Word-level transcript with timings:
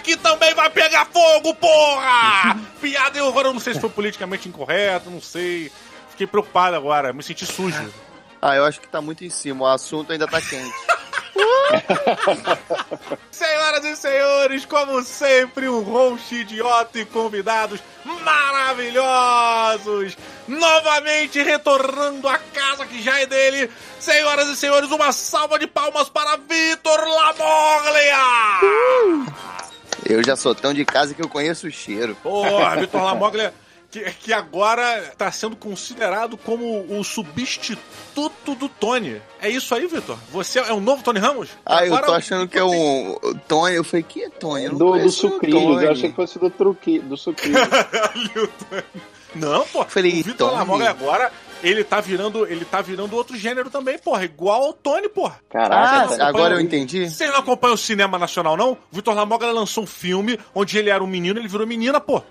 aqui 0.00 0.16
também 0.16 0.52
vai 0.54 0.70
pegar 0.70 1.04
fogo, 1.06 1.54
porra! 1.54 2.58
Piada 2.80 3.18
e 3.18 3.20
horror, 3.20 3.46
eu 3.46 3.52
não 3.52 3.60
sei 3.60 3.74
se 3.74 3.80
foi 3.80 3.90
politicamente 3.90 4.48
incorreto, 4.48 5.10
não 5.10 5.20
sei. 5.20 5.70
Fiquei 6.08 6.26
preocupado 6.26 6.74
agora, 6.74 7.12
me 7.12 7.22
senti 7.22 7.46
sujo. 7.46 7.90
Ah, 8.42 8.56
eu 8.56 8.64
acho 8.64 8.80
que 8.80 8.88
tá 8.88 9.02
muito 9.02 9.22
em 9.22 9.28
cima, 9.28 9.64
o 9.64 9.66
assunto 9.66 10.12
ainda 10.12 10.26
tá 10.26 10.40
quente. 10.40 10.72
Senhoras 13.30 13.84
e 13.84 13.94
senhores, 13.94 14.64
como 14.64 15.02
sempre, 15.02 15.68
um 15.68 15.82
host 15.82 16.34
idiota 16.34 17.00
e 17.00 17.04
convidados 17.04 17.82
maravilhosos! 18.24 20.16
Novamente 20.48 21.42
retornando 21.42 22.26
à 22.26 22.38
casa 22.38 22.86
que 22.86 23.02
já 23.02 23.20
é 23.20 23.26
dele. 23.26 23.70
Senhoras 23.98 24.48
e 24.48 24.56
senhores, 24.56 24.90
uma 24.90 25.12
salva 25.12 25.58
de 25.58 25.66
palmas 25.66 26.08
para 26.08 26.38
Vitor 26.38 26.98
Lamoglia! 26.98 28.16
Eu 30.04 30.24
já 30.24 30.36
sou 30.36 30.54
tão 30.54 30.72
de 30.72 30.84
casa 30.84 31.14
que 31.14 31.22
eu 31.22 31.28
conheço 31.28 31.66
o 31.66 31.70
cheiro. 31.70 32.16
Porra, 32.22 32.76
Vitor 32.80 33.02
Lamoglia 33.02 33.52
que, 33.90 34.00
que 34.12 34.32
agora 34.32 35.00
está 35.00 35.30
sendo 35.32 35.56
considerado 35.56 36.36
como 36.36 36.86
o 36.88 37.02
substituto 37.02 38.54
do 38.54 38.68
Tony. 38.68 39.20
É 39.40 39.48
isso 39.48 39.74
aí, 39.74 39.86
Vitor? 39.86 40.16
Você 40.30 40.60
é 40.60 40.72
o 40.72 40.80
novo 40.80 41.02
Tony 41.02 41.18
Ramos? 41.18 41.48
Ah, 41.66 41.80
agora 41.80 42.02
eu 42.02 42.06
tô 42.06 42.12
achando 42.12 42.48
que 42.48 42.56
é 42.58 42.64
um 42.64 43.12
o 43.12 43.34
Tony. 43.48 43.74
Eu 43.74 43.84
falei, 43.84 44.04
que 44.04 44.22
é 44.22 44.30
Tony? 44.30 44.66
Eu 44.66 44.72
não 44.72 44.78
Do, 44.78 44.98
do 44.98 45.10
Sucrilhos, 45.10 45.62
Tony. 45.62 45.84
eu 45.84 45.90
achei 45.90 46.10
que 46.10 46.16
fosse 46.16 46.38
do, 46.38 46.48
truqui, 46.50 47.00
do 47.00 47.16
Sucrilhos. 47.16 47.60
Ali 48.14 48.30
o 48.36 48.48
Tony. 48.48 48.82
Não, 49.34 49.66
pô. 49.66 49.84
Falei, 49.84 50.20
o 50.20 50.24
Vitor. 50.24 50.52
Lamoglia 50.52 50.90
agora, 50.90 51.32
ele 51.62 51.84
tá 51.84 52.00
virando, 52.00 52.46
ele 52.46 52.64
tá 52.64 52.80
virando 52.80 53.14
outro 53.16 53.36
gênero 53.36 53.70
também, 53.70 53.98
porra. 53.98 54.24
Igual 54.24 54.62
ao 54.64 54.72
Tony, 54.72 55.08
porra. 55.08 55.38
Caraca, 55.50 56.22
Ah, 56.22 56.28
agora 56.28 56.54
eu 56.54 56.60
entendi. 56.60 57.08
Vocês 57.08 57.30
não 57.30 57.38
acompanham 57.40 57.74
o 57.74 57.78
cinema 57.78 58.18
nacional, 58.18 58.56
não? 58.56 58.72
O 58.72 58.78
Vitor 58.92 59.14
Lamoglia 59.14 59.52
lançou 59.52 59.84
um 59.84 59.86
filme 59.86 60.38
onde 60.54 60.78
ele 60.78 60.90
era 60.90 61.02
um 61.02 61.06
menino, 61.06 61.38
ele 61.38 61.48
virou 61.48 61.66
menina, 61.66 62.00
pô. 62.00 62.22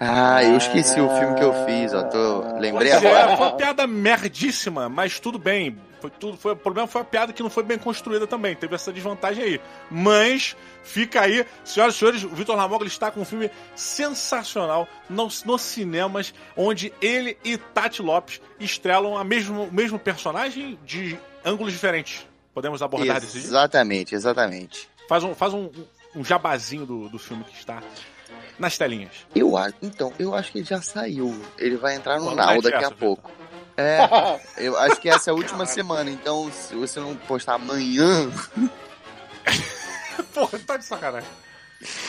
Ah, 0.00 0.42
eu 0.42 0.56
esqueci 0.56 1.00
o 1.00 1.08
filme 1.10 1.36
que 1.36 1.44
eu 1.44 1.54
fiz, 1.64 1.94
ó. 1.94 2.02
Tô... 2.04 2.40
Lembrei 2.58 2.90
Pois 2.90 2.94
agora. 3.04 3.32
é, 3.32 3.36
foi 3.36 3.46
uma 3.46 3.56
piada 3.56 3.86
merdíssima, 3.86 4.88
mas 4.88 5.20
tudo 5.20 5.38
bem. 5.38 5.78
Foi 6.02 6.10
tudo, 6.10 6.36
foi, 6.36 6.54
o 6.54 6.56
problema 6.56 6.88
foi 6.88 7.00
a 7.00 7.04
piada 7.04 7.32
que 7.32 7.44
não 7.44 7.48
foi 7.48 7.62
bem 7.62 7.78
construída 7.78 8.26
também. 8.26 8.56
Teve 8.56 8.74
essa 8.74 8.92
desvantagem 8.92 9.44
aí. 9.44 9.60
Mas 9.88 10.56
fica 10.82 11.20
aí, 11.20 11.46
senhoras 11.64 11.94
e 11.94 11.98
senhores, 11.98 12.24
o 12.24 12.28
Vitor 12.30 12.56
Lamoglia 12.56 12.88
está 12.88 13.08
com 13.08 13.20
um 13.20 13.24
filme 13.24 13.48
sensacional 13.76 14.88
nos, 15.08 15.44
nos 15.44 15.62
cinemas, 15.62 16.34
onde 16.56 16.92
ele 17.00 17.38
e 17.44 17.56
Tati 17.56 18.02
Lopes 18.02 18.40
estrelam 18.58 19.16
a 19.16 19.22
mesmo, 19.22 19.62
o 19.62 19.72
mesmo 19.72 19.96
personagem 19.96 20.76
de 20.84 21.16
ângulos 21.44 21.72
diferentes. 21.72 22.26
Podemos 22.52 22.82
abordar 22.82 23.20
desse 23.20 23.34
jeito? 23.34 23.46
Exatamente, 23.46 24.14
exatamente. 24.16 24.88
Faz 25.08 25.22
um, 25.22 25.36
faz 25.36 25.54
um, 25.54 25.70
um 26.16 26.24
jabazinho 26.24 26.84
do, 26.84 27.08
do 27.08 27.18
filme 27.20 27.44
que 27.44 27.56
está 27.56 27.80
nas 28.58 28.76
telinhas. 28.76 29.24
Eu 29.36 29.56
acho, 29.56 29.76
então, 29.80 30.12
eu 30.18 30.34
acho 30.34 30.50
que 30.50 30.58
ele 30.58 30.66
já 30.66 30.82
saiu. 30.82 31.40
Ele 31.56 31.76
vai 31.76 31.94
entrar 31.94 32.18
no 32.18 32.34
Now 32.34 32.54
é 32.54 32.60
daqui 32.60 32.84
a 32.84 32.90
pouco. 32.90 33.30
É, 33.76 33.98
eu 34.58 34.76
acho 34.78 34.96
que 35.00 35.08
essa 35.08 35.30
é 35.30 35.32
a 35.32 35.34
última 35.34 35.64
semana, 35.66 36.10
então 36.10 36.50
se 36.52 36.74
você 36.74 37.00
não 37.00 37.14
postar 37.16 37.54
amanhã. 37.54 38.30
Porra, 40.34 40.58
tá 40.60 40.76
de 40.76 40.84
sacanagem. 40.84 41.28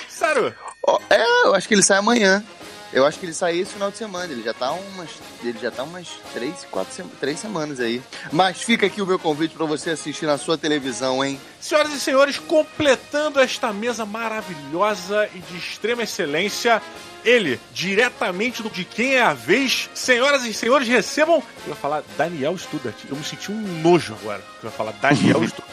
Sério? 0.07 0.53
Ó, 0.85 1.00
é, 1.09 1.22
eu 1.47 1.56
acho 1.56 1.68
que 1.68 1.74
ele 1.74 1.84
sai 1.84 1.97
amanhã. 1.97 2.44
Eu 2.91 3.07
acho 3.07 3.18
que 3.19 3.25
ele 3.25 3.34
sai 3.34 3.57
esse 3.57 3.74
final 3.74 3.90
de 3.90 3.97
semana. 3.97 4.31
Ele 4.31 4.44
já 4.44 4.53
tá 4.53 4.72
umas. 4.72 5.09
Ele 5.44 5.57
já 5.59 5.72
tá 5.72 5.81
umas 5.81 6.07
três, 6.31 6.63
quatro, 6.69 6.94
sema- 6.94 7.09
três 7.19 7.40
semanas 7.40 7.80
aí. 7.80 8.03
Mas 8.31 8.62
fica 8.62 8.85
aqui 8.85 9.01
o 9.01 9.06
meu 9.07 9.18
convite 9.18 9.56
pra 9.56 9.66
você 9.66 9.90
assistir 9.91 10.28
na 10.28 10.38
sua 10.38 10.59
televisão, 10.59 11.25
hein? 11.25 11.41
Senhoras 11.59 11.91
e 11.91 12.00
senhores, 12.00 12.38
completando 12.38 13.40
esta 13.40 13.74
mesa 13.74 14.06
maravilhosa 14.06 15.28
e 15.34 15.40
de 15.40 15.57
extrema 15.57 16.03
excelência, 16.03 16.80
ele, 17.23 17.59
diretamente 17.73 18.61
do 18.61 18.69
de 18.69 18.84
quem 18.84 19.16
é 19.16 19.22
a 19.22 19.34
vez, 19.34 19.89
senhoras 19.94 20.44
e 20.45 20.53
senhores, 20.53 20.88
recebam. 20.88 21.44
Eu 21.66 21.69
ia 21.69 21.75
falar 21.75 22.03
Daniel 22.17 22.57
Studart. 22.57 22.95
Eu 23.09 23.16
me 23.16 23.23
senti 23.23 23.51
um 23.51 23.61
nojo 23.81 24.16
agora. 24.22 24.41
Eu 24.61 24.69
ia 24.69 24.75
falar 24.75 24.94
Daniel 24.94 25.44
Studart. 25.47 25.69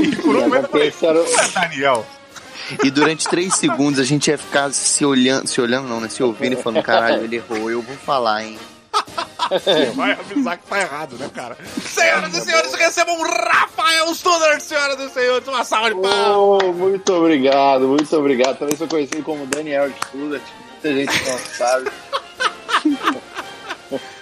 E 0.00 0.16
por 0.16 0.36
um 0.36 0.40
momento 0.40 0.64
eu 0.64 0.92
falei, 0.92 0.92
não 1.02 1.40
é 1.40 1.48
Daniel. 1.48 2.06
E 2.84 2.90
durante 2.90 3.28
três 3.28 3.54
segundos 3.54 4.00
a 4.00 4.04
gente 4.04 4.28
ia 4.28 4.36
ficar 4.36 4.72
se 4.72 5.04
olhando, 5.04 5.46
se 5.46 5.60
olhando 5.60 5.88
não, 5.88 6.00
né? 6.00 6.08
Se 6.08 6.22
ouvindo 6.22 6.54
e 6.54 6.62
falando, 6.62 6.82
caralho, 6.82 7.24
ele 7.24 7.36
errou, 7.36 7.70
eu 7.70 7.80
vou 7.80 7.96
falar, 7.96 8.44
hein? 8.44 8.58
Você 9.50 9.86
vai 9.94 10.12
avisar 10.12 10.58
que 10.58 10.66
tá 10.66 10.80
errado, 10.80 11.16
né, 11.16 11.30
cara? 11.34 11.56
Senhoras 11.82 12.36
e 12.36 12.40
senhores, 12.42 12.74
recebam 12.74 13.22
Rafael 13.22 14.14
Studart, 14.14 14.60
senhoras 14.60 15.00
e 15.00 15.08
senhores, 15.10 15.48
uma 15.48 15.64
salva 15.64 15.94
de 15.94 16.00
palmas. 16.00 16.62
Oh, 16.62 16.72
muito 16.72 17.12
obrigado, 17.14 17.88
muito 17.88 18.16
obrigado. 18.16 18.58
Também 18.58 18.76
sou 18.76 18.86
conhecido 18.86 19.22
como 19.22 19.46
Daniel 19.46 19.90
Student. 20.08 20.42
Muita 20.82 20.94
gente 20.94 21.28
não 21.28 21.38
sabe. 21.38 21.90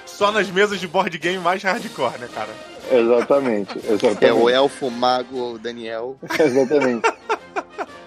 Só 0.06 0.32
nas 0.32 0.48
mesas 0.48 0.80
de 0.80 0.88
board 0.88 1.18
game 1.18 1.38
mais 1.38 1.62
hardcore, 1.62 2.18
né, 2.18 2.28
cara? 2.34 2.48
Exatamente, 2.90 3.78
exatamente. 3.78 4.24
É 4.24 4.32
o 4.32 4.48
elfo 4.48 4.90
mago 4.90 5.54
o 5.54 5.58
Daniel. 5.58 6.16
Exatamente. 6.38 7.06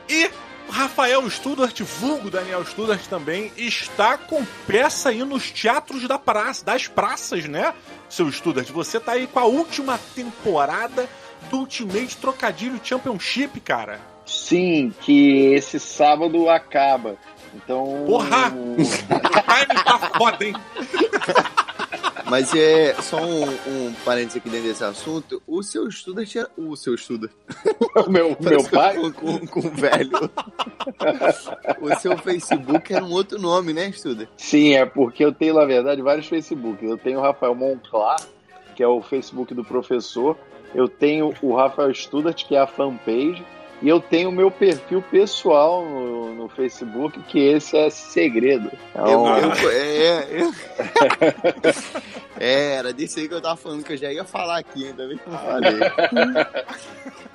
E 0.08 0.32
o 0.68 0.72
Rafael 0.72 1.30
Studart, 1.30 1.80
vulgo 1.82 2.32
Daniel 2.32 2.66
Studart 2.66 3.06
também, 3.08 3.52
está 3.56 4.18
com 4.18 4.44
peça 4.66 5.10
aí 5.10 5.24
nos 5.24 5.52
teatros 5.52 6.08
da 6.08 6.18
praça, 6.18 6.66
das 6.66 6.88
praças, 6.88 7.46
né, 7.46 7.74
seu 8.10 8.32
Studart? 8.32 8.70
Você 8.70 9.00
tá 9.00 9.12
aí 9.12 9.28
com 9.28 9.40
a 9.40 9.46
última 9.46 10.00
temporada 10.16 11.08
do 11.52 11.60
Ultimate 11.60 12.18
Trocadilho 12.18 12.80
Championship, 12.84 13.60
cara. 13.60 14.00
Sim, 14.26 14.94
que 15.02 15.54
esse 15.54 15.80
sábado 15.80 16.50
acaba. 16.50 17.18
Então. 17.56 18.04
Porra! 18.06 18.54
O 18.80 19.66
time 19.66 19.84
tá 19.84 19.98
foda, 20.18 20.46
hein? 20.46 20.54
Mas 22.30 22.54
é 22.54 22.94
só 23.02 23.18
um, 23.18 23.44
um 23.44 23.94
parênteses 24.06 24.38
aqui 24.38 24.50
dentro 24.50 24.68
desse 24.68 24.84
assunto. 24.84 25.42
O 25.48 25.64
seu 25.64 25.88
estudo 25.88 26.24
tinha. 26.26 26.48
O 26.56 26.76
seu 26.76 26.94
estudo. 26.94 27.30
meu, 28.08 28.38
meu 28.40 28.64
pai. 28.70 28.96
Com, 28.96 29.12
com, 29.12 29.48
com 29.48 29.60
o 29.60 29.72
velho. 29.72 30.30
o 31.82 31.96
seu 31.96 32.16
Facebook 32.18 32.94
era 32.94 33.04
um 33.04 33.12
outro 33.12 33.40
nome, 33.40 33.74
né, 33.74 33.90
Estuda? 33.90 34.30
Sim, 34.38 34.76
é 34.76 34.86
porque 34.86 35.26
eu 35.26 35.34
tenho, 35.34 35.56
na 35.56 35.66
verdade, 35.66 36.04
vários 36.04 36.28
Facebooks. 36.28 36.88
Eu 36.88 36.98
tenho 37.00 37.18
o 37.18 37.22
Rafael 37.22 37.56
Monclar, 37.56 38.22
que 38.76 38.84
é 38.84 38.88
o 38.88 39.02
Facebook 39.02 39.56
do 39.56 39.64
professor. 39.64 40.38
Eu 40.76 40.88
tenho 40.88 41.34
o 41.42 41.56
Rafael 41.56 41.92
Studart, 41.96 42.46
que 42.46 42.56
é 42.56 42.60
a 42.60 42.68
fanpage. 42.68 43.44
E 43.82 43.88
eu 43.88 44.02
tenho 44.02 44.28
o 44.30 44.32
meu 44.32 44.52
perfil 44.52 45.02
pessoal 45.02 45.86
no, 45.86 46.34
no 46.36 46.50
Facebook, 46.50 47.18
que 47.24 47.40
esse 47.40 47.78
é 47.78 47.90
segredo. 47.90 48.70
Eu, 48.94 49.02
Então, 49.02 49.38
eu- 49.38 49.70
é, 49.72 50.28
eu- 50.42 50.54
é, 52.40 52.74
era 52.80 52.94
disso 52.94 53.20
aí 53.20 53.28
que 53.28 53.34
eu 53.34 53.42
tava 53.42 53.56
falando, 53.56 53.84
que 53.84 53.94
eu 53.94 53.98
já 53.98 54.12
ia 54.12 54.26
falar 54.26 54.58
aqui, 54.60 54.86
ainda 54.88 55.08
bem 55.08 55.18
que 55.18 55.28
eu 55.28 55.38
falei. 55.38 55.80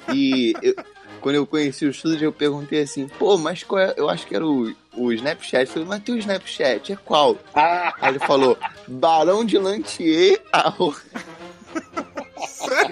E 0.09 0.53
eu- 0.63 0.75
quando 1.21 1.37
eu 1.37 1.47
conheci 1.47 1.87
o 1.87 1.91
estúdio, 1.91 2.27
eu 2.27 2.33
perguntei 2.33 2.83
assim, 2.83 3.09
pô, 3.09 3.39
mas 3.39 3.63
qual 3.63 3.81
é? 3.81 3.95
Eu 3.97 4.11
acho 4.11 4.27
que 4.27 4.37
era 4.37 4.47
o, 4.47 4.71
o 4.93 5.11
Snapchat. 5.13 5.63
Eu 5.63 5.73
falei, 5.73 5.89
mas 5.89 6.03
teu 6.03 6.19
Snapchat 6.19 6.93
é 6.93 6.97
qual? 7.03 7.39
ah, 7.55 7.95
Aí 8.03 8.11
ele 8.13 8.19
falou, 8.19 8.59
Barão 8.87 9.43
de 9.45 9.57
Lantier. 9.57 10.43
arro- 10.53 10.95
Sério? 10.95 11.24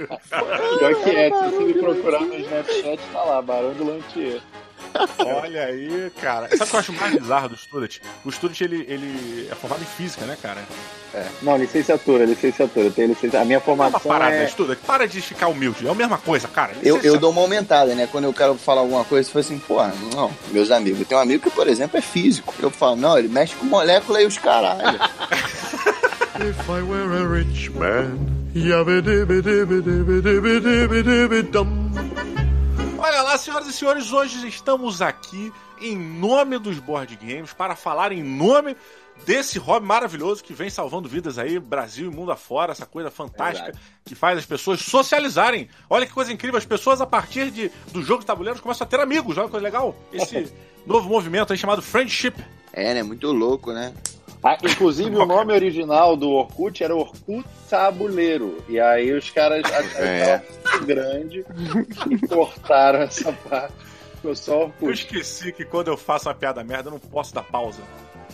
pior 0.79 0.95
que 1.03 1.11
é. 1.11 1.31
Se 1.31 1.51
você 1.51 1.65
me 1.65 1.75
procurar 1.75 2.21
no 2.21 2.35
Snapchat, 2.35 3.01
tá 3.13 3.23
lá, 3.23 3.43
Barão 3.43 3.73
do 3.75 3.85
Lantier. 3.85 4.41
Olha 5.19 5.65
aí, 5.65 6.13
cara. 6.21 6.49
Sabe 6.49 6.65
o 6.65 6.67
que 6.67 6.75
eu 6.75 6.81
acho 6.81 6.93
mais 6.93 7.15
bizarro 7.15 7.49
do 7.49 7.57
Studart? 7.57 7.99
O 8.25 8.33
Studart, 8.33 8.61
ele, 8.61 8.85
ele 8.89 9.49
é 9.51 9.55
formado 9.55 9.83
em 9.83 9.87
física, 9.87 10.25
né, 10.27 10.37
cara? 10.41 10.63
Não, 11.41 11.57
licenciatura, 11.57 12.25
licenciatura. 12.25 12.87
Eu 12.87 12.93
tenho 12.93 13.09
licença... 13.09 13.41
A 13.41 13.45
minha 13.45 13.59
Não 13.59 13.73
é 13.73 13.77
uma 13.77 13.91
formação 13.91 14.11
parada, 14.11 14.37
é... 14.37 14.47
Studart. 14.47 14.79
Para 14.81 15.07
de 15.07 15.21
ficar 15.21 15.49
humilde. 15.49 15.87
É 15.87 15.91
a 15.91 15.95
mesma 15.95 16.19
coisa, 16.19 16.49
cara. 16.49 16.73
Eu, 16.83 16.99
eu 17.01 17.19
dou 17.19 17.31
uma 17.31 17.41
aumentada, 17.41 17.95
né? 17.95 18.09
Quando 18.11 18.25
eu 18.25 18.33
quero 18.33 18.55
falar 18.57 18.81
alguma 18.81 19.05
coisa, 19.05 19.29
eu 19.29 19.33
falo 19.33 19.45
assim, 19.45 19.59
pô, 19.59 19.83
não, 20.15 20.31
meus 20.51 20.71
amigos. 20.71 21.07
Tenho 21.07 21.21
um 21.21 21.23
amigo 21.23 21.43
que, 21.43 21.51
por 21.51 21.69
exemplo, 21.69 21.99
é 21.99 22.03
físico. 22.03 22.55
Eu 22.61 22.71
falo, 22.71 22.97
não, 22.97 23.19
ele 23.19 23.29
mexe 23.29 23.55
com 23.55 23.67
molécula 23.67 24.21
e 24.23 24.27
os 24.27 24.39
caralho. 24.39 24.99
If 26.41 26.69
I 26.69 26.83
were 26.83 27.15
a 27.15 27.27
rich 27.27 27.71
man. 27.71 28.42
Olha 32.99 33.23
lá, 33.23 33.39
senhoras 33.39 33.67
e 33.67 33.73
senhores, 33.73 34.13
hoje 34.13 34.47
estamos 34.47 35.01
aqui 35.01 35.51
em 35.81 35.97
nome 35.97 36.59
dos 36.59 36.79
board 36.79 37.17
games 37.17 37.55
para 37.55 37.75
falar 37.75 38.13
em 38.13 38.23
nome 38.23 38.77
desse 39.25 39.59
hobby 39.59 39.87
maravilhoso 39.87 40.45
que 40.45 40.53
vem 40.53 40.69
salvando 40.69 41.09
vidas 41.09 41.39
aí, 41.39 41.59
Brasil 41.59 42.13
e 42.13 42.15
mundo 42.15 42.31
afora, 42.31 42.73
essa 42.73 42.85
coisa 42.85 43.11
fantástica 43.11 43.73
que 44.05 44.15
faz 44.15 44.39
as 44.39 44.45
pessoas 44.45 44.83
socializarem. 44.83 45.67
Olha 45.89 46.05
que 46.05 46.13
coisa 46.13 46.31
incrível, 46.31 46.59
as 46.59 46.67
pessoas 46.67 47.01
a 47.01 47.07
partir 47.07 47.51
de, 47.51 47.71
do 47.91 48.03
jogo 48.03 48.21
de 48.21 48.27
tabuleiros 48.27 48.61
começam 48.61 48.87
a 48.87 48.89
ter 48.89 49.01
amigos, 49.01 49.39
olha 49.39 49.47
que 49.47 49.53
coisa 49.53 49.65
legal. 49.65 49.97
Esse 50.13 50.53
novo 50.87 51.09
movimento 51.09 51.55
aí 51.55 51.59
chamado 51.59 51.81
Friendship. 51.81 52.35
É, 52.71 52.93
né? 52.93 53.03
Muito 53.03 53.33
louco, 53.33 53.73
né? 53.73 53.95
Ah, 54.45 54.59
inclusive, 54.63 55.15
o 55.17 55.25
nome 55.25 55.53
original 55.53 56.17
do 56.17 56.31
Orkut 56.31 56.83
era 56.83 56.95
Orkut 56.97 57.45
Tabuleiro. 57.71 58.63
E 58.69 58.79
aí 58.81 59.13
os 59.13 59.31
caras 59.31 59.63
acharam 59.71 60.05
É. 60.07 60.43
muito 60.73 60.87
grande 60.87 61.45
e 62.11 62.27
cortaram 62.27 63.01
essa 63.03 63.33
parte. 63.33 63.75
Ficou 64.17 64.35
só 64.37 64.53
Eu 64.53 64.61
Orkut. 64.63 64.93
esqueci 64.93 65.53
que 65.53 65.65
quando 65.65 65.89
eu 65.89 65.97
faço 65.97 66.29
uma 66.29 66.35
piada 66.35 66.63
merda, 66.65 66.89
eu 66.89 66.93
não 66.93 66.99
posso 66.99 67.33
dar 67.35 67.43
pausa. 67.45 67.81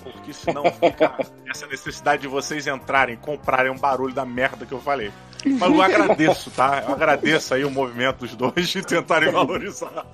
Porque 0.02 0.32
senão 0.32 0.62
fica 0.70 1.14
essa 1.50 1.66
necessidade 1.66 2.22
de 2.22 2.28
vocês 2.28 2.66
entrarem, 2.66 3.16
comprarem 3.16 3.70
um 3.70 3.76
barulho 3.78 4.14
da 4.14 4.24
merda 4.24 4.64
que 4.64 4.72
eu 4.72 4.80
falei. 4.80 5.10
Mas 5.44 5.62
eu 5.62 5.82
agradeço, 5.82 6.50
tá? 6.50 6.84
Eu 6.86 6.92
agradeço 6.94 7.54
aí 7.54 7.64
o 7.64 7.70
movimento 7.70 8.18
dos 8.18 8.34
dois 8.34 8.68
de 8.68 8.82
tentarem 8.82 9.30
valorizar. 9.30 10.04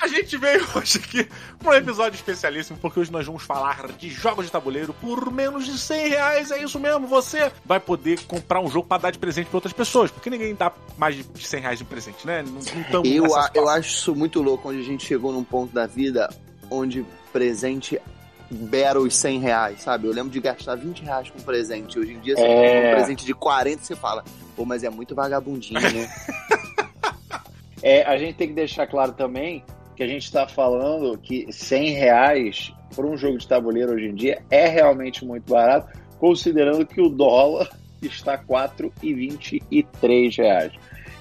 A 0.00 0.06
gente 0.08 0.36
veio 0.36 0.66
hoje 0.76 0.98
aqui 0.98 1.28
para 1.58 1.70
um 1.70 1.74
episódio 1.74 2.16
especialíssimo, 2.16 2.78
porque 2.78 3.00
hoje 3.00 3.10
nós 3.12 3.24
vamos 3.24 3.42
falar 3.42 3.88
de 3.92 4.10
jogos 4.10 4.44
de 4.46 4.52
tabuleiro 4.52 4.92
por 4.94 5.32
menos 5.32 5.64
de 5.64 5.78
100 5.78 6.08
reais. 6.08 6.50
É 6.50 6.62
isso 6.62 6.78
mesmo, 6.78 7.06
você 7.06 7.50
vai 7.64 7.80
poder 7.80 8.20
comprar 8.26 8.60
um 8.60 8.68
jogo 8.68 8.86
para 8.86 9.02
dar 9.02 9.10
de 9.12 9.18
presente 9.18 9.46
para 9.46 9.56
outras 9.56 9.72
pessoas, 9.72 10.10
porque 10.10 10.28
ninguém 10.28 10.54
dá 10.54 10.72
mais 10.98 11.14
de 11.16 11.24
100 11.46 11.60
reais 11.60 11.78
de 11.78 11.84
presente, 11.84 12.26
né? 12.26 12.42
Não, 12.42 13.02
não 13.02 13.04
Eu, 13.10 13.34
a- 13.34 13.50
eu 13.54 13.68
acho 13.68 13.88
isso 13.88 14.14
muito 14.14 14.42
louco, 14.42 14.68
onde 14.68 14.80
a 14.80 14.84
gente 14.84 15.06
chegou 15.06 15.32
num 15.32 15.44
ponto 15.44 15.72
da 15.72 15.86
vida 15.86 16.28
onde 16.70 17.04
presente 17.32 17.98
os 18.98 19.14
100 19.16 19.38
reais, 19.40 19.80
sabe? 19.82 20.06
Eu 20.06 20.12
lembro 20.12 20.30
de 20.30 20.40
gastar 20.40 20.74
20 20.76 21.02
reais 21.02 21.30
com 21.30 21.38
presente. 21.40 21.98
Hoje 21.98 22.12
em 22.12 22.20
dia, 22.20 22.36
você 22.36 22.42
É. 22.42 22.90
um 22.90 22.94
presente 22.96 23.24
de 23.24 23.34
40 23.34 23.82
você 23.82 23.96
fala, 23.96 24.24
pô, 24.56 24.64
mas 24.64 24.82
é 24.84 24.90
muito 24.90 25.14
vagabundinho, 25.14 25.80
né? 25.80 26.08
É, 27.86 28.02
a 28.04 28.16
gente 28.16 28.36
tem 28.36 28.48
que 28.48 28.54
deixar 28.54 28.86
claro 28.86 29.12
também 29.12 29.62
que 29.94 30.02
a 30.02 30.06
gente 30.06 30.24
está 30.24 30.48
falando 30.48 31.18
que 31.18 31.46
100 31.52 31.90
reais 31.90 32.72
por 32.96 33.04
um 33.04 33.14
jogo 33.14 33.36
de 33.36 33.46
tabuleiro 33.46 33.92
hoje 33.92 34.06
em 34.06 34.14
dia 34.14 34.40
é 34.50 34.66
realmente 34.66 35.22
muito 35.22 35.52
barato, 35.52 35.88
considerando 36.18 36.86
que 36.86 36.98
o 37.02 37.10
dólar 37.10 37.68
está 38.00 38.38
4,23 38.38 40.36
reais. 40.38 40.72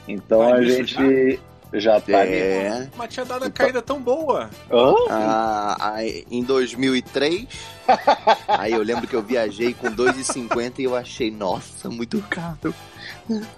Então 0.07 0.39
Tá 0.39 0.55
a 0.55 0.63
gente 0.63 1.39
já 1.73 1.95
nisso. 1.97 2.11
é. 2.11 2.89
Mas 2.95 3.13
tinha 3.13 3.25
dado 3.25 3.45
a 3.45 3.51
caída 3.51 3.81
tão 3.81 4.01
boa. 4.01 4.49
Hã? 4.71 4.93
Ah, 5.09 5.77
aí, 5.95 6.25
em 6.29 6.43
2003, 6.43 7.47
aí 8.47 8.73
eu 8.73 8.83
lembro 8.83 9.07
que 9.07 9.15
eu 9.15 9.21
viajei 9.21 9.73
com 9.73 9.87
2,50 9.89 10.79
e 10.79 10.83
eu 10.83 10.95
achei, 10.95 11.31
nossa, 11.31 11.89
muito 11.89 12.21
caro. 12.29 12.73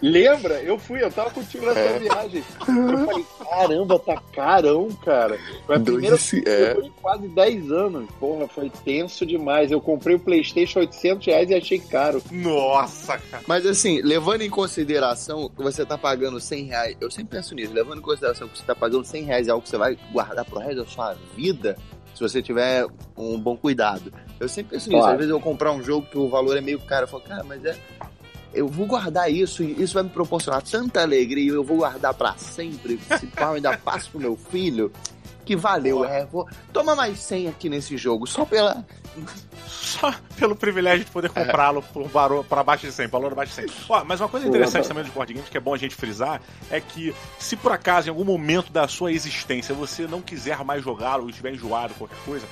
Lembra? 0.02 0.62
Eu 0.62 0.78
fui, 0.78 1.04
eu 1.04 1.12
tava 1.12 1.32
contigo 1.32 1.66
nessa 1.66 1.80
É. 1.80 2.00
viagem. 2.00 2.44
Eu 2.68 3.06
falei, 3.06 3.26
caramba, 3.50 4.00
tá 4.00 4.22
carão, 4.34 4.90
cara. 5.04 5.38
Foi 5.66 5.76
a 5.76 5.80
primeira 5.80 6.16
Dois 6.18 6.34
é. 6.46 6.78
em 6.82 6.92
quase 7.02 7.28
10 7.28 7.72
anos. 7.72 8.10
Porra, 8.20 8.48
foi 8.48 8.70
tenso 8.84 9.26
demais. 9.26 9.72
Eu 9.72 9.82
comprei 9.82 10.16
o 10.16 10.20
Playstation 10.20 10.80
800 10.80 11.26
reais 11.26 11.50
e 11.50 11.56
achei 11.56 11.80
caro. 11.80 12.22
Nossa, 12.32 13.18
cara. 13.18 13.44
Mas 13.48 13.66
assim, 13.66 14.02
levando 14.02 14.42
em 14.42 14.50
consideração 14.50 15.50
que 15.50 15.62
você 15.64 15.86
tá 15.86 15.98
pagando 15.98 16.40
100 16.40 16.66
reais, 16.66 16.98
eu 17.02 17.10
sempre 17.10 17.38
penso 17.38 17.56
nisso, 17.56 17.74
levando 17.74 18.00
em 18.00 18.04
consideração 18.04 18.48
que 18.48 18.58
você 18.58 18.64
tá 18.66 18.76
pagando 18.76 19.04
100 19.06 19.24
reais 19.24 19.48
é 19.48 19.52
algo 19.52 19.64
que 19.64 19.70
você 19.70 19.78
vai 19.78 19.98
guardar 20.12 20.46
pro 20.46 20.60
resto 20.60 20.76
da 20.84 20.86
sua 20.86 21.16
vida, 21.36 21.76
se 22.14 22.22
você 22.22 22.42
tiver 22.42 22.86
um 23.18 23.40
bom 23.40 23.58
cuidado. 23.58 24.12
Eu 24.40 24.48
sempre 24.48 24.72
penso 24.72 24.90
nisso, 24.90 25.00
Claro. 25.00 25.14
às 25.14 25.18
vezes 25.18 25.32
eu 25.32 25.40
comprar 25.40 25.72
um 25.72 25.82
jogo 25.84 26.08
que 26.08 26.18
o 26.18 26.30
valor 26.30 26.58
é 26.58 26.62
meio 26.62 26.80
caro, 26.80 27.04
eu 27.04 27.08
falo, 27.08 27.24
cara, 27.24 27.44
mas 27.44 27.64
é. 27.66 27.76
Eu 28.56 28.68
vou 28.68 28.88
guardar 28.88 29.32
isso 29.32 29.62
e 29.62 29.84
isso 29.84 29.94
vai 29.94 30.04
me 30.04 30.10
proporcionar 30.10 30.62
tanta 30.64 31.02
alegria, 31.02 31.52
eu 31.52 31.64
vou 31.64 31.78
guardar 31.78 32.14
pra 32.14 32.36
sempre, 32.38 33.00
esse 33.12 33.28
pau 33.28 33.54
ainda 33.54 33.78
passo 33.78 34.10
pro 34.10 34.20
meu 34.20 34.36
filho, 34.36 34.92
que 35.46 35.56
valeu, 35.56 36.04
é, 36.04 36.26
vou. 36.26 36.48
Toma 36.74 36.96
mais 36.96 37.20
100 37.20 37.50
aqui 37.50 37.70
nesse 37.70 37.96
jogo, 37.98 38.26
só 38.26 38.44
pela. 38.44 38.84
Só 39.68 40.14
pelo 40.38 40.56
privilégio 40.56 41.06
de 41.06 41.12
poder 41.12 41.30
comprá-lo 41.30 41.82
por 41.82 42.02
um 42.02 42.08
valor 42.08 42.44
para 42.44 42.64
baixo 42.64 42.86
de 42.86 42.92
100, 42.92 43.08
valor 43.08 43.32
abaixo 43.32 43.62
de 43.62 43.70
100. 43.70 43.86
Ó, 43.88 44.04
mas 44.04 44.20
uma 44.20 44.28
coisa 44.28 44.48
interessante 44.48 44.88
também 44.88 45.04
dos 45.04 45.14
board 45.14 45.34
games, 45.34 45.50
que 45.50 45.58
é 45.58 45.60
bom 45.60 45.74
a 45.74 45.78
gente 45.78 45.96
frisar, 45.96 46.42
é 46.70 46.82
que 46.82 47.14
se 47.40 47.56
por 47.56 47.72
acaso 47.72 48.08
em 48.08 48.10
algum 48.10 48.26
momento 48.26 48.72
da 48.72 48.88
sua 48.88 49.12
existência 49.12 49.74
você 49.74 50.08
não 50.08 50.22
quiser 50.22 50.64
mais 50.66 50.84
jogá-lo 50.84 51.24
ou 51.24 51.30
estiver 51.30 51.54
enjoado, 51.54 51.94
qualquer 51.94 52.18
coisa, 52.26 52.46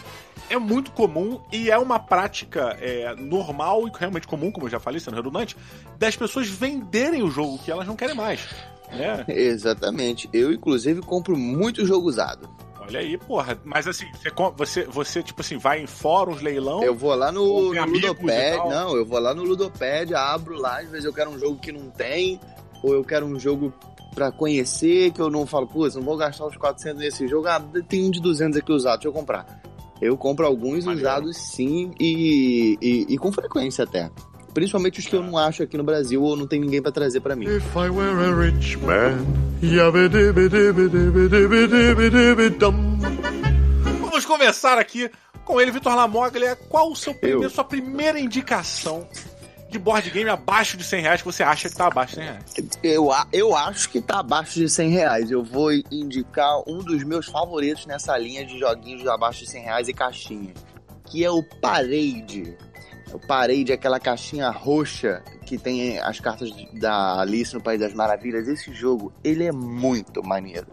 é 0.50 0.58
muito 0.58 0.92
comum 0.92 1.40
e 1.52 1.70
é 1.70 1.78
uma 1.78 2.00
prática 2.00 2.78
é, 2.80 3.16
normal 3.16 3.88
e 3.88 3.92
realmente 3.98 4.28
comum, 4.28 4.52
como 4.52 4.66
eu 4.66 4.72
já 4.72 4.80
falei, 4.80 5.00
sendo 5.00 5.16
redundante, 5.16 5.56
das 5.98 6.16
pessoas 6.16 6.48
venderem 6.48 7.24
o 7.24 7.30
jogo 7.30 7.60
que 7.60 7.72
elas 7.72 7.88
não 7.88 7.96
querem 7.96 8.16
mais. 8.16 8.48
Né? 8.92 9.26
Exatamente. 9.28 10.30
Eu, 10.32 10.52
inclusive, 10.52 11.02
compro 11.02 11.38
muito 11.38 11.86
jogo 11.86 12.08
usado. 12.08 12.50
Olha 12.80 13.00
aí, 13.00 13.18
porra. 13.18 13.58
Mas 13.64 13.88
assim, 13.88 14.06
você, 14.58 14.84
você, 14.84 15.24
tipo 15.24 15.42
assim, 15.42 15.58
vai 15.58 15.82
em 15.82 15.88
fóruns, 15.88 16.42
leilão. 16.42 16.84
Eu 16.84 16.94
vou 16.94 17.16
lá 17.16 17.32
no, 17.32 17.74
no 17.74 17.86
Ludopad. 17.86 18.58
Não, 18.70 18.96
eu 18.96 19.06
vou 19.06 19.20
lá 19.20 19.34
no 19.34 19.44
Ludopad, 19.44 20.14
abro 20.14 20.60
lá, 20.60 20.80
às 20.80 20.90
vezes 20.90 21.06
eu 21.06 21.14
quero 21.14 21.30
um 21.30 21.40
jogo 21.40 21.58
que 21.58 21.72
não 21.72 21.90
tem, 21.90 22.40
ou 22.84 22.94
eu 22.94 23.04
quero 23.04 23.26
um 23.26 23.40
jogo 23.40 23.74
pra 24.14 24.32
conhecer, 24.32 25.12
que 25.12 25.22
eu 25.22 25.30
não 25.30 25.46
falo, 25.46 25.66
putz, 25.66 25.96
não 25.96 26.04
vou 26.04 26.18
gastar 26.18 26.46
os 26.46 26.58
400 26.58 27.00
nesse 27.00 27.28
jogo. 27.28 27.48
Ah, 27.48 27.62
tem 27.88 28.06
um 28.06 28.12
de 28.12 28.22
200 28.22 28.60
aqui 28.60 28.72
usado, 28.72 29.00
deixa 29.00 29.08
eu 29.08 29.14
comprar. 29.14 29.62
Eu 30.04 30.18
compro 30.18 30.46
alguns 30.46 30.86
usados 30.86 31.38
sim 31.38 31.92
e, 32.00 32.78
e, 32.82 33.14
e 33.14 33.18
com 33.18 33.32
frequência 33.32 33.84
até. 33.84 34.12
Principalmente 34.54 35.00
os 35.00 35.08
que 35.08 35.16
eu 35.16 35.24
não 35.24 35.38
acho 35.38 35.64
aqui 35.64 35.78
no 35.78 35.84
Brasil 35.84 36.22
ou 36.22 36.36
não 36.36 36.46
tem 36.46 36.60
ninguém 36.60 36.82
pra 36.82 36.92
trazer 36.92 37.22
pra 37.22 37.36
mim. 37.36 37.46
If 37.46 37.76
I 37.76 37.90
were 37.90 38.24
a 38.24 38.36
rich 38.36 38.78
man. 38.78 39.18
Vamos 44.02 44.26
começar 44.26 44.78
aqui 44.78 45.10
com 45.44 45.60
ele, 45.60 45.72
Vitor 45.72 45.96
Lamoglia. 45.96 46.56
Qual 46.70 46.92
o 46.92 46.96
seu 46.96 47.14
primeiro, 47.14 47.44
Eu. 47.44 47.50
sua 47.50 47.64
primeira 47.64 48.20
indicação 48.20 49.08
de 49.74 49.80
board 49.80 50.10
game 50.12 50.30
abaixo 50.30 50.78
de 50.78 50.84
100 50.84 51.02
reais 51.02 51.22
que 51.22 51.26
você 51.26 51.42
acha 51.42 51.68
que 51.68 51.76
tá 51.76 51.88
abaixo 51.88 52.16
de 52.16 52.22
100 52.22 52.26
reais? 52.26 52.56
Eu, 52.84 53.10
eu 53.34 53.56
acho 53.56 53.90
que 53.90 54.00
tá 54.00 54.20
abaixo 54.20 54.60
de 54.60 54.70
100 54.70 54.90
reais. 54.90 55.32
Eu 55.32 55.44
vou 55.44 55.72
indicar 55.92 56.62
um 56.68 56.78
dos 56.78 57.04
meus 57.04 57.26
favoritos 57.26 57.86
nessa 57.88 58.16
linha 58.18 58.46
de 58.46 58.60
joguinhos 58.60 59.02
de 59.02 59.10
abaixo 59.10 59.40
de 59.40 59.50
100 59.50 59.64
reais 59.64 59.88
e 59.88 59.94
caixinha, 59.94 60.54
que 61.06 61.26
é 61.26 61.32
o 61.32 61.44
Parade. 61.60 62.56
O 63.12 63.20
Parade 63.20 63.72
é 63.72 63.76
aquela 63.76 64.00
caixinha 64.00 64.50
roxa 64.50 65.24
que 65.46 65.58
tem 65.58 66.00
as 66.00 66.20
cartas 66.20 66.52
da 66.74 67.20
Alice 67.20 67.54
no 67.54 67.62
País 67.62 67.80
das 67.80 67.94
Maravilhas. 67.94 68.48
Esse 68.48 68.72
jogo, 68.74 69.12
ele 69.24 69.44
é 69.44 69.52
muito 69.52 70.24
maneiro. 70.24 70.68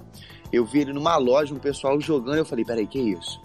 Eu 0.53 0.65
vi 0.65 0.81
ele 0.81 0.93
numa 0.93 1.17
loja, 1.17 1.55
um 1.55 1.59
pessoal 1.59 2.01
jogando, 2.01 2.39
eu 2.39 2.45
falei, 2.45 2.65
peraí, 2.65 2.87
que 2.87 2.99
isso? 2.99 3.41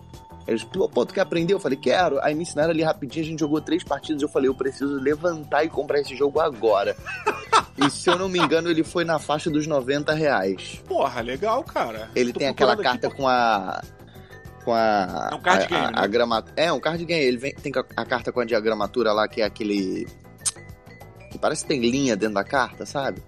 Eles, 0.47 0.63
pô, 0.63 0.87
pô, 0.87 1.05
tu 1.05 1.13
quer 1.13 1.21
aprender? 1.21 1.53
Eu 1.53 1.59
falei, 1.59 1.77
quero. 1.77 2.19
Aí 2.21 2.35
me 2.35 2.43
ensinaram 2.43 2.69
ali 2.69 2.83
rapidinho, 2.83 3.25
a 3.25 3.27
gente 3.27 3.39
jogou 3.39 3.59
três 3.61 3.83
partidas, 3.83 4.21
eu 4.21 4.29
falei, 4.29 4.47
eu 4.47 4.53
preciso 4.55 4.93
levantar 4.99 5.63
e 5.63 5.69
comprar 5.69 5.99
esse 5.99 6.15
jogo 6.15 6.39
agora. 6.39 6.95
E 7.77 7.89
se 7.89 8.09
eu 8.09 8.17
não 8.17 8.29
me 8.29 8.39
engano, 8.39 8.69
ele 8.69 8.85
foi 8.85 9.03
na 9.03 9.19
faixa 9.19 9.49
dos 9.49 9.67
90 9.67 10.13
reais. 10.13 10.81
Porra, 10.87 11.19
legal, 11.19 11.61
cara. 11.61 12.09
Ele 12.15 12.31
Tô 12.31 12.39
tem 12.39 12.47
aquela 12.47 12.75
carta 12.77 13.07
aqui, 13.07 13.17
com 13.17 13.27
a. 13.27 13.81
Com 14.63 14.73
a. 14.73 15.29
É 15.31 15.35
um 15.35 15.41
card 15.41 15.63
a, 15.63 15.67
game, 15.67 15.85
a, 15.85 15.91
né? 15.91 15.97
a 15.97 16.07
grama- 16.07 16.45
É, 16.55 16.71
um 16.71 16.79
card 16.79 17.03
game. 17.03 17.21
Ele 17.25 17.35
vem, 17.37 17.53
tem 17.53 17.73
a, 17.75 18.01
a 18.01 18.05
carta 18.05 18.31
com 18.31 18.39
a 18.39 18.45
diagramatura 18.45 19.11
lá, 19.11 19.27
que 19.27 19.41
é 19.41 19.45
aquele. 19.45 20.07
Que 21.31 21.37
parece 21.37 21.63
que 21.63 21.67
tem 21.67 21.81
linha 21.81 22.15
dentro 22.15 22.35
da 22.35 22.45
carta, 22.45 22.85
sabe? 22.85 23.21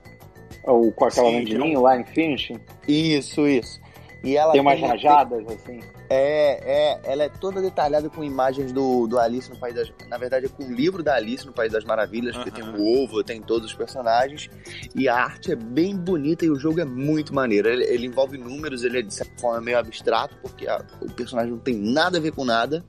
Ou 0.64 0.94
com 0.94 1.04
aquela 1.06 1.28
Sim, 1.30 1.36
landinha 1.40 1.80
lá 1.82 1.98
em 2.00 2.06
Finishing. 2.06 2.60
Isso, 2.88 3.46
isso. 3.46 3.82
E 4.24 4.38
ela 4.38 4.54
Tem 4.54 4.62
umas 4.62 4.80
rajadas, 4.80 5.46
assim. 5.46 5.82
É, 6.10 6.94
é, 6.96 7.12
ela 7.12 7.24
é 7.24 7.30
toda 7.30 7.62
detalhada 7.62 8.10
com 8.10 8.24
imagens 8.24 8.72
do, 8.72 9.08
do 9.08 9.20
Alice 9.20 9.50
no 9.50 9.58
País 9.58 9.76
das... 9.76 9.92
Na 10.08 10.18
verdade, 10.18 10.46
é 10.46 10.50
com 10.50 10.64
o 10.64 10.74
livro 10.74 11.04
da 11.04 11.16
Alice 11.16 11.46
no 11.46 11.52
País 11.52 11.72
das 11.74 11.84
Maravilhas, 11.84 12.36
porque 12.36 12.50
Aham. 12.62 12.72
tem 12.74 12.82
o 12.82 13.04
ovo, 13.04 13.24
tem 13.24 13.42
todos 13.42 13.70
os 13.72 13.74
personagens, 13.76 14.50
e 14.96 15.10
a 15.10 15.16
arte 15.16 15.52
é 15.52 15.56
bem 15.56 15.96
bonita 15.98 16.46
e 16.46 16.50
o 16.50 16.56
jogo 16.56 16.80
é 16.80 16.86
muito 16.86 17.34
maneiro. 17.34 17.68
Ele, 17.68 17.84
ele 17.84 18.08
envolve 18.08 18.38
números, 18.38 18.84
ele 18.84 19.00
é 19.00 19.02
de 19.02 19.14
certa 19.14 19.38
forma 19.40 19.60
meio 19.62 19.78
abstrato, 19.78 20.36
porque 20.42 20.68
a- 20.68 20.86
o 21.02 21.12
personagem 21.12 21.52
não 21.52 21.60
tem 21.60 21.76
nada 21.76 22.18
a 22.18 22.22
ver 22.22 22.32
com 22.32 22.46
nada, 22.46 22.84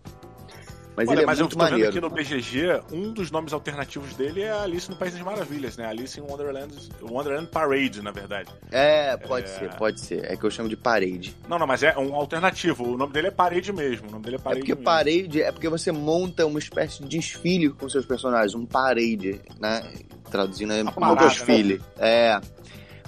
mas 0.99 1.09
Olha, 1.09 1.15
ele 1.19 1.23
é 1.23 1.27
mas 1.27 1.39
eu 1.39 1.45
muito 1.45 1.57
tô 1.57 1.63
vendo 1.65 1.71
maneiro. 1.71 1.91
aqui 1.91 2.01
no 2.01 2.11
BGG, 2.11 2.83
um 2.93 3.13
dos 3.13 3.31
nomes 3.31 3.53
alternativos 3.53 4.15
dele 4.15 4.43
é 4.43 4.51
Alice 4.51 4.91
no 4.91 4.97
País 4.97 5.15
das 5.15 5.23
Maravilhas, 5.23 5.77
né? 5.77 5.87
Alice 5.87 6.19
in 6.19 6.23
Wonderland, 6.25 6.75
Wonderland 7.01 7.47
Parade, 7.47 8.03
na 8.03 8.11
verdade. 8.11 8.51
É, 8.73 9.17
pode 9.17 9.47
É. 9.47 9.49
ser, 9.49 9.75
pode 9.77 10.01
ser. 10.01 10.25
É 10.25 10.37
que 10.37 10.45
eu 10.45 10.51
chamo 10.51 10.69
de 10.69 10.77
parede. 10.77 11.37
Não, 11.49 11.59
não, 11.59 11.67
mas 11.67 11.83
é 11.85 11.97
um 11.97 12.15
alternativo. 12.17 12.85
O 12.85 12.97
nome 12.97 13.13
dele 13.13 13.29
é 13.29 13.31
Parade 13.31 13.73
mesmo. 13.73 14.09
O 14.09 14.11
nome 14.11 14.25
dele 14.25 14.37
é 14.37 14.39
É 14.39 14.43
Parade 14.43 14.61
porque 14.61 14.73
mesmo. 14.75 14.85
parade 14.85 15.43
é 15.43 15.53
porque 15.53 15.69
você 15.69 15.93
monta 15.93 16.45
uma 16.45 16.59
espécie 16.59 17.03
de 17.03 17.09
desfile 17.09 17.71
com 17.71 17.89
seus 17.89 18.05
personagens, 18.05 18.55
um 18.55 18.67
parade, 18.67 19.41
né? 19.61 19.83
Traduzindo 20.31 20.73
é 20.73 20.83
um 20.83 21.15
desfile. 21.17 21.81
É. 21.97 22.41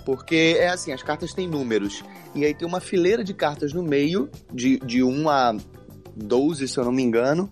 Porque 0.05 0.57
é 0.59 0.69
assim, 0.69 0.93
as 0.93 1.03
cartas 1.03 1.35
têm 1.35 1.47
números. 1.49 2.03
E 2.35 2.45
aí 2.45 2.55
tem 2.55 2.67
uma 2.67 2.81
fileira 2.81 3.23
de 3.25 3.35
cartas 3.35 3.73
no 3.73 3.83
meio, 3.83 4.31
de, 4.53 4.79
de 4.79 5.03
1 5.03 5.29
a 5.29 5.57
12, 6.17 6.69
se 6.69 6.79
eu 6.79 6.85
não 6.85 6.93
me 6.93 7.03
engano. 7.03 7.51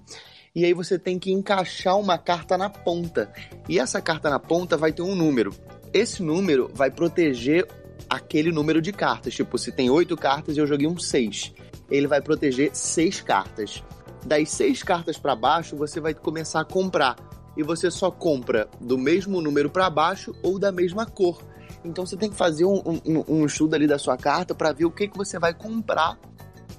E 0.55 0.64
aí 0.64 0.73
você 0.73 0.99
tem 0.99 1.19
que 1.19 1.33
encaixar 1.33 1.99
uma 1.99 2.19
carta 2.19 2.57
na 2.57 2.71
ponta. 2.71 3.33
E 3.69 3.78
essa 3.78 4.00
carta 4.00 4.31
na 4.31 4.38
ponta 4.38 4.76
vai 4.76 4.93
ter 4.93 5.02
um 5.02 5.14
número. 5.14 5.55
Esse 5.93 6.23
número 6.23 6.71
vai 6.75 6.90
proteger 6.90 7.67
aquele 8.09 8.50
número 8.50 8.81
de 8.81 8.93
cartas. 8.93 9.35
Tipo, 9.35 9.59
se 9.59 9.73
tem 9.73 9.90
oito 9.90 10.17
cartas 10.17 10.57
e 10.57 10.61
eu 10.61 10.67
joguei 10.67 10.87
um 10.87 10.99
6. 10.99 11.52
Ele 11.90 12.07
vai 12.07 12.21
proteger 12.21 12.71
seis 12.75 13.21
cartas. 13.21 13.83
Das 14.25 14.50
seis 14.50 14.83
cartas 14.83 15.17
para 15.17 15.35
baixo, 15.35 15.76
você 15.76 16.00
vai 16.00 16.12
começar 16.12 16.61
a 16.61 16.64
comprar. 16.64 17.17
E 17.57 17.62
você 17.62 17.90
só 17.90 18.11
compra 18.11 18.69
do 18.81 18.99
mesmo 18.99 19.40
número 19.40 19.71
para 19.71 19.88
baixo 19.88 20.35
ou 20.43 20.59
da 20.59 20.71
mesma 20.71 21.07
cor. 21.07 21.43
Então 21.85 22.05
você 22.05 22.17
tem 22.17 22.31
que 22.31 22.37
fazer 22.37 22.64
um, 22.64 22.83
um, 22.87 23.25
um 23.28 23.47
estudo 23.47 23.75
ali 23.75 23.87
da 23.87 23.99
sua 23.99 24.17
carta 24.17 24.55
para 24.55 24.73
ver 24.73 24.85
o 24.85 24.90
que, 24.90 25.09
que 25.09 25.17
você 25.17 25.38
vai 25.38 25.55
comprar. 25.55 26.19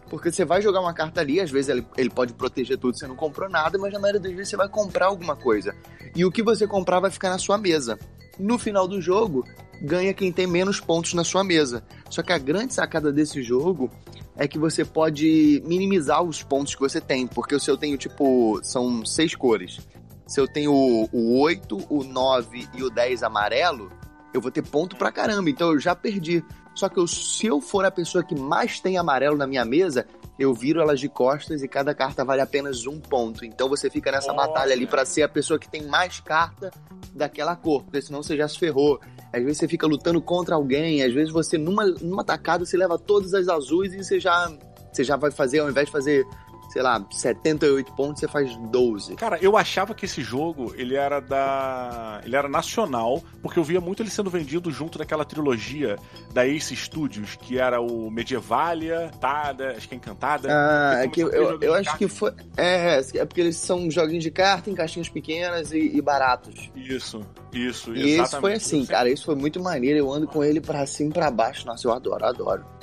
Porque 0.09 0.31
você 0.31 0.43
vai 0.43 0.61
jogar 0.61 0.81
uma 0.81 0.93
carta 0.93 1.21
ali, 1.21 1.39
às 1.39 1.51
vezes 1.51 1.69
ele, 1.69 1.85
ele 1.95 2.09
pode 2.09 2.33
proteger 2.33 2.77
tudo, 2.77 2.97
você 2.97 3.07
não 3.07 3.15
comprou 3.15 3.49
nada, 3.49 3.77
mas 3.77 3.93
na 3.93 3.99
maioria 3.99 4.19
das 4.19 4.31
vezes 4.31 4.49
você 4.49 4.57
vai 4.57 4.67
comprar 4.67 5.05
alguma 5.05 5.35
coisa. 5.35 5.75
E 6.15 6.25
o 6.25 6.31
que 6.31 6.41
você 6.41 6.65
comprar 6.65 6.99
vai 6.99 7.11
ficar 7.11 7.29
na 7.29 7.37
sua 7.37 7.57
mesa. 7.57 7.97
No 8.39 8.57
final 8.57 8.87
do 8.87 9.01
jogo, 9.01 9.45
ganha 9.81 10.13
quem 10.13 10.31
tem 10.31 10.47
menos 10.47 10.79
pontos 10.79 11.13
na 11.13 11.23
sua 11.23 11.43
mesa. 11.43 11.83
Só 12.09 12.23
que 12.23 12.33
a 12.33 12.37
grande 12.37 12.73
sacada 12.73 13.11
desse 13.11 13.43
jogo 13.43 13.89
é 14.35 14.47
que 14.47 14.57
você 14.57 14.83
pode 14.83 15.61
minimizar 15.65 16.23
os 16.23 16.41
pontos 16.41 16.73
que 16.73 16.81
você 16.81 16.99
tem, 16.99 17.27
porque 17.27 17.53
o 17.53 17.59
seu 17.59 17.77
tenho 17.77 17.97
tipo 17.97 18.59
são 18.63 19.05
seis 19.05 19.35
cores. 19.35 19.79
Se 20.25 20.39
eu 20.39 20.47
tenho 20.47 20.71
o 20.71 21.39
8, 21.39 21.87
o 21.89 22.03
9 22.03 22.67
e 22.75 22.83
o 22.83 22.89
10 22.89 23.23
amarelo, 23.23 23.91
eu 24.33 24.39
vou 24.39 24.51
ter 24.51 24.61
ponto 24.61 24.95
pra 24.95 25.11
caramba, 25.11 25.49
então 25.49 25.71
eu 25.71 25.79
já 25.79 25.95
perdi. 25.95 26.43
Só 26.79 26.87
que 26.87 26.97
eu, 26.97 27.05
se 27.05 27.45
eu 27.45 27.59
for 27.59 27.83
a 27.83 27.91
pessoa 27.91 28.23
que 28.23 28.33
mais 28.33 28.79
tem 28.79 28.97
amarelo 28.97 29.35
na 29.35 29.45
minha 29.45 29.65
mesa, 29.65 30.07
eu 30.39 30.53
viro 30.53 30.79
elas 30.79 30.97
de 30.97 31.09
costas 31.09 31.61
e 31.61 31.67
cada 31.67 31.93
carta 31.93 32.23
vale 32.23 32.39
apenas 32.39 32.87
um 32.87 33.01
ponto. 33.01 33.43
Então 33.43 33.67
você 33.67 33.89
fica 33.89 34.09
nessa 34.09 34.31
Olha. 34.31 34.47
batalha 34.47 34.71
ali 34.71 34.87
para 34.87 35.03
ser 35.03 35.23
a 35.23 35.27
pessoa 35.27 35.59
que 35.59 35.69
tem 35.69 35.85
mais 35.85 36.21
carta 36.21 36.71
daquela 37.13 37.53
cor, 37.53 37.83
porque 37.83 38.01
senão 38.01 38.23
você 38.23 38.37
já 38.37 38.47
se 38.47 38.57
ferrou. 38.57 38.97
Às 39.33 39.43
vezes 39.43 39.57
você 39.57 39.67
fica 39.67 39.85
lutando 39.85 40.21
contra 40.21 40.55
alguém, 40.55 41.03
às 41.03 41.13
vezes 41.13 41.33
você 41.33 41.57
numa, 41.57 41.85
numa 41.85 42.23
tacada 42.23 42.65
você 42.65 42.77
leva 42.77 42.97
todas 42.97 43.33
as 43.33 43.49
azuis 43.49 43.93
e 43.93 44.01
você 44.01 44.17
já 44.17 44.49
você 44.89 45.03
já 45.03 45.17
vai 45.17 45.31
fazer 45.31 45.59
ao 45.59 45.69
invés 45.69 45.87
de 45.87 45.91
fazer, 45.91 46.25
sei 46.69 46.81
lá, 46.81 47.03
78 47.09 47.93
pontos, 47.93 48.19
você 48.19 48.27
faz 48.27 48.55
12. 48.55 49.15
Cara, 49.15 49.37
eu 49.41 49.57
achava 49.57 49.93
que 49.93 50.05
esse 50.05 50.21
jogo, 50.21 50.73
ele 50.77 50.95
era 50.95 51.19
da. 51.19 52.21
Ele 52.23 52.35
era 52.35 52.47
nacional, 52.47 53.21
porque 53.41 53.59
eu 53.59 53.63
via 53.63 53.81
muito 53.81 54.01
ele 54.01 54.09
sendo 54.09 54.29
vendido 54.29 54.71
junto 54.71 54.97
daquela 54.97 55.25
trilogia 55.25 55.97
da 56.33 56.47
Ace 56.47 56.75
Studios, 56.75 57.35
que 57.35 57.57
era 57.57 57.81
o 57.81 58.09
Medievalia, 58.09 59.11
Tada, 59.19 59.71
acho 59.75 59.87
que 59.87 59.95
é 59.95 59.97
Encantada. 59.97 60.47
Ah, 60.51 61.03
é 61.03 61.07
que 61.07 61.21
eu, 61.21 61.59
eu, 61.59 61.73
acho 61.73 61.97
que 61.97 62.07
foi. 62.07 62.31
É, 62.55 63.01
é 63.15 63.25
porque 63.25 63.41
eles 63.41 63.57
são 63.57 63.89
joguinhos 63.89 64.23
de 64.23 64.31
carta 64.31 64.69
em 64.69 64.75
caixinhas 64.75 65.09
pequenas 65.09 65.71
e, 65.71 65.97
e 65.97 66.01
baratos. 66.01 66.71
Isso, 66.75 67.21
isso, 67.51 67.93
E 67.95 67.99
esse 67.99 68.09
exatamente. 68.13 68.41
foi 68.41 68.53
assim, 68.53 68.85
cara. 68.85 69.09
Isso 69.09 69.25
foi 69.25 69.35
muito 69.35 69.61
maneiro. 69.61 69.99
Eu 69.99 70.11
ando 70.11 70.27
com 70.27 70.43
ele 70.43 70.61
pra 70.61 70.85
cima 70.85 71.09
e 71.09 71.13
pra 71.13 71.31
baixo. 71.31 71.65
Nossa, 71.65 71.87
eu 71.87 71.91
adoro, 71.91 72.25
adoro. 72.25 72.78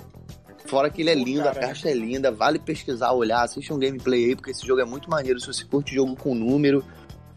Fora 0.66 0.90
que 0.90 1.02
ele 1.02 1.10
é 1.10 1.14
lindo, 1.14 1.48
a 1.48 1.54
caixa 1.54 1.88
é 1.88 1.94
linda. 1.94 2.30
Vale 2.30 2.58
pesquisar, 2.58 3.12
olhar, 3.12 3.42
assiste 3.42 3.72
um 3.72 3.78
gameplay 3.78 4.26
aí, 4.26 4.36
porque 4.36 4.50
esse 4.50 4.66
jogo 4.66 4.80
é 4.80 4.84
muito 4.84 5.08
maneiro. 5.08 5.40
Se 5.40 5.46
você 5.46 5.64
curte 5.64 5.94
jogo 5.94 6.16
com 6.16 6.34
número, 6.34 6.84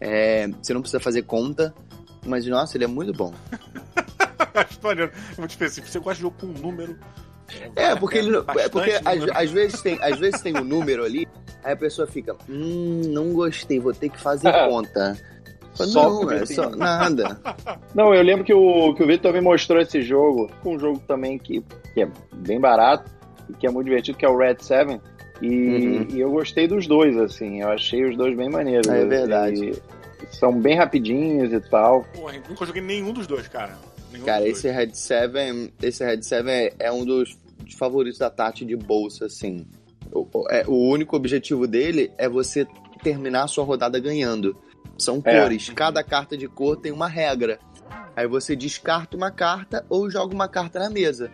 é, 0.00 0.48
você 0.48 0.74
não 0.74 0.80
precisa 0.80 1.00
fazer 1.00 1.22
conta. 1.22 1.74
Mas, 2.26 2.46
nossa, 2.46 2.76
ele 2.76 2.84
é 2.84 2.88
muito 2.88 3.12
bom. 3.12 3.32
Acho 4.54 4.78
maneiro, 4.82 5.12
é 5.36 5.38
muito 5.38 5.50
específico. 5.50 5.88
Você 5.88 5.98
gosta 5.98 6.14
de 6.14 6.20
jogo 6.22 6.36
com 6.40 6.46
número. 6.46 6.98
É, 7.74 7.96
porque 7.96 8.18
ele 8.18 8.36
é 8.36 8.68
porque 8.68 8.92
às, 9.04 9.36
às 9.36 9.50
vezes 9.50 9.82
tem, 9.82 9.98
às 10.00 10.18
vezes 10.18 10.40
tem 10.40 10.56
um 10.56 10.62
número 10.62 11.04
ali, 11.04 11.26
aí 11.64 11.72
a 11.72 11.76
pessoa 11.76 12.06
fica, 12.06 12.36
hum, 12.48 13.00
não 13.06 13.32
gostei, 13.32 13.80
vou 13.80 13.92
ter 13.92 14.08
que 14.08 14.20
fazer 14.20 14.52
conta. 14.68 15.18
Fala, 15.76 15.90
Só 15.90 16.10
não, 16.10 16.30
é 16.30 16.46
só 16.46 16.70
nada. 16.70 17.40
Não, 17.94 18.12
eu 18.12 18.22
lembro 18.22 18.44
que 18.44 18.52
o, 18.52 18.92
que 18.94 19.02
o 19.02 19.06
Vitor 19.06 19.32
me 19.32 19.40
mostrou 19.40 19.80
esse 19.80 20.02
jogo, 20.02 20.50
um 20.64 20.78
jogo 20.78 21.00
também 21.06 21.38
que, 21.38 21.64
que 21.94 22.02
é 22.02 22.08
bem 22.32 22.60
barato 22.60 23.10
que 23.58 23.66
é 23.66 23.70
muito 23.70 23.86
divertido, 23.86 24.16
que 24.18 24.24
é 24.24 24.28
o 24.28 24.36
Red 24.36 24.56
Seven. 24.60 25.00
E, 25.42 25.46
Uhum. 25.48 26.06
e 26.12 26.20
eu 26.20 26.30
gostei 26.30 26.66
dos 26.68 26.86
dois, 26.86 27.16
assim. 27.16 27.62
Eu 27.62 27.68
achei 27.70 28.04
os 28.04 28.16
dois 28.16 28.36
bem 28.36 28.50
maneiros. 28.50 28.86
É 28.88 28.98
assim, 28.98 29.08
verdade. 29.08 29.70
e 29.70 30.36
são 30.36 30.52
bem 30.60 30.76
rapidinhos 30.76 31.52
e 31.52 31.60
tal. 31.70 32.04
Porra, 32.14 32.34
nunca 32.48 32.66
joguei 32.66 32.82
nenhum 32.82 33.12
dos 33.12 33.26
dois, 33.26 33.48
cara. 33.48 33.76
Nenhum 34.12 34.24
Cara, 34.26 34.40
dos 34.44 34.50
esse 34.58 34.68
Red 34.70 34.90
7, 34.92 35.72
esse 35.82 36.04
Red 36.04 36.22
7 36.22 36.48
é, 36.48 36.72
é 36.78 36.92
um 36.92 37.04
dos 37.04 37.38
favoritos 37.78 38.18
da 38.18 38.28
Tati 38.28 38.64
de 38.64 38.76
bolsa, 38.76 39.26
assim. 39.26 39.64
O, 40.12 40.26
o- 40.34 40.50
é, 40.50 40.64
o 40.66 40.90
único 40.90 41.16
objetivo 41.16 41.66
dele 41.66 42.10
é 42.18 42.28
você 42.28 42.66
terminar 43.02 43.44
a 43.44 43.48
sua 43.48 43.64
rodada 43.64 43.98
ganhando. 43.98 44.56
São 44.98 45.22
É. 45.24 45.40
cores, 45.40 45.70
cada 45.70 46.02
carta 46.04 46.36
de 46.36 46.48
cor 46.48 46.76
tem 46.76 46.92
uma 46.92 47.08
regra. 47.08 47.58
Aí 48.14 48.26
você 48.26 48.54
descarta 48.54 49.16
uma 49.16 49.30
carta 49.30 49.86
ou 49.88 50.10
joga 50.10 50.34
uma 50.34 50.48
carta 50.48 50.78
na 50.80 50.90
mesa. 50.90 51.30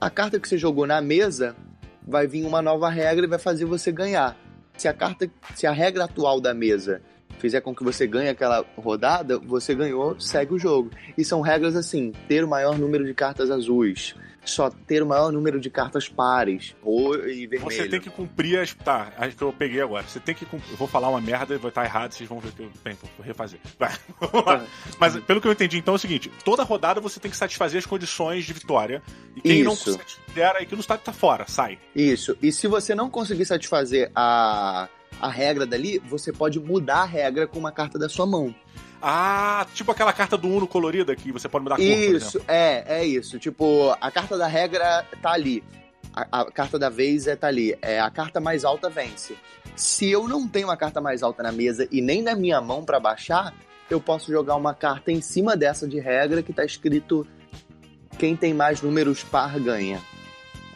A 0.00 0.08
carta 0.08 0.40
que 0.40 0.48
você 0.48 0.56
jogou 0.56 0.86
na 0.86 0.98
mesa 1.02 1.54
vai 2.02 2.26
vir 2.26 2.46
uma 2.46 2.62
nova 2.62 2.88
regra 2.88 3.26
e 3.26 3.28
vai 3.28 3.38
fazer 3.38 3.66
você 3.66 3.92
ganhar. 3.92 4.34
Se 4.78 4.88
a 4.88 4.94
carta, 4.94 5.30
se 5.54 5.66
a 5.66 5.72
regra 5.72 6.04
atual 6.04 6.40
da 6.40 6.54
mesa 6.54 7.02
fizer 7.38 7.60
com 7.60 7.74
que 7.74 7.84
você 7.84 8.06
ganhe 8.06 8.30
aquela 8.30 8.64
rodada, 8.78 9.38
você 9.38 9.74
ganhou, 9.74 10.18
segue 10.18 10.54
o 10.54 10.58
jogo. 10.58 10.90
E 11.18 11.22
são 11.22 11.42
regras 11.42 11.76
assim: 11.76 12.12
ter 12.26 12.42
o 12.42 12.48
maior 12.48 12.78
número 12.78 13.04
de 13.04 13.12
cartas 13.12 13.50
azuis, 13.50 14.14
só 14.44 14.70
ter 14.70 15.02
o 15.02 15.06
maior 15.06 15.32
número 15.32 15.60
de 15.60 15.70
cartas 15.70 16.08
pares, 16.08 16.74
ou 16.82 17.14
e 17.28 17.46
vermelho. 17.46 17.70
Você 17.70 17.88
tem 17.88 18.00
que 18.00 18.10
cumprir 18.10 18.58
as. 18.58 18.74
Tá, 18.74 19.12
acho 19.18 19.36
que 19.36 19.42
eu 19.42 19.52
peguei 19.52 19.80
agora. 19.80 20.04
Você 20.06 20.20
tem 20.20 20.34
que 20.34 20.44
cumprir. 20.44 20.70
Eu 20.72 20.76
vou 20.76 20.88
falar 20.88 21.08
uma 21.08 21.20
merda 21.20 21.54
e 21.54 21.58
vai 21.58 21.70
estar 21.70 21.84
errado, 21.84 22.12
vocês 22.12 22.28
vão 22.28 22.40
ver 22.40 22.52
que 22.52 22.62
eu. 22.62 22.70
Bem, 22.82 22.96
vou 23.16 23.24
refazer. 23.24 23.60
Vai, 23.78 23.92
vamos 24.20 24.46
lá. 24.46 24.64
Mas 24.98 25.16
pelo 25.20 25.40
que 25.40 25.48
eu 25.48 25.52
entendi, 25.52 25.78
então 25.78 25.94
é 25.94 25.96
o 25.96 25.98
seguinte: 25.98 26.30
toda 26.44 26.62
rodada 26.62 27.00
você 27.00 27.20
tem 27.20 27.30
que 27.30 27.36
satisfazer 27.36 27.78
as 27.78 27.86
condições 27.86 28.44
de 28.44 28.52
vitória. 28.52 29.02
E 29.36 29.40
quem 29.40 29.62
não 29.62 29.74
Isso. 29.74 29.92
satisfizer 29.92 30.30
aquilo 30.48 30.80
está 30.80 30.96
tá 30.96 31.12
fora, 31.12 31.44
sai. 31.46 31.78
Isso. 31.94 32.36
E 32.42 32.52
se 32.52 32.66
você 32.66 32.94
não 32.94 33.10
conseguir 33.10 33.44
satisfazer 33.44 34.10
a, 34.14 34.88
a 35.20 35.28
regra 35.28 35.66
dali, 35.66 35.98
você 35.98 36.32
pode 36.32 36.58
mudar 36.60 37.02
a 37.02 37.04
regra 37.04 37.46
com 37.46 37.58
uma 37.58 37.72
carta 37.72 37.98
da 37.98 38.08
sua 38.08 38.26
mão. 38.26 38.54
Ah, 39.02 39.66
tipo 39.74 39.90
aquela 39.90 40.12
carta 40.12 40.36
do 40.36 40.48
Uno 40.48 40.66
colorida 40.66 41.16
que 41.16 41.32
você 41.32 41.48
pode 41.48 41.62
mudar 41.62 41.76
a 41.76 41.78
cor. 41.78 41.86
Isso, 41.86 42.40
é, 42.46 42.84
é 43.00 43.04
isso. 43.04 43.38
Tipo, 43.38 43.96
a 44.00 44.10
carta 44.10 44.36
da 44.36 44.46
regra 44.46 45.06
tá 45.22 45.32
ali. 45.32 45.64
A, 46.12 46.40
a 46.40 46.50
carta 46.50 46.78
da 46.78 46.88
vez 46.88 47.26
é 47.26 47.36
tá 47.36 47.46
ali. 47.46 47.76
É, 47.80 48.00
a 48.00 48.10
carta 48.10 48.40
mais 48.40 48.64
alta 48.64 48.90
vence. 48.90 49.36
Se 49.76 50.10
eu 50.10 50.28
não 50.28 50.46
tenho 50.46 50.68
uma 50.68 50.76
carta 50.76 51.00
mais 51.00 51.22
alta 51.22 51.42
na 51.42 51.52
mesa 51.52 51.88
e 51.90 52.00
nem 52.00 52.22
na 52.22 52.34
minha 52.34 52.60
mão 52.60 52.84
pra 52.84 53.00
baixar, 53.00 53.54
eu 53.88 54.00
posso 54.00 54.30
jogar 54.30 54.56
uma 54.56 54.74
carta 54.74 55.10
em 55.10 55.20
cima 55.20 55.56
dessa 55.56 55.88
de 55.88 55.98
regra 55.98 56.42
que 56.42 56.52
tá 56.52 56.64
escrito 56.64 57.26
quem 58.18 58.36
tem 58.36 58.52
mais 58.52 58.82
números 58.82 59.24
par 59.24 59.58
ganha. 59.58 60.00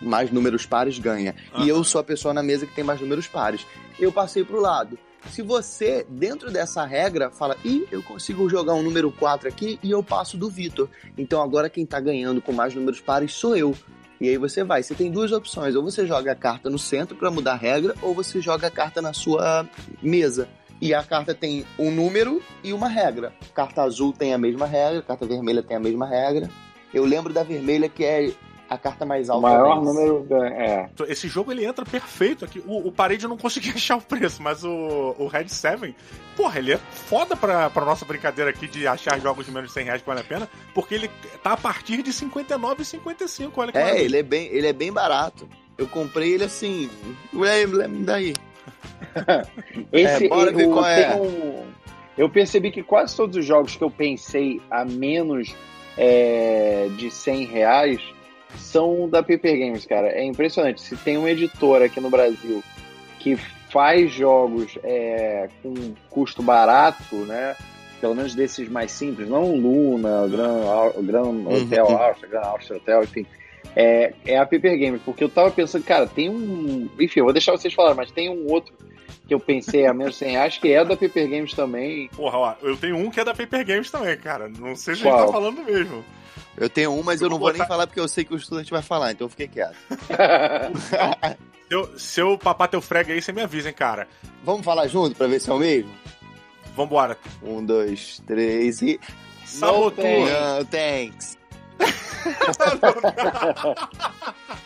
Mais 0.01 0.31
números 0.31 0.67
pares 0.67 0.99
ganha. 0.99 1.35
Aham. 1.55 1.65
E 1.65 1.69
eu 1.69 1.85
sou 1.85 2.01
a 2.01 2.05
pessoa 2.05 2.33
na 2.33 2.43
mesa 2.43 2.67
que 2.67 2.75
tem 2.75 2.85
mais 2.85 3.01
números 3.01 3.27
pares. 3.27 3.67
Eu 3.99 4.11
passei 4.11 4.45
pro 4.45 4.61
lado. 4.61 4.99
Se 5.31 5.43
você, 5.43 6.07
dentro 6.09 6.51
dessa 6.51 6.85
regra, 6.85 7.31
fala, 7.31 7.57
ih, 7.65 7.87
eu 7.91 8.03
consigo 8.03 8.49
jogar 8.49 8.75
um 8.75 8.83
número 8.83 9.11
4 9.11 9.49
aqui 9.49 9.79
e 9.83 9.91
eu 9.91 10.03
passo 10.03 10.37
do 10.37 10.49
Vitor. 10.49 10.89
Então 11.19 11.43
agora 11.43 11.69
quem 11.69 11.85
tá 11.85 11.99
ganhando 11.99 12.41
com 12.41 12.53
mais 12.53 12.75
números 12.75 13.01
pares 13.01 13.33
sou 13.33 13.57
eu. 13.57 13.75
E 14.21 14.29
aí 14.29 14.39
você 14.39 14.63
vai. 14.63 14.83
Você 14.83 14.95
tem 14.95 15.11
duas 15.11 15.33
opções. 15.33 15.75
Ou 15.75 15.83
você 15.83 16.07
joga 16.07 16.33
a 16.33 16.37
carta 16.37 16.71
no 16.71 16.79
centro 16.79 17.17
para 17.17 17.31
mudar 17.31 17.53
a 17.53 17.57
regra, 17.57 17.95
ou 18.01 18.15
você 18.15 18.41
joga 18.41 18.69
a 18.69 18.71
carta 18.71 19.03
na 19.03 19.13
sua 19.13 19.69
mesa. 20.03 20.49
E 20.81 20.93
a 20.93 21.03
carta 21.03 21.35
tem 21.35 21.65
um 21.79 21.91
número 21.91 22.43
e 22.63 22.73
uma 22.73 22.89
regra. 22.89 23.33
Carta 23.55 23.83
azul 23.83 24.13
tem 24.13 24.35
a 24.35 24.39
mesma 24.39 24.67
regra, 24.67 25.03
carta 25.03 25.27
vermelha 25.27 25.63
tem 25.63 25.77
a 25.77 25.81
mesma 25.81 26.07
regra. 26.07 26.49
Eu 26.93 27.05
lembro 27.05 27.33
da 27.33 27.43
vermelha 27.43 27.89
que 27.89 28.05
é 28.05 28.33
a 28.69 28.79
carta 28.79 29.05
mais 29.05 29.29
O 29.29 29.33
alta. 29.33 29.49
maior 29.49 29.81
vence. 29.81 29.93
número. 29.93 30.25
da- 30.29 30.49
É. 30.49 30.89
Então, 30.93 31.07
Esse 31.07 31.29
jogo 31.29 31.53
ele 31.53 31.65
entra 31.65 31.85
perfeito 31.85 32.45
aqui. 32.45 32.63
O, 32.67 32.89
o 32.89 32.93
parede 32.93 33.25
eu 33.25 33.29
não 33.29 33.37
consegui 33.37 33.71
achar 33.77 33.97
o 33.97 34.01
preço, 34.03 34.43
mas 34.43 34.65
o, 34.65 35.15
o 35.19 35.27
Red 35.27 35.49
7, 35.49 35.95
porra, 36.37 36.59
ele 36.59 36.73
é 36.73 36.79
foda 36.79 37.37
pra, 37.37 37.69
pra 37.71 37.85
nossa 37.85 38.05
brincadeira 38.05 38.51
aqui 38.51 38.67
de 38.67 38.87
achar 38.87 39.21
jogos 39.21 39.47
de 39.47 39.53
menos 39.53 39.69
de 39.69 39.75
100 39.75 39.85
reais 39.85 40.01
que 40.01 40.07
vale 40.07 40.21
a 40.21 40.25
pena, 40.25 40.49
porque 40.75 40.95
ele 40.95 41.11
tá 41.43 41.53
a 41.53 41.57
partir 41.57 42.03
de 42.03 42.11
R$ 42.11 42.17
59,55. 42.17 43.51
Olha 43.57 43.73
que 43.73 43.79
É, 43.79 43.83
maravilha. 43.83 44.05
ele 44.05 44.17
é 44.19 44.23
bem, 44.23 44.47
ele 44.47 44.67
é 44.67 44.73
bem 44.73 44.93
barato. 44.93 45.49
Eu 45.77 45.87
comprei 45.89 46.33
ele 46.35 46.45
assim. 46.45 46.89
Ué, 47.35 47.67
me 47.67 48.05
daí. 48.05 48.33
Esse, 49.93 50.27
É, 50.27 50.29
bora 50.29 50.53
ver 50.53 50.65
eu, 50.65 50.71
qual 50.73 50.87
é. 50.87 51.15
um- 51.17 51.65
eu 52.17 52.29
percebi 52.31 52.71
que 52.71 52.83
quase 52.83 53.17
todos 53.17 53.37
os 53.37 53.45
jogos 53.45 53.77
que 53.77 53.83
eu 53.85 53.91
pensei 53.91 54.61
a 54.71 54.85
menos 54.85 55.55
é, 55.97 56.89
de 56.97 57.11
100 57.11 57.45
reais 57.47 58.01
são 58.57 59.09
da 59.09 59.23
Paper 59.23 59.59
Games, 59.59 59.87
cara. 59.87 60.09
É 60.09 60.25
impressionante. 60.25 60.81
Se 60.81 60.97
tem 60.97 61.17
uma 61.17 61.31
editora 61.31 61.87
aqui 61.87 62.01
no 62.01 62.11
Brasil 62.11 62.63
que 63.19 63.37
faz 63.71 64.13
jogos 64.13 64.79
é, 64.85 65.49
com 65.63 65.95
custo 66.11 66.43
barato, 66.43 67.17
né? 67.27 67.57
Pelo 68.01 68.15
menos 68.15 68.35
desses 68.35 68.69
mais 68.69 68.93
simples, 68.93 69.29
não 69.29 69.45
o 69.45 69.57
Luna, 69.57 70.25
o 70.25 70.29
Gran, 70.29 70.61
Gran 71.03 71.49
Hotel 71.49 71.87
Uhum. 71.87 71.97
Austria, 71.97 72.29
Gran 72.29 72.41
Austria 72.43 72.77
Hotel, 72.77 73.05
enfim. 73.05 73.27
É, 73.75 74.13
é 74.27 74.39
a 74.39 74.45
Paper 74.47 74.79
Games, 74.79 75.01
porque 75.05 75.25
eu 75.25 75.29
tava 75.29 75.51
pensando, 75.51 75.83
cara, 75.85 76.07
tem 76.07 76.29
um. 76.29 76.89
Enfim, 77.01 77.21
eu 77.21 77.25
vou 77.25 77.33
deixar 77.33 77.53
vocês 77.53 77.73
falarem, 77.73 77.97
mas 77.97 78.11
tem 78.11 78.29
um 78.29 78.53
outro 78.53 78.73
que 79.27 79.33
eu 79.35 79.41
pensei 79.41 79.87
a 79.87 79.95
menos 79.95 80.13
de 80.15 80.19
100 80.19 80.31
reais, 80.33 80.59
que 80.59 80.71
é 80.71 80.85
da 80.85 80.97
Paper 80.97 81.29
Games 81.29 81.55
também. 81.55 82.09
Porra, 82.15 82.39
ó, 82.39 82.55
eu 82.63 82.77
tenho 82.77 82.97
um 82.97 83.11
que 83.11 83.19
é 83.19 83.25
da 83.25 83.35
Paper 83.35 83.65
Games 83.67 83.91
também, 83.91 84.17
cara. 84.19 84.49
Não 84.49 84.77
sei 84.77 84.95
se 84.95 85.09
a 85.09 85.11
gente 85.11 85.27
tá 85.27 85.33
falando 85.33 85.65
mesmo. 85.65 86.05
Eu 86.57 86.69
tenho 86.69 86.93
um, 86.93 87.03
mas 87.03 87.21
eu, 87.21 87.27
Eu 87.27 87.31
não 87.31 87.39
vou 87.39 87.47
vou 87.47 87.53
nem 87.53 87.59
botar- 87.59 87.69
falar 87.69 87.87
porque 87.87 87.99
eu 88.01 88.07
sei 88.09 88.25
que 88.25 88.33
o 88.33 88.37
estudante 88.37 88.71
vai 88.71 88.83
falar, 88.83 89.13
então 89.13 89.25
eu 89.27 89.31
fiquei 89.31 89.49
quieto. 89.49 89.75
Seu, 91.69 91.99
seu 91.99 92.39
papá 92.39 92.69
teu 92.69 92.81
frega 92.83 93.13
aí, 93.13 93.21
você 93.23 93.33
me 93.33 93.41
avisa, 93.41 93.69
hein, 93.69 93.75
cara. 93.75 94.07
Vamos 94.45 94.65
falar 94.65 94.87
junto 94.87 95.17
pra 95.17 95.27
ver 95.27 95.41
se 95.41 95.51
é 95.51 95.53
o 95.55 95.59
mesmo? 95.59 95.91
Vambora. 96.77 97.17
Um, 97.43 97.65
dois, 97.65 98.23
três 98.27 98.83
e. 98.83 99.01
Não, 99.55 99.91
thanks. 100.71 101.39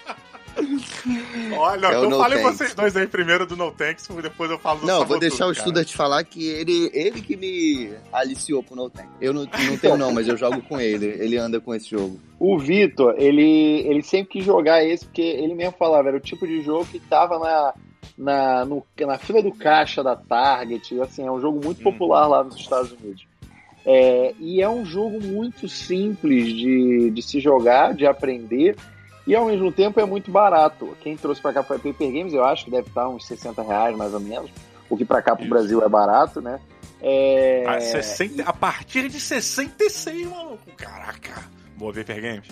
Olha, 1.56 1.86
É 1.86 1.98
o 1.98 2.04
eu 2.04 2.10
No 2.10 2.18
falei 2.18 2.38
Thanks. 2.42 2.56
vocês 2.58 2.74
dois 2.74 2.96
aí 2.96 3.06
primeiro 3.06 3.46
do 3.46 3.56
No 3.56 3.70
Thanks, 3.72 4.08
depois 4.22 4.50
eu 4.50 4.58
falo 4.58 4.80
do 4.80 4.86
Não, 4.86 5.04
vou 5.04 5.18
deixar 5.18 5.44
o 5.44 5.48
cara. 5.48 5.52
estudante 5.58 5.96
falar 5.96 6.22
que 6.24 6.46
ele, 6.46 6.90
ele 6.92 7.20
que 7.20 7.36
me 7.36 7.92
aliciou 8.12 8.62
pro 8.62 8.76
No 8.76 8.90
Tank. 8.90 9.08
Eu 9.20 9.32
não, 9.32 9.42
não 9.42 9.76
tenho, 9.78 9.96
não, 9.96 10.12
mas 10.12 10.28
eu 10.28 10.36
jogo 10.36 10.60
com 10.62 10.80
ele. 10.80 11.06
Ele 11.06 11.36
anda 11.36 11.60
com 11.60 11.74
esse 11.74 11.90
jogo. 11.90 12.18
O 12.38 12.58
Vitor, 12.58 13.14
ele, 13.18 13.80
ele 13.86 14.02
sempre 14.02 14.32
quis 14.34 14.44
jogar 14.44 14.84
esse, 14.84 15.04
porque 15.04 15.22
ele 15.22 15.54
mesmo 15.54 15.74
falava, 15.78 16.08
era 16.08 16.16
o 16.16 16.20
tipo 16.20 16.46
de 16.46 16.60
jogo 16.62 16.86
que 16.86 16.98
tava 17.00 17.38
na, 17.38 17.74
na, 18.16 18.64
no- 18.64 18.84
na 19.00 19.18
fila 19.18 19.42
do 19.42 19.52
caixa 19.52 20.02
da 20.02 20.14
Target. 20.16 21.00
Assim, 21.00 21.26
é 21.26 21.30
um 21.30 21.40
jogo 21.40 21.60
muito 21.64 21.80
Hum. 21.80 21.84
popular 21.84 22.26
lá 22.26 22.44
nos 22.44 22.56
Estados 22.56 22.92
Unidos. 22.92 23.26
É, 23.86 24.34
e 24.38 24.60
é 24.60 24.68
um 24.68 24.84
jogo 24.84 25.18
muito 25.24 25.66
simples 25.68 26.46
de, 26.48 27.10
de 27.10 27.22
se 27.22 27.40
jogar, 27.40 27.94
de 27.94 28.06
aprender, 28.06 28.76
e 29.28 29.36
ao 29.36 29.44
mesmo 29.44 29.70
tempo 29.70 30.00
é 30.00 30.06
muito 30.06 30.30
barato. 30.30 30.96
Quem 31.02 31.14
trouxe 31.14 31.42
pra 31.42 31.52
cá 31.52 31.62
foi 31.62 31.76
a 31.76 31.78
Paper 31.78 32.10
Games, 32.10 32.32
eu 32.32 32.42
acho 32.42 32.64
que 32.64 32.70
deve 32.70 32.88
estar 32.88 33.06
uns 33.10 33.26
60 33.26 33.62
reais 33.62 33.94
mais 33.94 34.14
ou 34.14 34.20
menos, 34.20 34.50
o 34.88 34.96
que 34.96 35.04
pra 35.04 35.20
cá 35.20 35.36
pro 35.36 35.44
Isso. 35.44 35.50
Brasil 35.50 35.82
é 35.82 35.88
barato, 35.88 36.40
né? 36.40 36.58
É, 37.00 37.62
A, 37.66 37.78
60 37.78 38.42
a 38.42 38.52
partir 38.54 39.08
de 39.10 39.20
66, 39.20 40.26
maluco. 40.26 40.58
Caraca. 40.78 41.44
Boa 41.76 41.92
Paper 41.92 42.22
Games. 42.22 42.48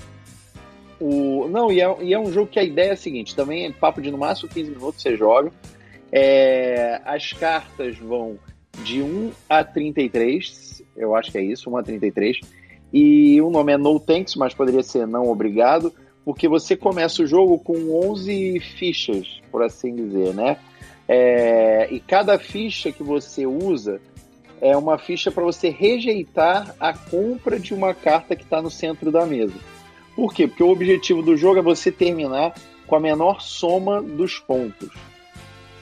O, 1.00 1.48
não, 1.48 1.72
e 1.72 1.80
é, 1.80 1.96
e 2.02 2.12
é 2.12 2.18
um 2.18 2.30
jogo 2.30 2.46
que 2.46 2.58
a 2.58 2.62
ideia 2.62 2.90
é 2.90 2.92
a 2.92 2.96
seguinte: 2.96 3.34
também 3.34 3.64
é 3.64 3.72
papo 3.72 4.02
de 4.02 4.10
no 4.10 4.18
máximo 4.18 4.50
15 4.50 4.70
minutos 4.70 5.02
você 5.02 5.16
joga. 5.16 5.50
É, 6.12 7.00
as 7.06 7.32
cartas 7.32 7.96
vão 7.98 8.38
de 8.84 9.00
1 9.02 9.32
a 9.48 9.64
33, 9.64 10.82
eu 10.94 11.16
acho 11.16 11.32
que 11.32 11.38
é 11.38 11.42
isso, 11.42 11.70
1 11.70 11.76
a 11.78 11.82
33. 11.82 12.40
E 12.92 13.40
o 13.40 13.50
nome 13.50 13.72
é 13.72 13.78
No 13.78 13.98
Tanks, 13.98 14.36
mas 14.36 14.54
poderia 14.54 14.82
ser 14.82 15.06
Não 15.06 15.28
Obrigado, 15.28 15.92
porque 16.26 16.48
você 16.48 16.76
começa 16.76 17.22
o 17.22 17.26
jogo 17.26 17.56
com 17.56 18.04
11 18.10 18.58
fichas, 18.58 19.40
por 19.48 19.62
assim 19.62 19.94
dizer, 19.94 20.34
né? 20.34 20.56
É, 21.06 21.86
e 21.88 22.00
cada 22.00 22.36
ficha 22.36 22.90
que 22.90 23.04
você 23.04 23.46
usa 23.46 24.00
é 24.60 24.76
uma 24.76 24.98
ficha 24.98 25.30
para 25.30 25.44
você 25.44 25.68
rejeitar 25.68 26.74
a 26.80 26.92
compra 26.92 27.60
de 27.60 27.72
uma 27.72 27.94
carta 27.94 28.34
que 28.34 28.42
está 28.42 28.60
no 28.60 28.72
centro 28.72 29.12
da 29.12 29.24
mesa. 29.24 29.54
Por 30.16 30.34
quê? 30.34 30.48
Porque 30.48 30.64
o 30.64 30.70
objetivo 30.70 31.22
do 31.22 31.36
jogo 31.36 31.60
é 31.60 31.62
você 31.62 31.92
terminar 31.92 32.54
com 32.88 32.96
a 32.96 33.00
menor 33.00 33.40
soma 33.40 34.02
dos 34.02 34.36
pontos. 34.36 34.92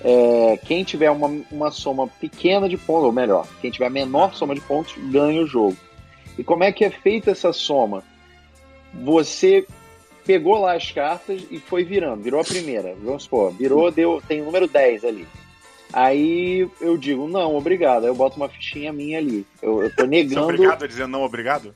É, 0.03 0.59
quem 0.67 0.85
tiver 0.85 1.11
uma, 1.11 1.43
uma 1.51 1.71
soma 1.71 2.07
pequena 2.07 2.69
de 2.69 2.77
pontos, 2.77 3.05
ou 3.05 3.13
melhor, 3.13 3.49
quem 3.63 3.71
tiver 3.71 3.87
a 3.87 3.91
menor 3.91 4.35
soma 4.35 4.55
de 4.55 4.61
pontos, 4.61 4.95
ganha 5.11 5.41
o 5.41 5.47
jogo. 5.47 5.79
E 6.37 6.45
como 6.45 6.65
é 6.65 6.71
que 6.71 6.85
é 6.85 6.91
feita 6.91 7.31
essa 7.31 7.51
soma? 7.51 8.05
Você 8.93 9.67
pegou 10.25 10.61
lá 10.61 10.75
as 10.75 10.91
cartas 10.91 11.43
e 11.51 11.59
foi 11.59 11.85
virando. 11.85 12.23
Virou 12.23 12.41
a 12.41 12.45
primeira, 12.45 12.95
vamos 13.03 13.25
supor, 13.25 13.53
virou, 13.53 13.91
deu, 13.91 14.23
tem 14.27 14.41
o 14.43 14.45
número 14.47 14.67
10 14.67 15.05
ali. 15.05 15.27
Aí 15.93 16.69
eu 16.81 16.97
digo, 16.99 17.29
não, 17.29 17.55
obrigado. 17.55 18.03
Aí 18.03 18.09
eu 18.11 18.15
boto 18.17 18.37
uma 18.37 18.49
fichinha 18.49 18.93
minha 18.93 19.19
ali. 19.19 19.47
Eu, 19.63 19.83
eu 19.83 19.91
tô 19.91 20.03
Você 20.03 20.03
é 20.03 20.07
negando. 20.09 20.43
obrigado 20.45 20.85
a 20.85 20.89
dizer 20.89 21.07
não 21.07 21.23
obrigado? 21.23 21.75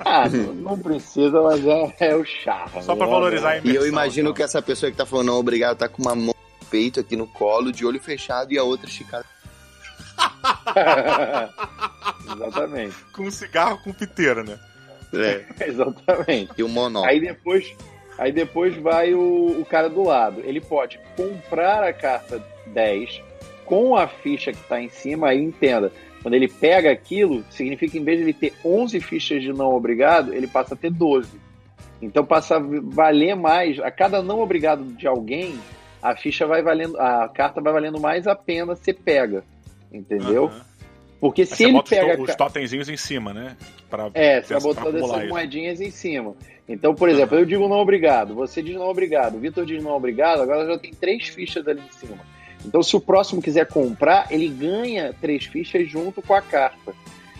Ah, 0.00 0.26
não, 0.32 0.52
não 0.54 0.78
precisa, 0.78 1.40
mas 1.40 1.64
é, 1.64 1.94
é 2.00 2.16
o 2.16 2.24
charme. 2.24 2.82
Só 2.82 2.96
pra 2.96 3.06
né? 3.06 3.12
valorizar 3.12 3.50
a 3.50 3.56
E 3.56 3.60
imersão. 3.60 3.82
eu 3.82 3.88
imagino 3.88 4.28
então. 4.30 4.34
que 4.34 4.42
essa 4.42 4.60
pessoa 4.60 4.90
que 4.90 4.96
tá 4.96 5.06
falando 5.06 5.28
não 5.28 5.38
obrigado 5.38 5.78
tá 5.78 5.88
com 5.88 6.02
uma 6.02 6.14
mão 6.16 6.34
no 6.60 6.66
peito 6.68 6.98
aqui 6.98 7.14
no 7.14 7.26
colo, 7.28 7.70
de 7.70 7.86
olho 7.86 8.00
fechado, 8.00 8.52
e 8.52 8.58
a 8.58 8.64
outra 8.64 8.88
esticada. 8.88 9.26
Exatamente. 12.34 12.96
Com 13.12 13.24
um 13.24 13.30
cigarro 13.30 13.78
com 13.82 13.92
piteira, 13.92 14.42
né? 14.42 14.58
É. 15.20 15.44
Exatamente. 15.66 16.52
E 16.58 16.62
o 16.62 16.68
monóculo. 16.68 17.10
Aí 17.10 17.20
depois, 17.20 17.74
aí 18.18 18.32
depois 18.32 18.76
vai 18.76 19.14
o, 19.14 19.60
o 19.60 19.64
cara 19.64 19.88
do 19.88 20.02
lado. 20.02 20.40
Ele 20.44 20.60
pode 20.60 20.98
comprar 21.16 21.82
a 21.82 21.92
carta 21.92 22.42
10 22.66 23.22
com 23.64 23.96
a 23.96 24.06
ficha 24.06 24.52
que 24.52 24.60
está 24.60 24.80
em 24.80 24.88
cima, 24.88 25.28
aí 25.28 25.40
entenda. 25.40 25.92
Quando 26.22 26.34
ele 26.34 26.48
pega 26.48 26.90
aquilo, 26.90 27.44
significa 27.50 27.92
que 27.92 27.98
em 27.98 28.04
vez 28.04 28.18
de 28.18 28.24
ele 28.24 28.32
ter 28.32 28.54
11 28.64 28.98
fichas 29.00 29.42
de 29.42 29.52
não 29.52 29.74
obrigado, 29.74 30.32
ele 30.32 30.46
passa 30.46 30.74
a 30.74 30.76
ter 30.76 30.90
12. 30.90 31.28
Então 32.00 32.24
passa 32.24 32.56
a 32.56 32.58
valer 32.58 33.36
mais. 33.36 33.78
A 33.78 33.90
cada 33.90 34.22
não 34.22 34.40
obrigado 34.40 34.84
de 34.96 35.06
alguém, 35.06 35.58
a 36.02 36.16
ficha 36.16 36.46
vai 36.46 36.62
valendo, 36.62 36.98
a 36.98 37.28
carta 37.28 37.60
vai 37.60 37.72
valendo 37.72 38.00
mais 38.00 38.26
a 38.26 38.34
pena 38.34 38.74
ser 38.74 38.94
pega. 38.94 39.44
Entendeu? 39.92 40.46
Aham. 40.46 40.64
Porque 41.20 41.46
se 41.46 41.56
você 41.56 41.64
ele 41.64 41.72
bota 41.74 41.84
os 41.84 41.90
pega. 42.00 42.16
to- 42.16 42.22
os 42.24 42.34
totemzinhos 42.36 42.88
em 42.88 42.96
cima, 42.96 43.32
né? 43.32 43.56
Pra, 43.88 44.10
É, 44.14 44.42
você 44.42 44.54
vai 44.54 44.62
botando 44.62 44.96
essas 44.96 45.18
isso. 45.22 45.28
moedinhas 45.28 45.80
em 45.80 45.90
cima. 45.90 46.34
Então, 46.68 46.94
por 46.94 47.08
exemplo, 47.08 47.38
eu 47.38 47.44
digo 47.44 47.68
não 47.68 47.76
obrigado, 47.78 48.34
você 48.34 48.62
diz 48.62 48.74
não 48.74 48.88
obrigado, 48.88 49.36
o 49.36 49.38
Vitor 49.40 49.64
diz 49.66 49.82
não 49.82 49.92
obrigado, 49.92 50.40
agora 50.42 50.66
já 50.66 50.78
tem 50.78 50.92
três 50.92 51.28
fichas 51.28 51.66
ali 51.68 51.80
em 51.80 51.92
cima. 51.98 52.18
Então, 52.64 52.82
se 52.82 52.96
o 52.96 53.00
próximo 53.00 53.42
quiser 53.42 53.66
comprar, 53.66 54.26
ele 54.30 54.48
ganha 54.48 55.14
três 55.20 55.44
fichas 55.44 55.88
junto 55.90 56.22
com 56.22 56.34
a 56.34 56.40
carta. 56.40 56.94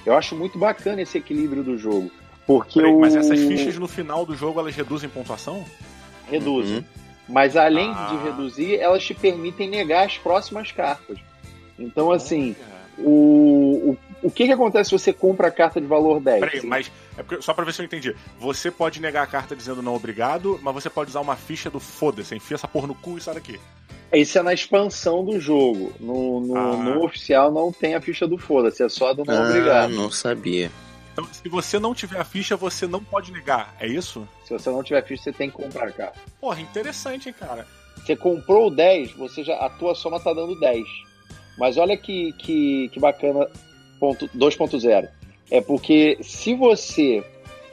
Eu 0.05 0.15
acho 0.15 0.37
muito 0.37 0.59
bacana 0.59 1.01
esse 1.01 1.17
equilíbrio 1.17 1.63
do 1.63 1.79
jogo. 1.79 2.11
Porque 2.47 2.79
Peraí, 2.79 2.93
o... 2.95 3.01
mas 3.01 3.17
essas 3.17 3.41
fichas 3.41 3.79
no 3.79 3.89
final 3.89 4.27
do 4.27 4.37
jogo, 4.37 4.61
elas 4.61 4.75
reduzem 4.77 5.09
pontuação? 5.09 5.65
reduzem. 6.31 6.77
Uhum. 6.79 6.85
Mas 7.27 7.57
além 7.57 7.91
Ah. 7.95 8.09
de 8.11 8.17
reduzir, 8.29 8.77
elas 8.79 9.03
te 9.03 9.15
permitem 9.15 9.69
negar 9.71 10.05
as 10.07 10.19
próximas 10.19 10.71
cartas. 10.73 11.19
Então, 11.79 12.13
assim, 12.13 12.55
Olha. 12.61 12.74
O, 12.99 13.91
o, 14.23 14.27
o 14.27 14.31
que, 14.31 14.47
que 14.47 14.53
acontece 14.53 14.91
se 14.91 14.99
você 14.99 15.13
compra 15.13 15.49
a 15.49 15.51
carta 15.51 15.81
de 15.81 15.87
valor 15.87 16.21
10? 16.21 16.41
Peraí, 16.41 16.67
mas 16.67 16.91
é 17.17 17.23
porque- 17.23 17.43
só 17.43 17.53
pra 17.55 17.65
ver 17.65 17.73
se 17.73 17.83
eu 17.83 17.87
entendi. 17.87 18.15
Você 18.39 18.71
pode 18.71 19.01
negar 19.01 19.23
a 19.23 19.27
carta 19.27 19.55
dizendo 19.57 19.83
não 19.83 19.95
obrigado, 19.95 20.59
mas 20.63 20.75
você 20.75 20.89
pode 20.91 21.11
usar 21.11 21.21
uma 21.21 21.37
ficha 21.37 21.71
do 21.71 21.81
foda-se, 21.81 22.35
enfia 22.35 22.55
essa 22.57 22.69
porra 22.69 22.87
no 22.87 22.95
cu 22.95 23.19
e 23.19 23.21
sai 23.21 23.35
daqui. 23.35 23.59
Isso 24.13 24.39
é 24.39 24.43
na 24.43 24.53
expansão 24.55 25.25
do 25.25 25.41
jogo. 25.41 25.93
No, 25.99 26.41
no, 26.41 26.57
Ah. 26.57 26.77
no 26.77 27.05
oficial 27.05 27.51
não 27.51 27.73
tem 27.73 27.95
a 27.95 28.01
ficha 28.01 28.27
do 28.29 28.39
foda-se, 28.39 28.83
é 28.83 28.89
só 28.89 29.13
do 29.13 29.25
não 29.25 29.35
Ah, 29.45 29.49
obrigado. 29.49 29.91
não 29.93 30.11
sabia. 30.11 30.71
Então, 31.13 31.27
se 31.33 31.49
você 31.49 31.79
não 31.79 31.95
tiver 31.95 32.19
a 32.21 32.25
ficha, 32.25 32.57
você 32.57 32.87
não 32.89 33.03
pode 33.03 33.31
negar, 33.33 33.75
é 33.79 33.87
isso? 33.87 34.27
Se 34.45 34.53
você 34.53 34.69
não 34.71 34.83
tiver 34.83 35.03
ficha, 35.05 35.23
você 35.25 35.33
tem 35.33 35.49
que 35.51 35.57
comprar 35.57 35.89
a 35.89 35.93
carta. 35.93 36.19
Porra, 36.41 36.61
interessante, 36.61 37.29
hein, 37.29 37.35
cara. 37.39 37.67
Você 37.97 38.17
comprou 38.17 38.67
o 38.67 38.71
10, 38.71 39.13
você 39.13 39.43
já, 39.45 39.55
a 39.57 39.71
tua 39.71 39.95
soma 39.95 40.19
tá 40.21 40.33
dando 40.33 40.59
10. 40.59 40.85
Mas 41.59 41.77
olha 41.77 41.97
que, 41.97 42.33
que, 42.33 42.89
que 42.89 42.99
bacana 43.01 43.49
ponto 44.01 44.29
2.0. 44.37 45.09
É 45.51 45.61
porque 45.61 46.19
se 46.21 46.55
você 46.55 47.23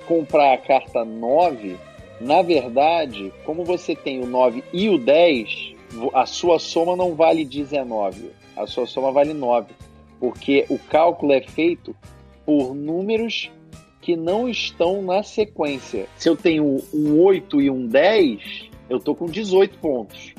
comprar 0.08 0.54
a 0.54 0.58
carta 0.58 1.04
9, 1.06 1.78
na 2.20 2.41
verdade, 2.41 3.32
como 3.46 3.63
você 3.63 3.96
tem 3.96 4.22
o 4.22 4.28
9 4.28 4.63
e 4.74 4.89
o 4.89 4.98
10, 4.98 5.74
vo- 5.91 6.12
a 6.13 6.26
sua 6.26 6.60
soma 6.60 6.96
não 6.96 7.15
vale 7.15 7.44
19. 7.46 8.30
A 8.56 8.67
sua 8.67 8.86
soma 8.86 9.12
vale 9.12 9.34
9. 9.34 9.74
Porque 10.20 10.65
o 10.70 10.78
cálculo 10.78 11.34
é 11.34 11.41
feito 11.41 11.96
por 12.46 12.76
números 12.76 13.50
que 14.02 14.15
não 14.15 14.48
estão 14.50 15.02
na 15.02 15.24
sequência. 15.24 16.08
Se 16.17 16.28
eu 16.30 16.36
tenho 16.36 16.78
um 16.94 17.20
8 17.24 17.62
e 17.62 17.70
um 17.70 17.88
10, 17.88 18.70
eu 18.89 19.00
tô 19.00 19.15
com 19.15 19.26
18 19.26 19.78
pontos. 19.80 20.34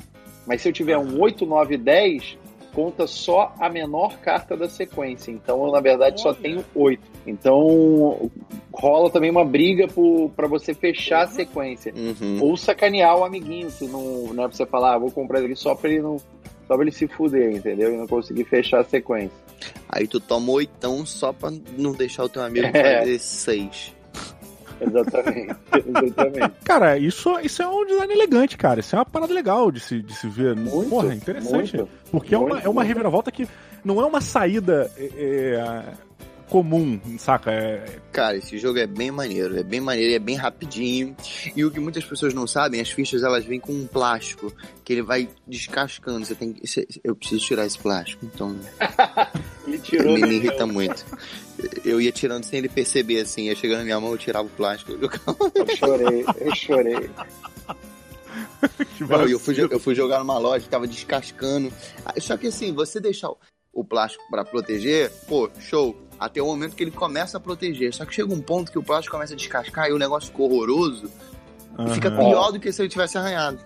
Mas 0.45 0.61
se 0.61 0.69
eu 0.69 0.73
tiver 0.73 0.97
um 0.97 1.19
8, 1.21 1.45
9 1.45 1.75
e 1.75 1.77
10, 1.77 2.37
conta 2.73 3.07
só 3.07 3.53
a 3.59 3.69
menor 3.69 4.17
carta 4.19 4.57
da 4.57 4.67
sequência. 4.67 5.31
Então 5.31 5.65
eu, 5.65 5.71
na 5.71 5.79
verdade, 5.79 6.21
só 6.21 6.29
Olha. 6.29 6.37
tenho 6.41 6.65
8. 6.75 7.01
Então 7.27 8.29
rola 8.73 9.09
também 9.09 9.29
uma 9.29 9.45
briga 9.45 9.87
para 10.35 10.47
você 10.47 10.73
fechar 10.73 11.23
a 11.23 11.27
sequência. 11.27 11.93
Uhum. 11.95 12.39
Ou 12.41 12.57
sacanear 12.57 13.17
o 13.17 13.23
amiguinho, 13.23 13.71
que 13.71 13.87
não, 13.87 14.33
não 14.33 14.43
é 14.43 14.47
pra 14.47 14.57
você 14.57 14.65
falar, 14.65 14.95
ah, 14.95 14.99
vou 14.99 15.11
comprar 15.11 15.39
aqui 15.39 15.55
só 15.55 15.75
pra 15.75 15.89
ele 15.89 16.01
não. 16.01 16.17
Só 16.67 16.75
pra 16.75 16.81
ele 16.83 16.91
se 16.91 17.07
fuder, 17.07 17.53
entendeu? 17.53 17.93
E 17.93 17.97
não 17.97 18.07
conseguir 18.07 18.45
fechar 18.45 18.79
a 18.79 18.83
sequência. 18.85 19.37
Aí 19.87 20.07
tu 20.07 20.19
toma 20.19 20.51
oitão 20.51 21.05
só 21.05 21.31
pra 21.33 21.51
não 21.77 21.91
deixar 21.91 22.23
o 22.23 22.29
teu 22.29 22.41
amigo 22.41 22.65
É. 22.73 22.99
fazer 22.99 23.19
seis. 23.19 23.93
Exatamente. 24.85 25.55
Exatamente. 25.73 26.51
Cara, 26.63 26.97
isso, 26.97 27.39
isso 27.39 27.61
é 27.61 27.67
um 27.67 27.85
design 27.85 28.13
elegante, 28.13 28.57
cara. 28.57 28.79
Isso 28.79 28.95
é 28.95 28.99
uma 28.99 29.05
parada 29.05 29.33
legal 29.33 29.71
de 29.71 29.79
se, 29.79 30.01
de 30.01 30.13
se 30.13 30.27
ver. 30.27 30.55
Muito, 30.55 30.89
Porra, 30.89 31.13
interessante. 31.13 31.77
muito. 31.77 31.89
Porque 32.11 32.35
é 32.35 32.37
uma, 32.37 32.49
Muito, 32.49 32.65
é 32.65 32.69
uma 32.69 32.81
muito. 32.81 32.87
reviravolta 32.87 33.31
que 33.31 33.47
não 33.83 33.99
é 33.99 34.05
uma 34.05 34.21
saída 34.21 34.91
é, 34.97 35.09
é, 35.15 35.93
comum, 36.49 36.99
saca? 37.17 37.51
É, 37.51 37.99
Cara, 38.11 38.37
esse 38.37 38.57
jogo 38.57 38.77
é 38.79 38.85
bem 38.87 39.09
maneiro, 39.11 39.57
é 39.57 39.63
bem 39.63 39.79
maneiro, 39.81 40.13
é 40.13 40.19
bem 40.19 40.35
rapidinho. 40.35 41.15
E 41.55 41.63
o 41.65 41.71
que 41.71 41.79
muitas 41.79 42.03
pessoas 42.05 42.33
não 42.33 42.45
sabem, 42.47 42.79
as 42.79 42.89
fichas 42.91 43.23
elas 43.23 43.43
vêm 43.45 43.59
com 43.59 43.71
um 43.73 43.87
plástico 43.87 44.53
que 44.83 44.93
ele 44.93 45.01
vai 45.01 45.27
descascando. 45.47 46.25
Você 46.25 46.35
tem 46.35 46.53
que, 46.53 46.63
eu 47.03 47.15
preciso 47.15 47.43
tirar 47.45 47.65
esse 47.65 47.79
plástico, 47.79 48.25
então 48.25 48.55
Ele 49.67 49.79
tirou. 49.79 50.13
me, 50.13 50.21
me 50.21 50.27
do- 50.27 50.33
irrita 50.35 50.65
muito. 50.67 51.05
eu 51.85 51.99
ia 52.01 52.11
tirando 52.11 52.43
sem 52.43 52.59
ele 52.59 52.69
perceber, 52.69 53.21
assim. 53.21 53.43
Ia 53.43 53.55
chegando 53.55 53.79
na 53.79 53.83
minha 53.85 53.99
mão, 53.99 54.11
eu 54.11 54.17
tirava 54.17 54.45
o 54.45 54.51
plástico. 54.51 54.91
Eu, 54.91 55.09
Eu 55.55 55.75
chorei, 55.75 56.25
eu 56.39 56.55
chorei. 56.55 57.09
Que 58.97 59.03
Não, 59.03 59.27
eu, 59.27 59.39
fui, 59.39 59.55
eu 59.59 59.79
fui 59.79 59.93
jogar 59.93 60.19
numa 60.19 60.37
loja, 60.39 60.65
tava 60.67 60.87
descascando. 60.87 61.71
Ah, 62.05 62.13
Só 62.19 62.35
que 62.37 62.47
assim, 62.47 62.73
você 62.73 62.99
deixar 62.99 63.29
o- 63.73 63.83
plástico 63.83 64.23
pra 64.29 64.43
proteger, 64.45 65.11
pô, 65.27 65.49
show. 65.59 65.95
Até 66.19 66.41
o 66.41 66.45
momento 66.45 66.75
que 66.75 66.83
ele 66.83 66.91
começa 66.91 67.37
a 67.37 67.39
proteger. 67.39 67.93
Só 67.93 68.05
que 68.05 68.13
chega 68.13 68.33
um 68.33 68.39
ponto 68.41 68.71
que 68.71 68.79
o 68.79 68.83
plástico 68.83 69.15
começa 69.15 69.33
a 69.33 69.35
descascar 69.37 69.89
e 69.89 69.93
o 69.93 69.97
negócio 69.97 70.29
ficou 70.29 70.49
horroroso. 70.51 71.09
E 71.79 71.89
fica 71.93 72.11
pior 72.11 72.51
do 72.51 72.59
que 72.59 72.71
se 72.71 72.81
ele 72.81 72.89
tivesse 72.89 73.17
arranhado. 73.17 73.59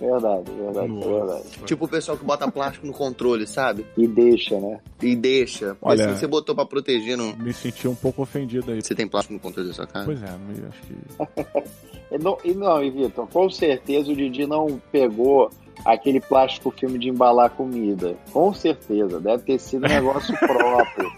Verdade, 0.00 0.50
verdade, 0.50 0.88
Nossa. 0.88 1.08
verdade. 1.08 1.44
Tipo 1.66 1.84
o 1.84 1.88
pessoal 1.88 2.16
que 2.16 2.24
bota 2.24 2.50
plástico 2.50 2.86
no 2.86 2.92
controle, 2.94 3.46
sabe? 3.46 3.84
E 3.98 4.08
deixa, 4.08 4.58
né? 4.58 4.80
E 5.02 5.14
deixa. 5.14 5.76
Olha- 5.82 6.06
assim, 6.06 6.16
você 6.18 6.26
botou 6.26 6.54
pra 6.54 6.64
proteger, 6.64 7.18
não... 7.18 7.36
Me 7.36 7.52
senti 7.52 7.86
um 7.86 7.94
pouco 7.94 8.22
ofendido 8.22 8.72
aí. 8.72 8.80
você 8.80 8.94
tem 8.94 9.06
plástico 9.06 9.34
no 9.34 9.40
controle 9.40 9.68
da 9.68 9.74
sua 9.74 9.86
casa? 9.86 10.06
Pois 10.06 10.22
é, 10.22 10.26
eu 10.26 10.68
acho 10.68 10.80
que. 10.82 11.70
E 12.12 12.18
não, 12.18 12.36
e 12.42 12.52
não, 12.54 12.82
e 12.82 12.90
Vitor, 12.90 13.24
com 13.28 13.48
certeza 13.48 14.10
o 14.10 14.16
Didi 14.16 14.44
não 14.44 14.82
pegou 14.90 15.48
aquele 15.84 16.20
plástico 16.20 16.70
filme 16.70 16.98
de 16.98 17.08
embalar 17.08 17.50
comida. 17.50 18.16
Com 18.32 18.52
certeza, 18.52 19.20
deve 19.20 19.42
ter 19.42 19.58
sido 19.58 19.86
um 19.86 19.88
negócio 19.88 20.36
próprio. 20.38 21.10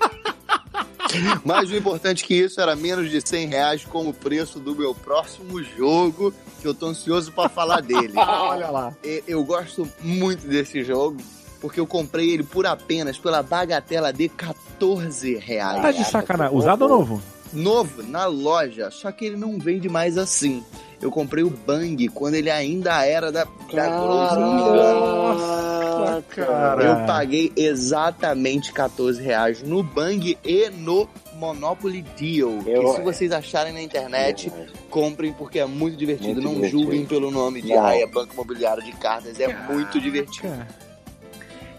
Mas 1.44 1.70
o 1.70 1.76
importante 1.76 2.24
que 2.24 2.34
isso 2.34 2.60
era 2.60 2.74
menos 2.74 3.10
de 3.10 3.20
100 3.20 3.46
reais 3.46 3.84
como 3.84 4.10
o 4.10 4.14
preço 4.14 4.58
do 4.58 4.74
meu 4.74 4.94
próximo 4.94 5.62
jogo, 5.62 6.32
que 6.60 6.66
eu 6.66 6.74
tô 6.74 6.86
ansioso 6.86 7.32
pra 7.32 7.48
falar 7.48 7.80
dele. 7.80 8.14
Olha 8.16 8.70
lá. 8.70 8.94
Eu 9.26 9.44
gosto 9.44 9.88
muito 10.00 10.46
desse 10.46 10.82
jogo, 10.82 11.18
porque 11.60 11.78
eu 11.78 11.86
comprei 11.86 12.30
ele 12.30 12.42
por 12.42 12.66
apenas, 12.66 13.18
pela 13.18 13.42
bagatela 13.42 14.12
de 14.12 14.28
14 14.28 15.36
reais. 15.36 15.82
Tá 15.82 15.92
de 15.92 16.04
sacanagem. 16.04 16.56
Usado 16.56 16.82
ou 16.82 16.88
novo? 16.88 17.22
Novo, 17.52 18.02
na 18.02 18.24
loja, 18.24 18.90
só 18.90 19.12
que 19.12 19.26
ele 19.26 19.36
não 19.36 19.58
vende 19.58 19.86
mais 19.86 20.16
assim. 20.16 20.64
Eu 21.02 21.10
comprei 21.10 21.42
o 21.42 21.50
Bang 21.50 22.08
quando 22.08 22.34
ele 22.36 22.48
ainda 22.50 23.04
era 23.04 23.32
da, 23.32 23.44
da 23.44 23.88
Grow, 23.88 24.28
se 24.30 24.36
não 24.36 24.54
me 24.54 24.60
engano. 24.62 25.00
Nossa, 25.34 26.24
cara. 26.28 26.82
Eu 26.84 27.06
paguei 27.06 27.52
exatamente 27.56 28.72
14 28.72 29.20
reais 29.22 29.62
no 29.62 29.82
Bang 29.82 30.38
e 30.44 30.70
no 30.70 31.08
Monopoly 31.34 32.02
Deal. 32.16 32.60
Eu- 32.64 32.82
E 32.84 32.94
se 32.94 33.00
vocês 33.02 33.32
acharem 33.32 33.72
na 33.72 33.82
internet, 33.82 34.52
comprem 34.88 35.32
porque 35.32 35.58
é 35.58 35.66
muito 35.66 35.96
divertido. 35.96 36.34
Muito 36.34 36.44
não 36.44 36.54
divertido. 36.54 36.82
julguem 36.82 37.04
pelo 37.06 37.30
nome 37.30 37.62
de 37.62 37.72
ah, 37.72 37.96
é 37.96 38.06
Banco 38.06 38.32
Imobiliário 38.34 38.82
de 38.82 38.92
Cartas. 38.92 39.40
É 39.40 39.48
muito 39.72 40.00
divertido. 40.00 40.48
Cara, 40.48 40.68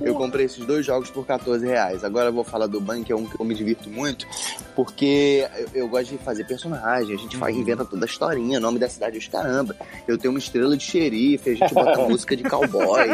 Eu 0.03 0.15
comprei 0.15 0.45
esses 0.45 0.65
dois 0.65 0.85
jogos 0.85 1.09
por 1.09 1.25
14 1.25 1.65
reais. 1.65 2.03
Agora 2.03 2.27
eu 2.29 2.33
vou 2.33 2.43
falar 2.43 2.67
do 2.67 2.79
Bank, 2.81 3.05
que 3.05 3.11
é 3.11 3.15
um 3.15 3.25
que 3.25 3.39
eu 3.39 3.45
me 3.45 3.55
divirto 3.55 3.89
muito, 3.89 4.27
porque 4.75 5.47
eu, 5.57 5.83
eu 5.83 5.87
gosto 5.87 6.11
de 6.11 6.17
fazer 6.17 6.45
personagem, 6.45 7.15
a 7.15 7.17
gente 7.17 7.37
faz, 7.37 7.55
inventa 7.55 7.85
toda 7.85 8.05
a 8.05 8.07
historinha, 8.07 8.59
nome 8.59 8.79
da 8.79 8.89
cidade, 8.89 9.17
os 9.17 9.27
caramba. 9.27 9.75
Eu 10.07 10.17
tenho 10.17 10.33
uma 10.33 10.39
estrela 10.39 10.75
de 10.75 10.83
xerife, 10.83 11.51
a 11.51 11.55
gente 11.55 11.73
bota 11.73 12.01
música 12.07 12.35
de 12.35 12.43
cowboy. 12.43 13.07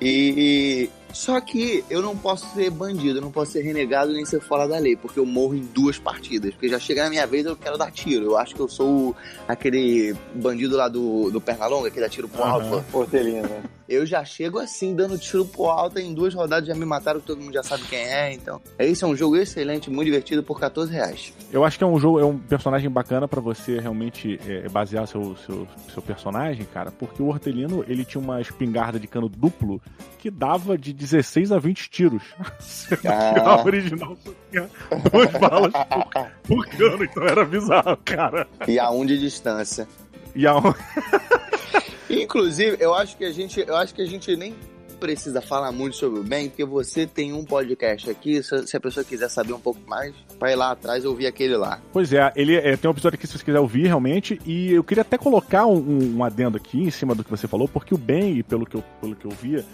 E. 0.00 0.90
Só 1.12 1.40
que 1.40 1.82
eu 1.88 2.02
não 2.02 2.14
posso 2.14 2.46
ser 2.54 2.68
bandido, 2.70 3.16
eu 3.16 3.22
não 3.22 3.30
posso 3.30 3.52
ser 3.52 3.62
renegado 3.62 4.12
nem 4.12 4.26
ser 4.26 4.38
fora 4.38 4.68
da 4.68 4.76
lei, 4.76 4.94
porque 4.94 5.18
eu 5.18 5.24
morro 5.24 5.54
em 5.54 5.62
duas 5.62 5.98
partidas. 5.98 6.52
Porque 6.52 6.68
já 6.68 6.78
chega 6.78 7.04
na 7.04 7.08
minha 7.08 7.26
vez 7.26 7.46
eu 7.46 7.56
quero 7.56 7.78
dar 7.78 7.90
tiro. 7.90 8.26
Eu 8.26 8.36
acho 8.36 8.54
que 8.54 8.60
eu 8.60 8.68
sou 8.68 9.16
aquele 9.48 10.14
bandido 10.34 10.76
lá 10.76 10.88
do, 10.88 11.30
do 11.30 11.40
Pernalonga 11.40 11.90
que 11.90 11.98
dá 11.98 12.06
tiro 12.06 12.28
pro 12.28 12.42
Aham. 12.42 12.52
alto. 12.52 12.84
Portelina. 12.92 13.48
Eu 13.88 14.04
já 14.04 14.24
chego 14.24 14.58
assim, 14.58 14.94
dando 14.94 15.16
tiro 15.18 15.44
pro 15.44 15.64
alto. 15.66 15.98
Em 15.98 16.12
duas 16.12 16.34
rodadas 16.34 16.66
já 16.68 16.74
me 16.74 16.84
mataram, 16.84 17.20
todo 17.20 17.40
mundo 17.40 17.54
já 17.54 17.62
sabe 17.62 17.84
quem 17.84 17.98
é. 17.98 18.32
Então, 18.32 18.60
esse 18.78 19.04
é 19.04 19.06
um 19.06 19.14
jogo 19.16 19.36
excelente, 19.36 19.90
muito 19.90 20.06
divertido 20.06 20.42
por 20.42 20.58
14 20.58 20.92
reais. 20.92 21.32
Eu 21.52 21.64
acho 21.64 21.78
que 21.78 21.84
é 21.84 21.86
um 21.86 21.98
jogo, 21.98 22.18
é 22.20 22.24
um 22.24 22.36
personagem 22.38 22.90
bacana 22.90 23.28
pra 23.28 23.40
você 23.40 23.78
realmente 23.78 24.40
é, 24.46 24.68
basear 24.68 25.06
seu, 25.06 25.36
seu, 25.36 25.68
seu 25.92 26.02
personagem, 26.02 26.66
cara, 26.72 26.90
porque 26.90 27.22
o 27.22 27.26
Hortelino, 27.28 27.84
ele 27.86 28.04
tinha 28.04 28.20
uma 28.20 28.40
espingarda 28.40 28.98
de 28.98 29.06
cano 29.06 29.28
duplo 29.28 29.80
que 30.18 30.30
dava 30.30 30.76
de 30.76 30.92
16 30.92 31.52
a 31.52 31.58
20 31.58 31.88
tiros. 31.90 32.22
Sendo 32.58 33.00
que 33.02 33.08
Ah. 33.08 33.34
a 33.44 33.64
original 33.64 34.16
só 34.24 34.32
tinha 34.50 34.68
duas 35.12 35.30
balas 35.40 35.72
por, 35.72 36.56
por 36.56 36.66
cano, 36.66 37.04
então 37.04 37.22
era 37.24 37.44
bizarro, 37.44 37.96
cara. 38.04 38.46
E 38.66 38.78
a 38.78 38.90
um 38.90 39.06
de 39.06 39.18
distância. 39.18 39.86
E 40.34 40.46
a, 40.46 40.54
Inclusive, 42.08 42.76
eu 42.80 42.94
acho 42.94 43.16
que 43.16 43.24
a 43.24 43.32
gente, 43.32 43.64
eu 43.66 43.76
acho 43.76 43.94
que 43.94 44.02
a 44.02 44.06
gente 44.06 44.34
nem 44.36 44.54
precisa 45.00 45.42
falar 45.42 45.70
muito 45.72 45.94
sobre 45.96 46.20
o 46.20 46.22
bem, 46.22 46.48
porque 46.48 46.64
você 46.64 47.06
tem 47.06 47.32
um 47.32 47.44
podcast 47.44 48.08
aqui, 48.08 48.42
se, 48.42 48.76
a 48.76 48.80
pessoa 48.80 49.04
quiser 49.04 49.28
saber 49.28 49.52
um 49.52 49.60
pouco 49.60 49.78
mais, 49.86 50.14
vai 50.40 50.56
lá 50.56 50.70
atrás 50.70 51.04
e 51.04 51.06
ouvir 51.06 51.26
aquele 51.26 51.54
lá. 51.56 51.80
Pois 51.92 52.12
é, 52.14 52.32
ele 52.34 52.54
é, 52.54 52.76
tem 52.78 52.88
um 52.88 52.92
episódio 52.94 53.16
aqui 53.16 53.26
se 53.26 53.36
você 53.38 53.44
quiser 53.44 53.60
ouvir 53.60 53.86
realmente, 53.86 54.40
e 54.46 54.72
eu 54.72 54.82
queria 54.82 55.02
até 55.02 55.18
colocar 55.18 55.66
um, 55.66 56.16
um- 56.16 56.24
adendo 56.24 56.56
aqui 56.56 56.78
em 56.82 56.90
cima 56.90 57.14
do 57.14 57.22
que 57.22 57.30
você 57.30 57.46
falou, 57.46 57.68
porque 57.68 57.94
o 57.94 57.98
Bang, 57.98 58.42
pelo 58.44 58.64
que 58.64 58.76
eu, 58.76 58.82
pelo 59.00 59.14
que 59.14 59.26
eu 59.26 59.30
via, 59.32 59.64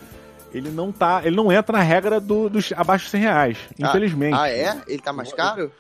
ele 0.53 0.71
não 0.71 0.91
tá. 0.91 1.23
Ele 1.25 1.37
não 1.37 1.53
entra 1.53 1.79
na 1.79 1.85
regra 1.85 2.19
do- 2.21 2.51
dos 2.51 2.73
abaixo 2.73 3.05
de 3.05 3.13
100 3.13 3.21
reais, 3.21 3.59
infelizmente. 3.79 4.35
Ah, 4.37 4.51
é? 4.51 4.77
Ele 4.89 5.01
tá 5.01 5.13
mais 5.13 5.33
caro? 5.33 5.71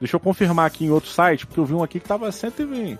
Deixa 0.00 0.16
eu 0.16 0.20
confirmar 0.20 0.66
aqui 0.66 0.84
em 0.84 0.90
outro 0.90 1.08
site, 1.10 1.46
porque 1.46 1.60
eu 1.60 1.64
vi 1.64 1.74
um 1.74 1.82
aqui 1.84 2.00
que 2.00 2.08
tava 2.08 2.30
120. 2.32 2.98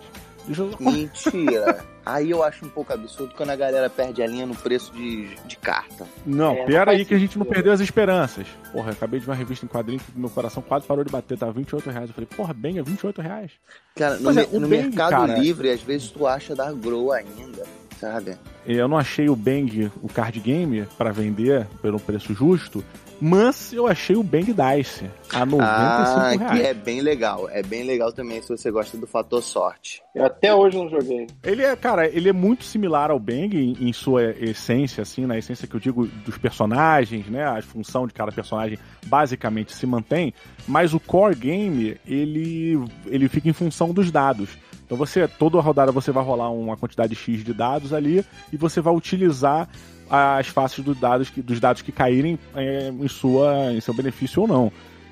Mentira. 0.79 1.83
Aí 2.05 2.31
eu 2.31 2.43
acho 2.43 2.65
um 2.65 2.69
pouco 2.69 2.91
absurdo 2.91 3.33
quando 3.37 3.51
a 3.51 3.55
galera 3.55 3.89
perde 3.89 4.23
a 4.23 4.27
linha 4.27 4.45
no 4.45 4.55
preço 4.55 4.91
de, 4.91 5.35
de 5.45 5.55
carta. 5.57 6.07
Não, 6.25 6.53
É, 6.55 6.59
não 6.59 6.65
pera 6.65 6.91
aí 6.91 7.05
que 7.05 7.13
a 7.13 7.19
gente 7.19 7.37
não 7.37 7.45
perdeu 7.45 7.71
as 7.71 7.79
esperanças. 7.79 8.47
Porra, 8.71 8.87
eu 8.89 8.93
acabei 8.93 9.19
de 9.19 9.25
ver 9.25 9.31
uma 9.31 9.37
revista 9.37 9.65
em 9.65 9.69
quadrinho 9.69 9.99
que 9.99 10.17
meu 10.17 10.29
coração 10.29 10.63
quase 10.63 10.85
parou 10.87 11.03
de 11.03 11.11
bater, 11.11 11.37
tava 11.37 11.51
28 11.51 11.89
reais. 11.91 12.09
Eu 12.09 12.13
falei, 12.15 12.27
porra, 12.35 12.53
Bang 12.53 12.79
é 12.79 12.81
28 12.81 13.21
reais. 13.21 13.51
Cara, 13.95 14.17
no, 14.17 14.31
é, 14.31 14.47
no 14.47 14.61
Bang, 14.61 14.67
Mercado 14.67 15.09
cara- 15.11 15.37
Livre, 15.37 15.69
às 15.69 15.81
vezes 15.81 16.09
tu 16.09 16.25
acha 16.25 16.55
da 16.55 16.71
Grow 16.71 17.11
ainda, 17.11 17.63
sabe? 18.01 18.35
Eu 18.65 18.87
não 18.87 18.97
achei 18.97 19.29
o 19.29 19.35
Bang, 19.35 19.91
o 20.01 20.07
card 20.09 20.39
game, 20.39 20.85
pra 20.97 21.11
vender 21.11 21.67
pelo 21.81 21.99
preço 21.99 22.33
justo, 22.33 22.83
mas 23.23 23.71
eu 23.71 23.85
achei 23.85 24.15
o 24.15 24.23
Bang 24.23 24.45
Dice 24.51 25.05
a 25.31 25.45
95 25.45 25.61
Ah, 25.63 26.29
reais. 26.39 26.59
que 26.59 26.65
é 26.67 26.73
bem 26.73 27.01
legal. 27.01 27.47
É 27.51 27.61
bem 27.61 27.83
legal 27.83 28.11
também 28.11 28.41
se 28.41 28.49
você 28.49 28.71
gosta 28.71 28.97
do 28.97 29.05
fator 29.05 29.43
sorte. 29.43 30.01
Eu 30.15 30.25
até 30.25 30.53
hoje 30.53 30.75
não 30.77 30.89
joguei. 30.89 31.27
Ele 31.43 31.61
é, 31.63 31.75
cara, 31.75 32.07
ele 32.07 32.29
é 32.29 32.33
muito 32.33 32.63
similar 32.63 33.11
ao 33.11 33.19
Bang 33.19 33.55
em, 33.55 33.77
em 33.87 33.93
sua 33.93 34.31
essência, 34.31 35.03
assim, 35.03 35.27
na 35.27 35.37
essência 35.37 35.67
que 35.67 35.75
eu 35.75 35.79
digo 35.79 36.07
dos 36.25 36.37
personagens, 36.39 37.27
né? 37.27 37.45
A 37.45 37.61
função 37.61 38.07
de 38.07 38.13
cada 38.13 38.31
personagem 38.31 38.79
basicamente 39.05 39.71
se 39.75 39.85
mantém, 39.85 40.33
mas 40.67 40.93
o 40.95 40.99
core 40.99 41.35
game, 41.35 41.97
ele, 42.07 42.83
ele 43.05 43.29
fica 43.29 43.47
em 43.47 43.53
função 43.53 43.93
dos 43.93 44.09
dados. 44.09 44.49
Então 44.91 44.97
você, 44.97 45.25
toda 45.25 45.57
rodada 45.61 45.89
você 45.89 46.11
vai 46.11 46.21
rolar 46.21 46.49
uma 46.49 46.75
quantidade 46.75 47.15
X 47.15 47.45
de 47.45 47.53
dados 47.53 47.93
ali 47.93 48.25
e 48.51 48.57
você 48.57 48.81
vai 48.81 48.93
utilizar 48.93 49.69
as 50.09 50.47
faces 50.47 50.83
dos 50.83 50.99
dados 50.99 51.29
que, 51.29 51.41
dos 51.41 51.61
dados 51.61 51.81
que 51.81 51.93
caírem 51.93 52.37
é, 52.53 52.89
em, 52.89 53.07
sua, 53.07 53.71
em 53.71 53.79
seu 53.79 53.93
benefício 53.93 54.41
ou 54.41 54.47
não. 54.49 54.69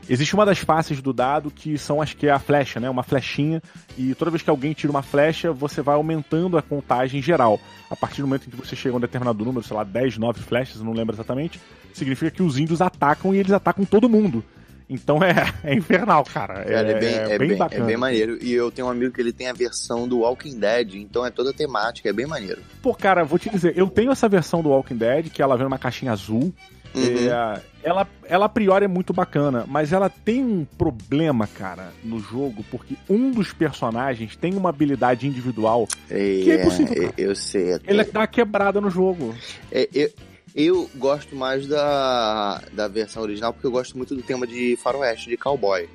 Existe 0.09 0.33
uma 0.33 0.45
das 0.45 0.59
faces 0.59 1.01
do 1.01 1.13
dado 1.13 1.49
que 1.49 1.77
são 1.77 2.01
as 2.01 2.13
que 2.13 2.27
é 2.27 2.31
a 2.31 2.39
flecha, 2.39 2.77
né? 2.77 2.89
Uma 2.89 3.03
flechinha. 3.03 3.61
E 3.97 4.13
toda 4.15 4.29
vez 4.29 4.43
que 4.43 4.49
alguém 4.49 4.73
tira 4.73 4.91
uma 4.91 5.01
flecha, 5.01 5.53
você 5.53 5.81
vai 5.81 5.95
aumentando 5.95 6.57
a 6.57 6.61
contagem 6.61 7.21
geral. 7.21 7.57
A 7.89 7.95
partir 7.95 8.19
do 8.19 8.27
momento 8.27 8.47
em 8.47 8.49
que 8.49 8.57
você 8.57 8.75
chega 8.75 8.93
a 8.95 8.97
um 8.97 8.99
determinado 8.99 9.45
número, 9.45 9.65
sei 9.65 9.77
lá, 9.77 9.85
10, 9.85 10.17
9 10.17 10.41
flechas, 10.41 10.81
não 10.81 10.91
lembro 10.91 11.15
exatamente, 11.15 11.57
significa 11.93 12.31
que 12.31 12.43
os 12.43 12.57
índios 12.57 12.81
atacam 12.81 13.33
e 13.33 13.37
eles 13.37 13.53
atacam 13.53 13.85
todo 13.85 14.09
mundo. 14.09 14.43
Então 14.89 15.19
é, 15.23 15.54
é 15.63 15.75
infernal, 15.75 16.23
cara. 16.23 16.62
É, 16.62 16.73
Cara, 16.73 16.91
é, 16.91 16.99
bem, 16.99 17.15
é, 17.15 17.38
bem, 17.38 17.56
bacana. 17.56 17.84
é 17.84 17.88
bem 17.88 17.97
maneiro. 17.97 18.38
E 18.41 18.52
eu 18.52 18.71
tenho 18.71 18.88
um 18.88 18.91
amigo 18.91 19.13
que 19.13 19.21
ele 19.21 19.32
tem 19.32 19.47
a 19.47 19.54
versão 19.54 20.08
do 20.08 20.19
Walking 20.19 20.58
Dead, 20.60 20.95
então 20.95 21.25
é 21.25 21.30
toda 21.30 21.54
temática, 21.54 22.10
é 22.10 22.13
bem 22.13 22.25
maneiro. 22.25 22.62
Pô, 22.82 22.95
cara, 22.95 23.23
vou 23.23 23.38
te 23.38 23.49
dizer, 23.49 23.78
eu 23.78 23.88
tenho 23.88 24.12
essa 24.12 24.28
versão 24.28 24.63
do 24.63 24.69
Walking 24.69 24.97
Dead, 24.97 25.30
que 25.30 25.41
ela 25.41 25.56
vem 25.56 25.65
numa 25.65 25.78
caixinha 25.78 26.12
azul. 26.12 26.54
Uhum. 26.95 27.30
É, 27.32 27.62
ela, 27.84 28.08
ela 28.25 28.45
a 28.45 28.49
priori 28.49 28.86
é 28.86 28.88
muito 28.88 29.13
bacana, 29.13 29.63
mas 29.67 29.93
ela 29.93 30.10
tem 30.10 30.43
um 30.43 30.65
problema, 30.65 31.45
cara, 31.45 31.91
no 32.04 32.19
jogo, 32.19 32.65
porque 32.71 32.95
um 33.08 33.30
dos 33.30 33.54
personagens 33.54 34.36
tem 34.36 34.56
uma 34.56 34.69
habilidade 34.69 35.28
individual 35.28 35.88
que 36.08 36.52
é 36.52 36.62
impossível, 36.62 36.95
cara. 36.95 37.13
eu, 37.15 37.36
sei. 37.36 37.73
até. 37.73 37.91
Ele 37.91 38.04
dá 38.04 38.21
uma 38.21 38.28
quebrada 38.28 38.82
no 38.82 38.89
jogo. 38.89 39.36
É, 39.71 39.88
eu, 39.93 40.10
eu 40.55 40.89
gosto 40.95 41.35
mais 41.35 41.67
da, 41.67 42.62
da 42.71 42.88
versão 42.88 43.23
original 43.23 43.53
porque 43.53 43.67
eu 43.67 43.71
gosto 43.71 43.97
muito 43.97 44.15
do 44.15 44.21
tema 44.21 44.45
de 44.45 44.77
faroeste, 44.81 45.29
de 45.29 45.38
cowboy. 45.38 45.88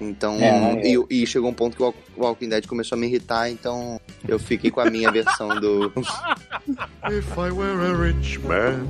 Então, 0.00 0.36
É, 0.36 0.80
é. 0.80 0.94
E, 1.10 1.22
e 1.22 1.26
chegou 1.26 1.50
um 1.50 1.54
ponto 1.54 1.76
que 1.76 1.82
o 1.82 1.94
Walking 2.16 2.48
Dead 2.48 2.66
começou 2.66 2.96
a 2.96 3.00
me 3.00 3.06
irritar, 3.08 3.50
então 3.50 4.00
eu 4.26 4.38
fiquei 4.38 4.70
com 4.70 4.80
a 4.80 4.88
minha 4.88 5.10
versão 5.10 5.48
do. 5.60 5.92
If 7.10 7.36
I 7.36 7.50
were 7.50 7.84
a 7.84 7.96
rich 7.96 8.38
man. 8.40 8.86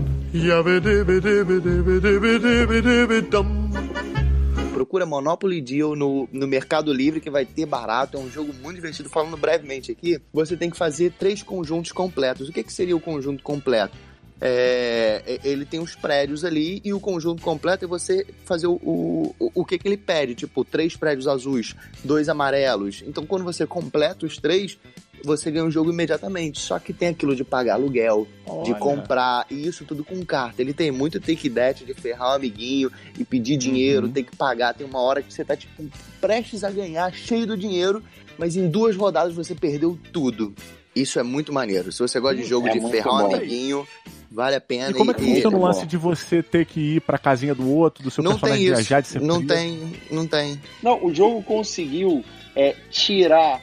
Procura 4.74 5.06
Monopoly 5.06 5.60
Deal 5.60 5.96
no, 5.96 6.28
no 6.30 6.46
Mercado 6.46 6.92
Livre, 6.92 7.20
que 7.20 7.30
vai 7.30 7.44
ter 7.44 7.66
barato. 7.66 8.16
É 8.16 8.20
um 8.20 8.30
jogo 8.30 8.52
muito 8.62 8.76
divertido. 8.76 9.08
Falando 9.08 9.36
brevemente 9.36 9.90
aqui, 9.90 10.20
você 10.32 10.56
tem 10.56 10.70
que 10.70 10.76
fazer 10.76 11.12
três 11.18 11.42
conjuntos 11.42 11.90
completos. 11.90 12.48
O 12.48 12.52
que, 12.52 12.62
que 12.62 12.72
seria 12.72 12.94
o 12.94 13.00
conjunto 13.00 13.42
completo? 13.42 13.96
É, 14.40 15.40
ele 15.44 15.64
tem 15.64 15.80
os 15.80 15.94
prédios 15.94 16.44
ali 16.44 16.80
e 16.84 16.92
o 16.92 17.00
conjunto 17.00 17.42
completo 17.42 17.84
é 17.84 17.88
você 17.88 18.26
fazer 18.44 18.66
o, 18.66 18.74
o, 18.82 19.34
o 19.54 19.64
que, 19.64 19.78
que 19.78 19.88
ele 19.88 19.96
pede. 19.96 20.34
Tipo, 20.34 20.64
três 20.64 20.96
prédios 20.96 21.26
azuis, 21.26 21.74
dois 22.04 22.28
amarelos. 22.28 23.02
Então, 23.06 23.26
quando 23.26 23.44
você 23.44 23.66
completa 23.66 24.24
os 24.26 24.36
três, 24.36 24.78
você 25.24 25.50
ganha 25.50 25.64
o 25.64 25.70
jogo 25.70 25.90
imediatamente. 25.90 26.60
Só 26.60 26.78
que 26.78 26.92
tem 26.92 27.08
aquilo 27.08 27.34
de 27.34 27.42
pagar 27.42 27.74
aluguel, 27.74 28.28
de 28.64 28.70
Olha. 28.70 28.74
comprar, 28.76 29.46
e 29.50 29.66
isso 29.66 29.84
tudo 29.84 30.04
com 30.04 30.24
carta. 30.24 30.62
Ele 30.62 30.72
tem 30.72 30.90
muito 30.92 31.18
take 31.18 31.50
that 31.50 31.84
de 31.84 31.92
ferrar 31.94 32.30
o 32.30 32.34
amiguinho 32.36 32.90
e 33.18 33.24
pedir 33.24 33.56
dinheiro, 33.56 34.06
Uhum. 34.06 34.12
tem 34.12 34.22
que 34.24 34.36
pagar. 34.36 34.72
Tem 34.74 34.86
uma 34.86 35.00
hora 35.00 35.20
que 35.22 35.34
você 35.34 35.44
tá, 35.44 35.56
tipo, 35.56 35.84
prestes 36.20 36.62
a 36.62 36.70
ganhar, 36.70 37.12
cheio 37.12 37.46
do 37.46 37.56
dinheiro, 37.56 38.02
mas 38.38 38.56
em 38.56 38.68
duas 38.68 38.94
rodadas 38.94 39.34
você 39.34 39.54
perdeu 39.54 39.98
tudo. 40.12 40.54
Isso 40.94 41.18
é 41.18 41.22
muito 41.22 41.52
maneiro. 41.52 41.92
Se 41.92 41.98
você 42.00 42.18
gosta 42.18 42.36
de 42.36 42.44
jogo 42.44 42.66
É 42.68 42.72
de 42.72 42.80
ferrar 42.90 43.14
um 43.24 43.28
bom. 43.28 43.34
amiguinho, 43.36 43.86
vale 44.30 44.56
a 44.56 44.60
pena. 44.60 44.90
E 44.90 44.94
como 44.94 45.10
é 45.10 45.14
que 45.14 45.24
funciona 45.24 45.56
o 45.56 45.60
lance 45.62 45.86
de 45.86 45.96
você 45.96 46.42
ter 46.42 46.66
que 46.66 46.96
ir 46.96 47.00
pra 47.00 47.18
casinha 47.18 47.54
do 47.54 47.70
outro, 47.70 48.02
do 48.02 48.10
seu 48.10 48.22
Não 48.22 48.32
personagem 48.32 48.64
tem 48.64 48.72
isso. 48.72 48.74
viajar, 48.76 49.00
de 49.00 49.08
ser 49.08 49.20
Não 49.20 49.44
preso? 49.44 49.54
tem, 49.54 49.92
não 50.10 50.26
tem. 50.26 50.60
Não, 50.82 51.04
o 51.04 51.14
jogo 51.14 51.42
conseguiu 51.42 52.24
é, 52.54 52.74
tirar 52.90 53.60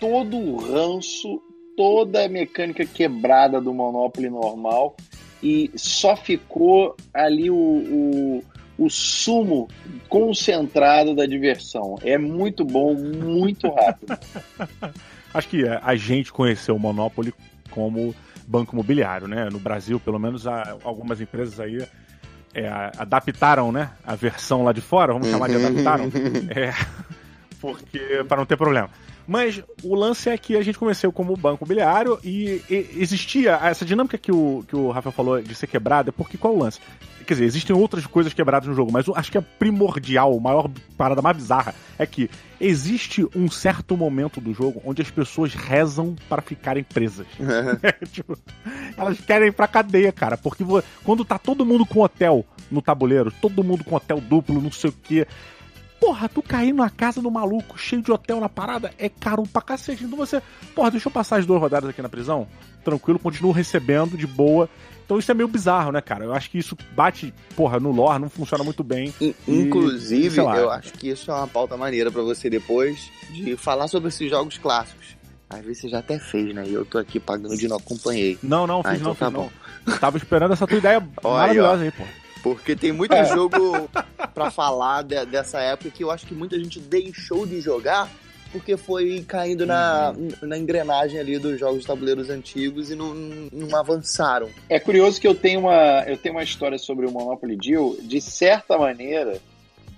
todo 0.00 0.36
o 0.36 0.56
ranço, 0.56 1.40
toda 1.76 2.24
a 2.24 2.28
mecânica 2.28 2.84
quebrada 2.84 3.60
do 3.60 3.72
Monopoly 3.72 4.30
normal 4.30 4.96
e 5.42 5.70
só 5.76 6.16
ficou 6.16 6.96
ali 7.12 7.50
o, 7.50 7.54
o, 7.54 8.44
o 8.78 8.90
sumo 8.90 9.68
concentrado 10.08 11.14
da 11.14 11.26
diversão. 11.26 11.96
É 12.02 12.16
muito 12.16 12.64
bom, 12.64 12.94
muito 12.94 13.68
rápido. 13.70 14.18
Acho 15.32 15.48
que 15.48 15.64
a 15.68 15.94
gente 15.96 16.32
conheceu 16.32 16.76
o 16.76 16.78
Monopoly 16.78 17.34
como 17.70 18.14
banco 18.46 18.74
imobiliário, 18.74 19.26
né? 19.26 19.48
No 19.50 19.58
Brasil, 19.58 19.98
pelo 19.98 20.18
menos, 20.18 20.46
algumas 20.46 21.20
empresas 21.20 21.58
aí 21.58 21.86
é, 22.54 22.68
adaptaram, 22.96 23.70
né? 23.70 23.90
A 24.04 24.14
versão 24.14 24.64
lá 24.64 24.72
de 24.72 24.80
fora, 24.80 25.12
vamos 25.12 25.28
chamar 25.28 25.48
de 25.48 25.56
adaptaram. 25.56 26.10
É, 26.54 26.72
porque 27.60 28.24
para 28.28 28.38
não 28.38 28.46
ter 28.46 28.56
problema. 28.56 28.88
Mas 29.26 29.62
o 29.82 29.94
lance 29.94 30.30
é 30.30 30.38
que 30.38 30.56
a 30.56 30.62
gente 30.62 30.78
conheceu 30.78 31.10
como 31.10 31.36
banco 31.36 31.64
imobiliário 31.64 32.18
e, 32.22 32.62
e 32.70 32.88
existia 32.98 33.58
essa 33.62 33.84
dinâmica 33.84 34.16
que 34.16 34.30
o, 34.30 34.64
que 34.68 34.76
o 34.76 34.90
Rafael 34.90 35.12
falou 35.12 35.42
de 35.42 35.54
ser 35.54 35.66
quebrada, 35.66 36.12
porque 36.12 36.38
qual 36.38 36.54
é 36.54 36.56
o 36.56 36.60
lance? 36.60 36.80
Quer 37.26 37.34
dizer, 37.34 37.44
existem 37.46 37.74
outras 37.74 38.06
coisas 38.06 38.32
quebradas 38.32 38.68
no 38.68 38.74
jogo, 38.74 38.92
mas 38.92 39.04
acho 39.16 39.32
que 39.32 39.38
a 39.38 39.42
primordial, 39.42 40.36
a 40.36 40.40
maior 40.40 40.70
parada 40.96 41.20
mais 41.20 41.36
bizarra 41.36 41.74
é 41.98 42.06
que 42.06 42.30
existe 42.60 43.26
um 43.34 43.50
certo 43.50 43.96
momento 43.96 44.40
do 44.40 44.54
jogo 44.54 44.80
onde 44.84 45.02
as 45.02 45.10
pessoas 45.10 45.52
rezam 45.52 46.14
para 46.28 46.40
ficarem 46.40 46.84
presas. 46.84 47.26
Tipo, 48.12 48.38
elas 48.96 49.20
querem 49.20 49.48
ir 49.48 49.52
pra 49.52 49.66
cadeia, 49.66 50.12
cara. 50.12 50.36
Porque 50.36 50.64
quando 51.02 51.24
tá 51.24 51.36
todo 51.36 51.66
mundo 51.66 51.84
com 51.84 52.00
hotel 52.00 52.46
no 52.70 52.80
tabuleiro, 52.80 53.32
todo 53.32 53.64
mundo 53.64 53.82
com 53.82 53.96
hotel 53.96 54.20
duplo, 54.20 54.60
não 54.60 54.70
sei 54.70 54.90
o 54.90 54.94
quê. 55.02 55.26
Porra, 56.00 56.28
tu 56.28 56.42
cair 56.42 56.72
na 56.74 56.90
casa 56.90 57.20
do 57.22 57.30
maluco, 57.30 57.78
cheio 57.78 58.02
de 58.02 58.12
hotel 58.12 58.38
na 58.40 58.48
parada, 58.48 58.92
é 58.98 59.08
caro 59.08 59.42
pra 59.50 59.62
cacete. 59.62 60.04
Então 60.04 60.16
você, 60.18 60.42
porra, 60.74 60.90
deixa 60.90 61.08
eu 61.08 61.12
passar 61.12 61.38
as 61.38 61.46
duas 61.46 61.60
rodadas 61.60 61.88
aqui 61.90 62.02
na 62.02 62.08
prisão, 62.08 62.46
tranquilo, 62.84 63.18
continuo 63.18 63.50
recebendo 63.52 64.16
de 64.16 64.26
boa. 64.26 64.68
Então 65.04 65.18
isso 65.18 65.30
é 65.30 65.34
meio 65.34 65.48
bizarro, 65.48 65.92
né, 65.92 66.00
cara? 66.00 66.24
Eu 66.24 66.34
acho 66.34 66.50
que 66.50 66.58
isso 66.58 66.76
bate, 66.94 67.32
porra, 67.54 67.78
no 67.80 67.92
lore, 67.92 68.20
não 68.20 68.28
funciona 68.28 68.62
muito 68.64 68.82
bem. 68.84 69.14
In- 69.20 69.34
E, 69.48 69.60
Inclusive, 69.62 70.34
sei 70.34 70.42
lá. 70.42 70.56
eu 70.58 70.70
acho 70.70 70.92
que 70.94 71.08
isso 71.08 71.30
é 71.30 71.34
uma 71.34 71.46
pauta 71.46 71.76
maneira 71.76 72.10
pra 72.10 72.22
você 72.22 72.50
depois 72.50 73.10
de 73.30 73.56
falar 73.56 73.88
sobre 73.88 74.08
esses 74.08 74.28
jogos 74.28 74.58
clássicos. 74.58 75.16
Às 75.48 75.60
vezes 75.60 75.78
você 75.82 75.88
já 75.88 76.00
até 76.00 76.18
fez, 76.18 76.52
né? 76.52 76.64
E 76.66 76.74
eu 76.74 76.84
tô 76.84 76.98
aqui 76.98 77.20
pagando 77.20 77.56
de 77.56 77.68
não 77.68 77.76
acompanhei. 77.76 78.36
Não, 78.42 78.66
não, 78.66 78.80
Ah, 78.84 78.90
fiz 78.90 79.00
então 79.00 79.08
não, 79.10 79.14
tá 79.14 79.26
fiz 79.26 79.34
não. 79.34 79.50
Eu 79.94 79.98
tava 80.00 80.16
esperando 80.16 80.52
essa 80.52 80.66
tua 80.66 80.76
ideia 80.78 80.98
Olha, 81.22 81.36
maravilhosa 81.38 81.82
aí, 81.84 81.90
pô. 81.92 82.02
Porque 82.54 82.76
tem 82.76 82.92
muito 82.92 83.12
jogo 83.24 83.88
pra 84.32 84.52
falar 84.52 85.02
de- 85.02 85.26
dessa 85.26 85.58
época 85.60 85.90
que 85.90 86.04
eu 86.04 86.12
acho 86.12 86.24
que 86.24 86.32
muita 86.32 86.56
gente 86.56 86.78
deixou 86.78 87.44
de 87.44 87.60
jogar 87.60 88.08
porque 88.52 88.76
foi 88.76 89.24
caindo 89.26 89.66
na, 89.66 90.14
na 90.40 90.56
engrenagem 90.56 91.18
ali 91.18 91.38
dos 91.40 91.58
jogos 91.58 91.80
de 91.80 91.86
tabuleiros 91.88 92.30
antigos 92.30 92.88
e 92.88 92.94
não, 92.94 93.12
não 93.52 93.76
avançaram. 93.76 94.48
É 94.68 94.78
curioso 94.78 95.20
que 95.20 95.26
eu 95.26 95.34
tenho 95.34 95.60
uma, 95.60 96.04
eu 96.06 96.16
tenho 96.16 96.36
uma 96.36 96.44
história 96.44 96.78
sobre 96.78 97.04
o 97.04 97.10
Monopoly 97.10 97.56
Deal. 97.56 97.96
De 98.00 98.20
certa 98.20 98.78
maneira, 98.78 99.40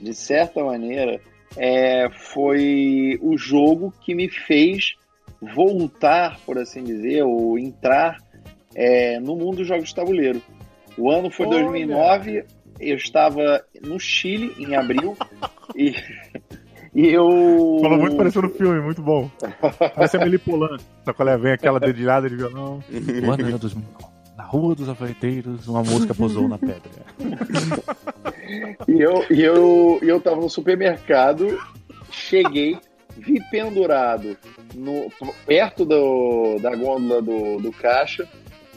de 0.01 0.15
certa 0.15 0.65
maneira, 0.65 1.21
é, 1.55 2.09
foi 2.33 3.19
o 3.21 3.37
jogo 3.37 3.93
que 4.01 4.15
me 4.15 4.29
fez 4.31 4.95
voltar, 5.41 6.39
por 6.47 6.59
assim 6.59 6.83
dizer, 6.83 7.23
ou 7.25 7.59
entrar 7.59 8.17
é, 8.75 9.21
no 9.21 9.37
mundo 9.37 9.59
dos 9.59 9.67
jogos 9.69 9.91
de 9.91 9.95
tabuleiro. 9.95 10.43
O 10.99 11.11
ano 11.11 11.31
foi 11.31 11.47
Olha! 11.47 11.63
2009, 11.63 12.45
eu 12.81 12.97
estava 12.97 13.65
no 13.81 13.99
Chile 14.01 14.53
em 14.59 14.75
abril 14.75 15.17
e, 15.75 15.95
e 16.93 17.07
eu 17.07 17.79
Falou 17.81 17.99
muito 17.99 18.17
parecendo 18.17 18.49
no 18.49 18.55
filme, 18.55 18.81
muito 18.81 19.01
bom. 19.01 19.31
Parece 19.95 20.17
a 20.17 20.21
Meli 20.21 20.39
Polan. 20.39 20.77
Sabe 21.05 21.17
qual 21.17 21.29
é? 21.29 21.39
Vem 21.39 21.53
aquela 21.53 21.79
dedilhada 21.79 22.29
de 22.29 22.35
violão. 22.37 22.83
O 22.91 23.31
ano 23.31 23.47
era 23.47 23.59
2009. 23.59 24.19
Na 24.37 24.45
Rua 24.45 24.75
dos 24.75 24.89
Afoiteiros, 24.89 25.67
uma 25.69 25.83
mosca 25.83 26.15
pousou 26.15 26.49
na 26.49 26.59
pedra. 26.59 26.91
E 28.87 29.01
eu, 29.01 29.25
e 29.31 29.43
eu, 29.43 29.99
e 30.03 30.09
eu 30.09 30.21
tava 30.21 30.41
no 30.41 30.49
supermercado, 30.49 31.59
cheguei, 32.11 32.79
vi 33.17 33.43
pendurado 33.51 34.37
no, 34.75 35.11
perto 35.45 35.85
do, 35.85 36.59
da 36.61 36.75
gôndola 36.75 37.21
do, 37.21 37.59
do 37.59 37.73
caixa 37.73 38.29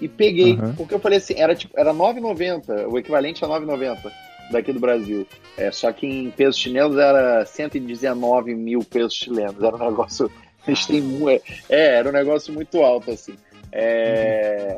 e 0.02 0.08
peguei. 0.08 0.54
Uhum. 0.54 0.74
Porque 0.76 0.94
eu 0.96 1.00
falei 1.00 1.20
assim, 1.20 1.36
era 1.38 1.56
tipo, 1.56 1.74
era 1.80 1.94
9,90, 1.94 2.88
o 2.92 2.98
equivalente 2.98 3.46
a 3.46 3.48
9,90 3.48 4.12
daqui 4.52 4.74
do 4.74 4.80
Brasil. 4.80 5.26
É, 5.58 5.72
só 5.72 5.92
que 5.94 6.06
em 6.08 6.30
pesos 6.32 6.58
chilenos 6.58 6.98
era 6.98 7.46
119 7.46 8.54
mil 8.56 8.80
pesos 8.84 9.14
chilenos. 9.14 9.62
Era 9.64 9.76
um 9.76 9.90
negócio. 9.90 10.30
Eles 10.68 10.86
têm 10.86 11.02
mu- 11.02 11.30
é, 11.30 11.40
era 11.70 12.10
um 12.10 12.12
negócio 12.12 12.54
muito 12.54 12.82
alto, 12.82 13.12
assim. 13.12 13.34
É, 13.72 14.78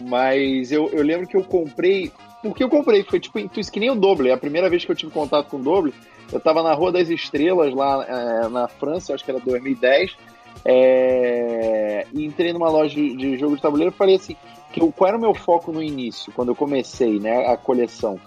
Mas 0.00 0.72
eu, 0.72 0.88
eu 0.92 1.02
lembro 1.02 1.26
que 1.26 1.36
eu 1.36 1.44
comprei. 1.44 2.10
Porque 2.42 2.64
eu 2.64 2.70
comprei, 2.70 3.02
foi 3.02 3.20
tipo 3.20 3.38
isso 3.58 3.70
que 3.70 3.78
nem 3.78 3.90
o 3.90 3.94
Doble. 3.94 4.30
É 4.30 4.32
a 4.32 4.38
primeira 4.38 4.70
vez 4.70 4.84
que 4.84 4.90
eu 4.90 4.96
tive 4.96 5.12
contato 5.12 5.48
com 5.50 5.58
o 5.58 5.62
Doble. 5.62 5.92
Eu 6.32 6.40
tava 6.40 6.62
na 6.62 6.72
Rua 6.72 6.90
das 6.92 7.10
Estrelas, 7.10 7.74
lá 7.74 8.04
é, 8.44 8.48
na 8.48 8.66
França, 8.68 9.12
acho 9.14 9.22
que 9.24 9.30
era 9.30 9.40
2010. 9.40 10.16
é, 10.64 12.06
e 12.12 12.24
entrei 12.24 12.52
numa 12.52 12.70
loja 12.70 12.94
de, 12.94 13.14
de 13.16 13.36
jogo 13.36 13.56
de 13.56 13.62
tabuleiro 13.62 13.92
e 13.92 13.96
falei 13.96 14.14
assim: 14.16 14.36
que 14.72 14.80
eu- 14.80 14.92
qual 14.92 15.08
era 15.08 15.16
o 15.16 15.20
meu 15.20 15.34
foco 15.34 15.72
no 15.72 15.82
início, 15.82 16.32
quando 16.32 16.48
eu 16.50 16.54
comecei 16.56 17.18
né, 17.18 17.46
a 17.46 17.56
coleção? 17.56 18.18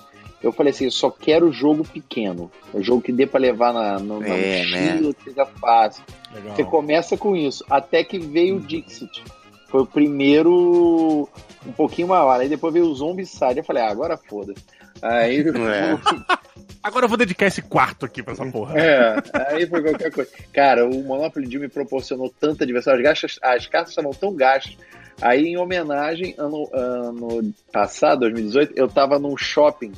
Eu 0.42 0.52
falei 0.52 0.72
assim: 0.72 0.86
eu 0.86 0.92
só 0.92 1.10
quero 1.10 1.52
jogo 1.54 1.84
pequeno. 1.86 2.52
Um 2.74 2.84
jogo 2.84 3.02
que 3.02 3.12
dê 3.14 3.26
pra 3.26 3.40
levar 3.40 3.72
na, 3.74 3.98
no, 4.00 4.20
na 4.20 4.28
É, 4.28 4.60
mochila, 4.66 5.14
que 5.14 5.24
seja 5.24 5.46
fácil. 5.46 6.04
Legal. 6.34 6.56
Você 6.56 6.64
começa 6.66 7.18
com 7.18 7.36
isso, 7.36 7.64
até 7.70 8.04
que 8.04 8.20
veio 8.20 8.58
o 8.58 8.60
Dixit. 8.60 9.24
Foi 9.70 9.82
o 9.82 9.86
primeiro 9.86 11.30
um 11.66 11.72
pouquinho 11.72 12.10
maior. 12.10 12.40
Aí 12.40 12.50
depois 12.50 12.74
veio 12.74 12.86
o 12.88 12.94
Zombicide. 12.96 13.60
Eu 13.60 13.64
falei, 13.64 13.84
ah, 13.84 13.90
agora 13.90 14.18
foda. 14.18 14.54
Aí, 15.02 15.40
É. 15.48 15.98
Agora 16.84 17.06
eu 17.06 17.10
vou 17.10 17.18
dedicar 17.18 17.46
esse 17.46 17.62
quarto 17.62 18.06
aqui 18.06 18.22
pra 18.22 18.34
essa 18.34 18.46
porra. 18.46 18.78
é, 18.78 19.16
aí 19.48 19.66
foi 19.66 19.82
qualquer 19.82 20.12
coisa. 20.12 20.30
Cara, 20.52 20.86
o 20.86 21.02
Monopoly 21.04 21.48
Deal 21.48 21.62
me 21.62 21.70
proporcionou 21.70 22.30
tanta 22.38 22.66
diversão. 22.66 22.94
As, 22.94 23.02
gastas, 23.02 23.40
as 23.42 23.66
cartas 23.68 23.92
estavam 23.92 24.12
tão 24.12 24.36
gastas. 24.36 24.76
Aí, 25.22 25.46
em 25.48 25.58
homenagem, 25.58 26.34
ano, 26.38 26.68
ano 26.74 27.54
passado, 27.72 28.22
2018, 28.22 28.74
eu 28.76 28.88
tava 28.88 29.18
num 29.20 29.38
shopping 29.38 29.92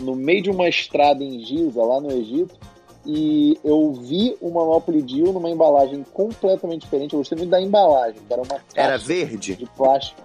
no 0.00 0.14
meio 0.16 0.42
de 0.42 0.50
uma 0.50 0.68
estrada 0.68 1.22
em 1.22 1.38
Giza, 1.44 1.82
lá 1.82 2.00
no 2.00 2.10
Egito, 2.10 2.54
e 3.06 3.56
eu 3.62 3.92
vi 3.92 4.36
o 4.40 4.50
Monopoly 4.50 5.02
Deal 5.02 5.32
numa 5.32 5.50
embalagem 5.50 6.04
completamente 6.12 6.82
diferente. 6.82 7.12
Eu 7.12 7.18
gostei 7.20 7.36
muito 7.38 7.50
da 7.50 7.60
embalagem, 7.60 8.20
que 8.26 8.32
era 8.32 8.42
uma 8.42 8.48
caixa 8.48 8.64
Era 8.74 8.98
verde? 8.98 9.54
de 9.54 9.66
plástico. 9.76 10.20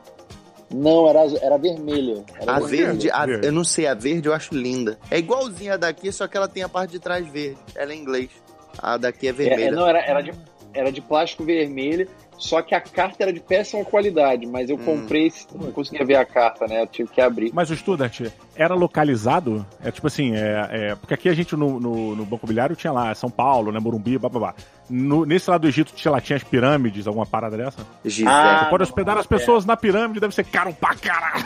Não, 0.73 1.07
era, 1.09 1.21
era 1.41 1.57
vermelha. 1.57 2.23
Era 2.39 2.53
A 2.55 2.59
verde, 2.59 3.09
a- 3.11 3.25
verde. 3.25 3.47
eu 3.47 3.51
não 3.51 3.63
sei, 3.63 3.85
a 3.87 3.93
verde 3.95 4.27
eu 4.29 4.33
acho 4.33 4.53
linda. 4.55 4.97
É 5.11 5.17
igualzinha 5.19 5.73
a 5.73 5.77
daqui, 5.77 6.11
só 6.11 6.27
que 6.27 6.37
ela 6.37 6.47
tem 6.47 6.63
a 6.63 6.69
parte 6.69 6.91
de 6.91 6.99
trás 6.99 7.27
verde. 7.27 7.57
Ela 7.75 7.91
é 7.91 7.95
em 7.95 7.99
inglês. 8.01 8.29
A 8.77 8.95
daqui 8.97 9.27
é 9.27 9.29
É, 9.29 9.33
é, 9.33 9.35
vermelha. 9.35 9.71
não, 9.71 9.87
era, 9.87 9.99
era, 9.99 10.21
de, 10.21 10.31
era 10.73 10.91
de 10.91 11.01
plástico 11.01 11.43
vermelho, 11.43 12.07
só 12.39 12.61
que 12.61 12.73
a 12.73 12.81
carta 12.81 13.21
era 13.23 13.31
de 13.33 13.39
péssima 13.39 13.83
qualidade, 13.85 14.47
mas 14.47 14.69
eu 14.69 14.77
Hum. 14.77 14.85
comprei, 14.85 15.31
não 15.53 15.71
conseguia 15.71 16.05
ver 16.05 16.15
a 16.15 16.25
carta, 16.25 16.65
né? 16.65 16.81
Eu 16.81 16.87
tive 16.87 17.09
que 17.09 17.19
abrir. 17.21 17.51
Mas 17.53 17.69
o 17.69 17.75
Student 17.75 18.31
era 18.55 18.73
localizado? 18.73 19.65
É 19.83 19.91
tipo 19.91 20.07
assim, 20.07 20.33
é, 20.35 20.67
é- 20.71 20.95
porque 20.95 21.13
aqui 21.13 21.29
a 21.29 21.33
gente 21.33 21.55
no, 21.55 21.79
no, 21.79 22.15
no 22.15 22.23
Banco 22.25 22.45
Imobiliário 22.45 22.75
tinha 22.75 22.91
lá 22.93 23.13
São 23.13 23.29
Paulo, 23.29 23.71
né, 23.71 23.79
Morumbi, 23.79 24.17
bababá. 24.17 24.55
No, 24.89 25.23
nesse 25.25 25.49
lado 25.49 25.61
do 25.61 25.67
Egito 25.67 25.93
tinha 25.93 26.11
lá 26.11 26.19
tinha 26.19 26.37
as 26.37 26.43
pirâmides, 26.43 27.05
alguma 27.05 27.25
parada 27.25 27.55
dessa? 27.55 27.85
Gizé. 28.03 28.29
Ah, 28.31 28.57
Você 28.57 28.65
pode 28.65 28.83
hospedar 28.83 29.15
não, 29.15 29.21
as 29.21 29.27
pessoas 29.27 29.65
na 29.65 29.77
pirâmide, 29.77 30.19
deve 30.19 30.33
ser 30.33 30.45
caro 30.45 30.73
pra 30.73 30.95
caralho. 30.95 31.43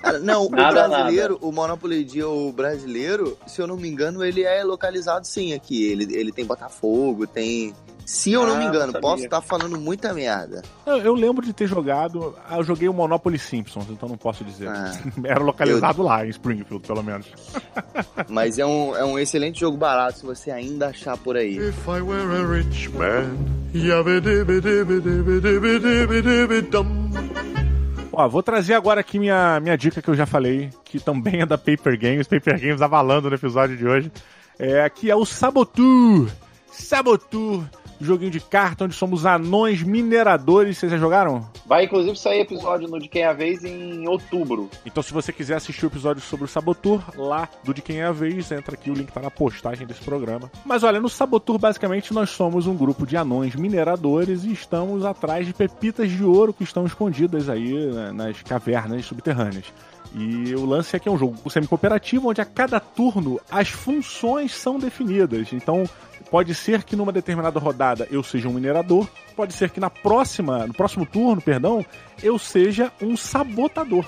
Cara, 0.00 0.18
não, 0.20 0.48
Nada, 0.48 0.86
o 0.86 0.88
brasileiro, 0.88 1.38
o 1.42 1.52
Monopoly 1.52 2.04
Deal 2.04 2.52
brasileiro, 2.52 3.36
se 3.46 3.60
eu 3.60 3.66
não 3.66 3.76
me 3.76 3.88
engano, 3.88 4.24
ele 4.24 4.42
é 4.44 4.62
localizado 4.64 5.26
sim 5.26 5.52
aqui. 5.52 5.84
Ele, 5.90 6.14
ele 6.16 6.32
tem 6.32 6.44
Botafogo, 6.46 7.26
tem. 7.26 7.74
Se 8.04 8.32
eu 8.32 8.46
não 8.46 8.54
Ah, 8.54 8.58
me 8.58 8.64
engano, 8.66 8.92
não 8.92 9.00
posso 9.00 9.24
estar 9.24 9.40
falando 9.42 9.78
muita 9.80 10.14
merda. 10.14 10.35
Eu, 10.86 10.98
eu 10.98 11.14
lembro 11.14 11.44
de 11.44 11.52
ter 11.52 11.66
jogado. 11.66 12.34
ah, 12.48 12.56
Eu 12.56 12.64
joguei 12.64 12.88
o 12.88 12.92
Monopoly 12.92 13.38
Simpsons, 13.38 13.86
então 13.90 14.08
não 14.08 14.16
posso 14.16 14.44
dizer. 14.44 14.68
Ah. 14.68 14.92
Era 15.24 15.40
localizado 15.40 16.02
lá, 16.02 16.26
em 16.26 16.30
Springfield, 16.30 16.86
pelo 16.86 17.02
menos. 17.02 17.26
Mas 18.28 18.58
é 18.58 18.66
um, 18.66 18.94
é 18.96 19.04
um 19.04 19.18
excelente 19.18 19.60
jogo 19.60 19.76
barato 19.76 20.18
se 20.20 20.26
você 20.26 20.50
ainda 20.50 20.88
achar 20.88 21.16
por 21.16 21.36
aí. 21.36 21.56
If 21.56 21.86
I 21.86 22.00
were 22.00 22.36
a 22.36 22.46
rich 22.46 22.88
man. 22.90 23.36
Ó, 28.12 28.28
vou 28.28 28.42
trazer 28.42 28.74
agora 28.74 29.00
aqui 29.00 29.18
minha, 29.18 29.60
minha 29.60 29.76
dica 29.76 30.00
que 30.00 30.08
eu 30.08 30.14
já 30.14 30.24
falei, 30.24 30.70
que 30.84 30.98
também 30.98 31.42
é 31.42 31.46
da 31.46 31.58
Paper 31.58 31.98
Games, 32.00 32.26
Paper 32.28 32.58
Games 32.58 32.80
avalando 32.80 33.28
no 33.28 33.34
episódio 33.36 33.76
de 33.76 33.86
hoje, 33.86 34.10
é, 34.58 34.88
que 34.88 35.10
é 35.10 35.14
o 35.16 35.26
Sabotur. 35.26 36.28
Sabotur, 36.70 37.64
joguinho 38.00 38.30
de 38.30 38.40
carta 38.40 38.84
onde 38.84 38.94
somos 38.94 39.24
anões 39.24 39.82
mineradores. 39.82 40.78
Vocês 40.78 40.92
já 40.92 40.98
jogaram? 40.98 41.46
Vai 41.64 41.84
inclusive 41.84 42.16
sair 42.16 42.40
episódio 42.40 42.88
no 42.88 42.98
De 42.98 43.08
Quem 43.08 43.22
é 43.22 43.26
a 43.26 43.32
Vez 43.32 43.64
em 43.64 44.06
outubro. 44.08 44.70
Então, 44.84 45.02
se 45.02 45.12
você 45.12 45.32
quiser 45.32 45.56
assistir 45.56 45.84
o 45.84 45.88
episódio 45.88 46.22
sobre 46.22 46.44
o 46.44 46.48
Sabotur, 46.48 47.02
lá 47.16 47.48
do 47.64 47.74
De 47.74 47.82
Quem 47.82 48.00
é 48.00 48.04
a 48.04 48.12
Vez, 48.12 48.50
entra 48.52 48.74
aqui, 48.74 48.90
o 48.90 48.94
link 48.94 49.12
tá 49.12 49.20
na 49.20 49.30
postagem 49.30 49.86
desse 49.86 50.02
programa. 50.02 50.50
Mas 50.64 50.82
olha, 50.82 51.00
no 51.00 51.08
Sabotur, 51.08 51.58
basicamente, 51.58 52.12
nós 52.12 52.30
somos 52.30 52.66
um 52.66 52.76
grupo 52.76 53.06
de 53.06 53.16
anões 53.16 53.54
mineradores 53.54 54.44
e 54.44 54.52
estamos 54.52 55.04
atrás 55.04 55.46
de 55.46 55.52
pepitas 55.52 56.10
de 56.10 56.24
ouro 56.24 56.52
que 56.52 56.64
estão 56.64 56.86
escondidas 56.86 57.48
aí 57.48 57.72
né, 57.72 58.12
nas 58.12 58.42
cavernas 58.42 59.04
subterrâneas. 59.06 59.72
E 60.14 60.54
o 60.54 60.64
lance 60.64 60.96
é 60.96 60.98
que 60.98 61.08
é 61.08 61.12
um 61.12 61.18
jogo 61.18 61.50
semi-cooperativo, 61.50 62.28
onde 62.28 62.40
a 62.40 62.44
cada 62.44 62.80
turno 62.80 63.40
as 63.50 63.68
funções 63.68 64.54
são 64.54 64.78
definidas. 64.78 65.52
Então, 65.52 65.84
pode 66.30 66.54
ser 66.54 66.82
que 66.82 66.96
numa 66.96 67.12
determinada 67.12 67.58
rodada 67.58 68.06
eu 68.10 68.22
seja 68.22 68.48
um 68.48 68.52
minerador, 68.52 69.08
pode 69.34 69.52
ser 69.52 69.70
que 69.70 69.80
na 69.80 69.90
próxima, 69.90 70.66
no 70.66 70.74
próximo 70.74 71.06
turno, 71.06 71.40
perdão, 71.40 71.84
eu 72.22 72.38
seja 72.38 72.92
um 73.00 73.16
sabotador. 73.16 74.04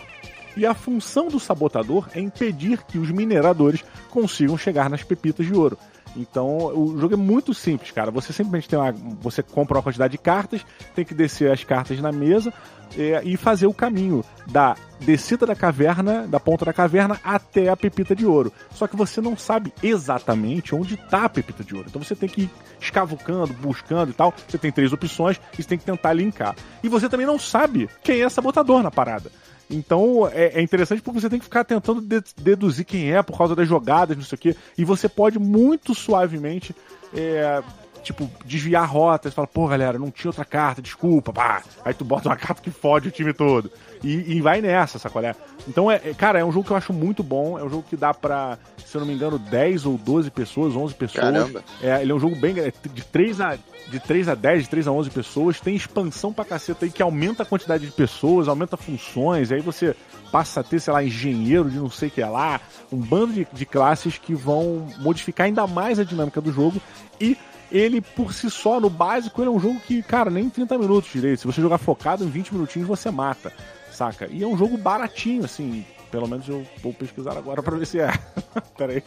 E 0.56 0.66
a 0.66 0.74
função 0.74 1.28
do 1.28 1.38
sabotador 1.38 2.08
é 2.14 2.20
impedir 2.20 2.82
que 2.82 2.98
os 2.98 3.10
mineradores 3.10 3.84
consigam 4.10 4.58
chegar 4.58 4.90
nas 4.90 5.04
pepitas 5.04 5.46
de 5.46 5.54
ouro. 5.54 5.78
Então, 6.16 6.56
o 6.74 6.98
jogo 6.98 7.14
é 7.14 7.16
muito 7.16 7.54
simples, 7.54 7.90
cara. 7.90 8.10
Você 8.10 8.32
simplesmente 8.32 8.68
tem 8.68 8.78
uma, 8.78 8.92
você 9.20 9.42
compra 9.42 9.76
uma 9.76 9.82
quantidade 9.82 10.12
de 10.12 10.18
cartas, 10.18 10.64
tem 10.94 11.04
que 11.04 11.14
descer 11.14 11.50
as 11.50 11.64
cartas 11.64 12.00
na 12.00 12.10
mesa 12.10 12.52
é, 12.96 13.20
e 13.24 13.36
fazer 13.36 13.66
o 13.66 13.74
caminho 13.74 14.24
da 14.46 14.76
descida 15.00 15.46
da 15.46 15.54
caverna, 15.54 16.26
da 16.26 16.40
ponta 16.40 16.64
da 16.64 16.72
caverna 16.72 17.20
até 17.22 17.68
a 17.68 17.76
pepita 17.76 18.14
de 18.14 18.26
ouro. 18.26 18.52
Só 18.72 18.86
que 18.86 18.96
você 18.96 19.20
não 19.20 19.36
sabe 19.36 19.72
exatamente 19.82 20.74
onde 20.74 20.94
está 20.94 21.24
a 21.24 21.28
pepita 21.28 21.62
de 21.62 21.74
ouro. 21.74 21.86
Então 21.88 22.02
você 22.02 22.14
tem 22.14 22.28
que 22.28 22.42
ir 22.42 22.50
escavucando, 22.80 23.52
buscando 23.54 24.10
e 24.10 24.14
tal. 24.14 24.32
Você 24.48 24.58
tem 24.58 24.72
três 24.72 24.92
opções 24.92 25.40
e 25.58 25.62
você 25.62 25.68
tem 25.68 25.78
que 25.78 25.84
tentar 25.84 26.12
linkar. 26.12 26.56
E 26.82 26.88
você 26.88 27.08
também 27.08 27.26
não 27.26 27.38
sabe 27.38 27.88
quem 28.02 28.22
é 28.22 28.28
sabotador 28.28 28.82
na 28.82 28.90
parada. 28.90 29.30
Então 29.70 30.28
é, 30.32 30.58
é 30.58 30.62
interessante 30.62 31.02
porque 31.02 31.20
você 31.20 31.28
tem 31.28 31.38
que 31.38 31.44
ficar 31.44 31.64
tentando 31.64 32.00
de- 32.00 32.22
deduzir 32.40 32.84
quem 32.86 33.12
é 33.12 33.22
por 33.22 33.36
causa 33.36 33.54
das 33.54 33.68
jogadas, 33.68 34.16
não 34.16 34.24
sei 34.24 34.36
o 34.36 34.38
quê. 34.38 34.56
E 34.76 34.84
você 34.84 35.08
pode 35.08 35.38
muito 35.38 35.94
suavemente. 35.94 36.74
é, 37.14 37.62
Tipo, 38.02 38.30
desviar 38.44 38.88
rotas, 38.88 39.34
fala, 39.34 39.46
pô, 39.46 39.66
galera, 39.66 39.98
não 39.98 40.10
tinha 40.10 40.30
outra 40.30 40.44
carta, 40.44 40.80
desculpa, 40.80 41.32
pá. 41.32 41.62
Aí 41.84 41.92
tu 41.92 42.04
bota 42.04 42.28
uma 42.28 42.36
carta 42.38 42.62
que 42.62 42.70
fode 42.70 43.08
o 43.08 43.10
time 43.10 43.32
todo. 43.32 43.70
E, 44.02 44.36
e 44.36 44.40
vai 44.40 44.60
nessa, 44.60 44.98
sacolé? 44.98 45.34
Então, 45.66 45.90
é, 45.90 46.00
é- 46.04 46.14
cara, 46.14 46.38
é 46.38 46.44
um 46.44 46.52
jogo 46.52 46.66
que 46.66 46.72
eu 46.72 46.76
acho 46.76 46.92
muito 46.92 47.22
bom. 47.22 47.58
É 47.58 47.64
um 47.64 47.68
jogo 47.68 47.84
que 47.88 47.96
dá 47.96 48.14
pra, 48.14 48.58
se 48.84 48.96
eu 48.96 49.00
não 49.00 49.08
me 49.08 49.14
engano, 49.14 49.38
10 49.38 49.86
ou 49.86 49.98
12 49.98 50.30
pessoas, 50.30 50.74
11 50.74 50.94
pessoas. 50.94 51.24
Caramba. 51.24 51.62
É, 51.82 52.00
ele 52.00 52.12
é 52.12 52.14
um 52.14 52.20
jogo 52.20 52.36
bem 52.36 52.54
de 52.54 53.04
3 53.04 53.40
a 53.40 53.58
de 53.88 53.98
3 53.98 54.28
a 54.28 54.34
10, 54.34 54.64
de 54.64 54.68
3 54.68 54.86
a 54.86 54.92
11 54.92 55.10
pessoas, 55.10 55.60
tem 55.60 55.74
expansão 55.74 56.32
pra 56.32 56.44
caceta 56.44 56.84
aí 56.84 56.90
que 56.90 57.02
aumenta 57.02 57.42
a 57.42 57.46
quantidade 57.46 57.86
de 57.86 57.92
pessoas, 57.92 58.46
aumenta 58.46 58.76
funções, 58.76 59.50
aí 59.50 59.60
você 59.60 59.96
passa 60.30 60.60
a 60.60 60.62
ter, 60.62 60.78
sei 60.78 60.92
lá, 60.92 61.02
engenheiro 61.02 61.70
de 61.70 61.78
não 61.78 61.90
sei 61.90 62.08
o 62.08 62.10
que 62.10 62.22
lá, 62.22 62.60
um 62.92 62.98
bando 62.98 63.32
de, 63.32 63.46
de 63.50 63.64
classes 63.64 64.18
que 64.18 64.34
vão 64.34 64.86
modificar 64.98 65.46
ainda 65.46 65.66
mais 65.66 65.98
a 65.98 66.04
dinâmica 66.04 66.40
do 66.40 66.52
jogo 66.52 66.80
e 67.18 67.36
ele 67.70 68.00
por 68.00 68.32
si 68.32 68.50
só, 68.50 68.80
no 68.80 68.88
básico, 68.88 69.40
ele 69.40 69.48
é 69.48 69.52
um 69.52 69.60
jogo 69.60 69.78
que, 69.80 70.02
cara, 70.02 70.30
nem 70.30 70.48
30 70.48 70.78
minutos 70.78 71.12
direito. 71.12 71.40
Se 71.40 71.46
você 71.46 71.60
jogar 71.60 71.78
focado 71.78 72.24
em 72.24 72.28
20 72.28 72.54
minutinhos, 72.54 72.88
você 72.88 73.10
mata, 73.10 73.52
saca? 73.90 74.28
E 74.30 74.42
é 74.42 74.46
um 74.46 74.56
jogo 74.56 74.76
baratinho, 74.76 75.44
assim. 75.44 75.84
Pelo 76.10 76.26
menos 76.26 76.48
eu 76.48 76.64
vou 76.82 76.94
pesquisar 76.94 77.36
agora 77.36 77.62
pra 77.62 77.76
ver 77.76 77.86
se 77.86 78.00
é. 78.00 78.10
Pera 78.78 78.94
aí. 78.94 79.02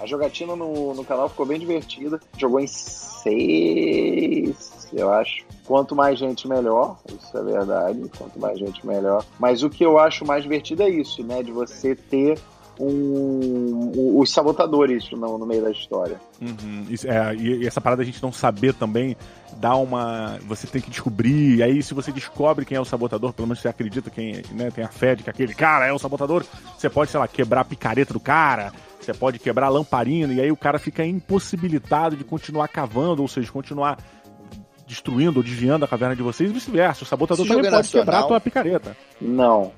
A 0.00 0.06
jogatina 0.06 0.56
no, 0.56 0.92
no 0.92 1.04
canal 1.04 1.28
ficou 1.28 1.46
bem 1.46 1.60
divertida. 1.60 2.18
Jogou 2.36 2.58
em 2.58 2.66
seis, 2.66 3.28
eu 4.92 5.12
acho. 5.12 5.44
Quanto 5.64 5.94
mais 5.94 6.18
gente, 6.18 6.48
melhor. 6.48 6.98
Isso 7.08 7.38
é 7.38 7.42
verdade. 7.42 8.10
Quanto 8.18 8.40
mais 8.40 8.58
gente, 8.58 8.84
melhor. 8.84 9.24
Mas 9.38 9.62
o 9.62 9.70
que 9.70 9.84
eu 9.84 9.96
acho 9.96 10.26
mais 10.26 10.42
divertido 10.42 10.82
é 10.82 10.88
isso, 10.88 11.22
né? 11.22 11.40
De 11.40 11.52
você 11.52 11.94
ter 11.94 12.36
um, 12.80 13.92
o- 13.96 14.20
os 14.20 14.30
sabotadores 14.32 15.10
no, 15.12 15.38
no 15.38 15.46
meio 15.46 15.62
da 15.62 15.70
história. 15.70 16.20
Uhum, 16.40 16.84
isso- 16.88 17.08
é, 17.08 17.34
e, 17.34 17.62
e 17.62 17.66
essa 17.66 17.80
parada 17.80 18.02
a 18.02 18.04
gente 18.04 18.22
não 18.22 18.32
saber 18.32 18.74
também 18.74 19.16
dá 19.56 19.74
uma. 19.76 20.38
Você 20.46 20.66
tem 20.66 20.80
que 20.82 20.90
descobrir, 20.90 21.56
e 21.56 21.62
aí 21.62 21.82
se 21.82 21.94
você 21.94 22.10
descobre 22.10 22.64
quem 22.64 22.76
é 22.76 22.80
o 22.80 22.84
sabotador, 22.84 23.32
pelo 23.32 23.46
menos 23.48 23.60
você 23.60 23.68
acredita 23.68 24.10
quem 24.10 24.42
né, 24.52 24.70
tem 24.70 24.84
a 24.84 24.88
fé 24.88 25.14
de 25.14 25.22
que 25.22 25.30
aquele 25.30 25.54
cara 25.54 25.86
é 25.86 25.92
o 25.92 25.98
sabotador, 25.98 26.44
você 26.76 26.88
pode, 26.90 27.10
sei 27.10 27.20
lá, 27.20 27.28
quebrar 27.28 27.60
a 27.60 27.64
picareta 27.64 28.12
do 28.12 28.20
cara, 28.20 28.72
você 29.00 29.14
pode 29.14 29.38
quebrar 29.38 29.66
a 29.66 29.70
lamparina, 29.70 30.32
e 30.32 30.40
aí 30.40 30.50
o 30.50 30.56
cara 30.56 30.78
fica 30.78 31.04
impossibilitado 31.04 32.16
de 32.16 32.24
continuar 32.24 32.68
cavando, 32.68 33.22
ou 33.22 33.28
seja, 33.28 33.50
continuar 33.52 33.98
destruindo 34.86 35.38
ou 35.38 35.42
desviando 35.42 35.84
a 35.84 35.88
caverna 35.88 36.14
de 36.14 36.22
vocês 36.22 36.50
e 36.50 36.52
vice-versa. 36.52 37.04
O 37.04 37.06
sabotador 37.06 37.46
Esse 37.46 37.54
também 37.54 37.70
pode 37.70 37.88
quebrar 37.88 38.02
a 38.02 38.06
nacional? 38.06 38.28
tua 38.28 38.40
picareta. 38.40 38.96
Não. 39.20 39.72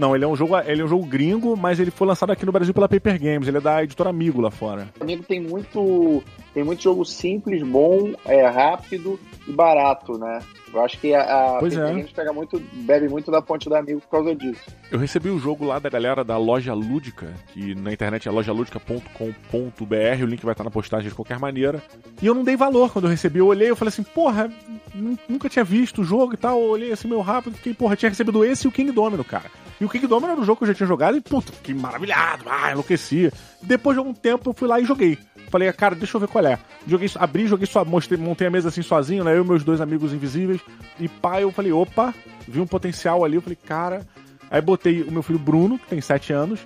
Não, 0.00 0.16
ele 0.16 0.24
é 0.24 0.28
um 0.28 0.34
jogo, 0.34 0.56
ele 0.58 0.80
é 0.80 0.84
um 0.84 0.88
jogo 0.88 1.04
gringo, 1.04 1.54
mas 1.54 1.78
ele 1.78 1.90
foi 1.90 2.06
lançado 2.06 2.30
aqui 2.32 2.46
no 2.46 2.52
Brasil 2.52 2.72
pela 2.72 2.88
Paper 2.88 3.20
Games. 3.20 3.46
Ele 3.46 3.58
é 3.58 3.60
da 3.60 3.84
editora 3.84 4.08
Amigo 4.08 4.40
lá 4.40 4.50
fora. 4.50 4.88
Amigo 4.98 5.22
tem 5.22 5.38
muito. 5.40 6.22
Tem 6.54 6.64
muito 6.64 6.82
jogo 6.82 7.04
simples, 7.04 7.62
bom, 7.62 8.12
é 8.24 8.44
rápido 8.48 9.20
e 9.46 9.52
barato, 9.52 10.18
né? 10.18 10.40
Eu 10.74 10.84
acho 10.84 10.98
que 10.98 11.14
a, 11.14 11.20
a 11.22 11.58
Pois 11.60 11.74
Paper 11.74 11.88
é. 11.90 11.94
Games 11.94 12.10
pega 12.12 12.32
muito, 12.32 12.60
bebe 12.72 13.08
muito 13.08 13.30
da 13.30 13.40
ponte 13.42 13.68
do 13.68 13.74
amigo 13.76 14.00
por 14.00 14.08
causa 14.08 14.34
disso. 14.34 14.62
Eu 14.90 14.98
recebi 14.98 15.28
o 15.30 15.38
jogo 15.38 15.64
lá 15.64 15.78
da 15.78 15.88
galera 15.88 16.24
da 16.24 16.36
Loja 16.38 16.72
Lúdica, 16.74 17.32
que 17.52 17.74
na 17.76 17.92
internet 17.92 18.26
é 18.26 18.30
lojaludica.com.br, 18.32 20.22
o 20.22 20.26
link 20.26 20.42
vai 20.44 20.52
estar 20.52 20.64
na 20.64 20.70
postagem 20.70 21.08
de 21.08 21.14
qualquer 21.14 21.38
maneira. 21.38 21.82
E 22.20 22.26
eu 22.26 22.34
não 22.34 22.42
dei 22.42 22.56
valor 22.56 22.90
quando 22.92 23.04
eu 23.04 23.10
recebi. 23.10 23.38
Eu 23.38 23.46
olhei 23.46 23.70
e 23.70 23.74
falei 23.76 23.90
assim, 23.90 24.02
porra, 24.02 24.50
nu- 24.94 25.18
nunca 25.28 25.48
tinha 25.48 25.64
visto 25.64 26.00
o 26.00 26.04
jogo 26.04 26.34
e 26.34 26.36
tal. 26.36 26.60
Eu 26.60 26.70
olhei 26.70 26.92
assim 26.92 27.06
meio 27.08 27.20
rápido, 27.20 27.54
fiquei, 27.56 27.74
porra, 27.74 27.96
tinha 27.96 28.08
recebido 28.08 28.44
esse 28.44 28.66
e 28.66 28.68
o 28.68 28.72
King 28.72 28.90
Domino, 28.92 29.24
cara. 29.24 29.50
E 29.80 29.84
o 29.84 29.88
King 29.88 30.06
Domino 30.06 30.32
era 30.32 30.40
um 30.40 30.44
jogo 30.44 30.58
que 30.58 30.64
eu 30.64 30.68
já 30.68 30.74
tinha 30.74 30.86
jogado 30.86 31.16
e, 31.16 31.20
puta, 31.20 31.52
fiquei 31.52 31.74
maravilhado, 31.74 32.44
ah, 32.48 32.70
enlouqueci. 32.70 33.32
Depois 33.62 33.94
de 33.94 33.98
algum 33.98 34.12
tempo 34.12 34.50
eu 34.50 34.54
fui 34.54 34.68
lá 34.68 34.78
e 34.78 34.84
joguei. 34.84 35.18
Falei, 35.50 35.72
cara, 35.72 35.94
deixa 35.94 36.16
eu 36.16 36.20
ver 36.20 36.28
qual 36.28 36.44
é. 36.44 36.58
Joguei, 36.86 37.10
abri, 37.16 37.46
joguei 37.46 37.66
só, 37.66 37.84
mostrei, 37.84 38.18
montei 38.18 38.46
a 38.46 38.50
mesa 38.50 38.68
assim 38.68 38.82
sozinho, 38.82 39.24
né? 39.24 39.36
Eu 39.36 39.42
e 39.42 39.46
meus 39.46 39.64
dois 39.64 39.80
amigos 39.80 40.12
invisíveis. 40.12 40.60
E 40.98 41.08
pá, 41.08 41.40
eu 41.40 41.50
falei, 41.50 41.72
opa, 41.72 42.14
vi 42.46 42.60
um 42.60 42.66
potencial 42.66 43.24
ali. 43.24 43.36
Eu 43.36 43.42
falei, 43.42 43.56
cara. 43.56 44.06
Aí 44.50 44.60
botei 44.60 45.02
o 45.02 45.12
meu 45.12 45.22
filho 45.22 45.38
Bruno, 45.38 45.78
que 45.78 45.86
tem 45.86 46.00
7 46.00 46.32
anos, 46.32 46.60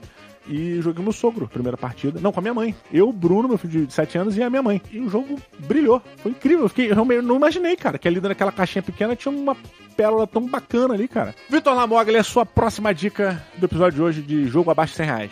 e 0.46 0.76
joguei 0.80 0.94
com 0.96 1.02
meu 1.02 1.12
sogro, 1.12 1.48
primeira 1.48 1.76
partida. 1.76 2.20
Não, 2.20 2.32
com 2.32 2.40
a 2.40 2.42
minha 2.42 2.54
mãe. 2.54 2.74
Eu, 2.92 3.12
Bruno, 3.12 3.48
meu 3.48 3.58
filho 3.58 3.86
de 3.86 3.92
7 3.92 4.18
anos, 4.18 4.36
e 4.36 4.42
a 4.42 4.50
minha 4.50 4.62
mãe. 4.62 4.80
E 4.90 5.00
o 5.00 5.08
jogo 5.08 5.40
brilhou. 5.60 6.02
Foi 6.18 6.32
incrível. 6.32 6.64
Eu, 6.64 6.68
fiquei, 6.68 6.90
eu 6.90 6.96
não 7.22 7.36
imaginei, 7.36 7.76
cara, 7.76 7.98
que 7.98 8.06
ali 8.08 8.20
naquela 8.20 8.52
caixinha 8.52 8.82
pequena 8.82 9.16
tinha 9.16 9.32
uma 9.34 9.56
pérola 9.96 10.26
tão 10.26 10.46
bacana 10.46 10.94
ali, 10.94 11.06
cara. 11.08 11.34
Vitor 11.48 11.74
Lamogli, 11.74 12.16
a 12.16 12.24
sua 12.24 12.44
próxima 12.44 12.92
dica 12.94 13.42
do 13.58 13.66
episódio 13.66 13.96
de 13.96 14.02
hoje 14.02 14.22
de 14.22 14.46
jogo 14.46 14.70
abaixo 14.70 14.92
de 14.92 14.96
100 14.98 15.06
reais. 15.06 15.30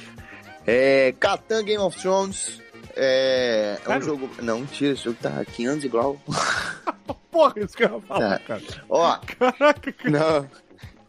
É. 0.66 1.14
Catan 1.18 1.64
Game 1.64 1.82
of 1.82 1.98
Thrones. 2.00 2.60
É. 2.94 3.78
É 3.84 3.98
um 3.98 4.00
jogo. 4.02 4.30
Não, 4.40 4.60
mentira, 4.60 4.92
esse 4.92 5.04
jogo 5.04 5.16
tá 5.20 5.44
500 5.44 5.84
igual. 5.84 6.20
Porra, 7.30 7.54
isso 7.56 7.76
que 7.76 7.84
eu 7.84 7.94
ia 7.94 8.00
falar, 8.02 8.38
Tá. 8.38 8.38
cara. 8.40 8.62
Ó, 8.88 9.16
Caraca, 9.38 9.92
cara. 9.92 10.10
não. 10.10 10.50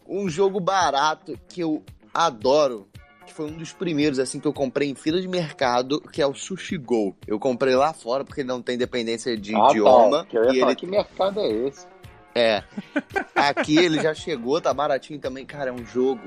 Um 0.07 0.29
jogo 0.29 0.59
barato 0.59 1.37
que 1.49 1.61
eu 1.61 1.83
adoro. 2.13 2.87
Que 3.25 3.33
foi 3.33 3.45
um 3.45 3.57
dos 3.57 3.71
primeiros, 3.71 4.19
assim, 4.19 4.39
que 4.39 4.47
eu 4.47 4.53
comprei 4.53 4.89
em 4.89 4.95
fila 4.95 5.21
de 5.21 5.27
mercado, 5.27 6.01
que 6.01 6.21
é 6.21 6.27
o 6.27 6.33
Sushi 6.33 6.77
Go. 6.77 7.15
Eu 7.25 7.39
comprei 7.39 7.75
lá 7.75 7.93
fora 7.93 8.23
porque 8.23 8.43
não 8.43 8.61
tem 8.61 8.77
dependência 8.77 9.37
de 9.37 9.55
ah, 9.55 9.67
idioma. 9.69 10.19
tá. 10.19 10.25
Que 10.25 10.37
eu 10.37 10.43
ia 10.45 10.51
e 10.53 10.61
ele 10.61 10.75
que 10.75 10.85
mercado 10.85 11.39
é 11.39 11.47
esse? 11.47 11.87
É. 12.35 12.63
Aqui 13.35 13.77
ele 13.77 14.01
já 14.01 14.13
chegou, 14.13 14.59
tá 14.59 14.73
baratinho 14.73 15.19
também. 15.19 15.45
Cara, 15.45 15.69
é 15.69 15.73
um 15.73 15.85
jogo. 15.85 16.21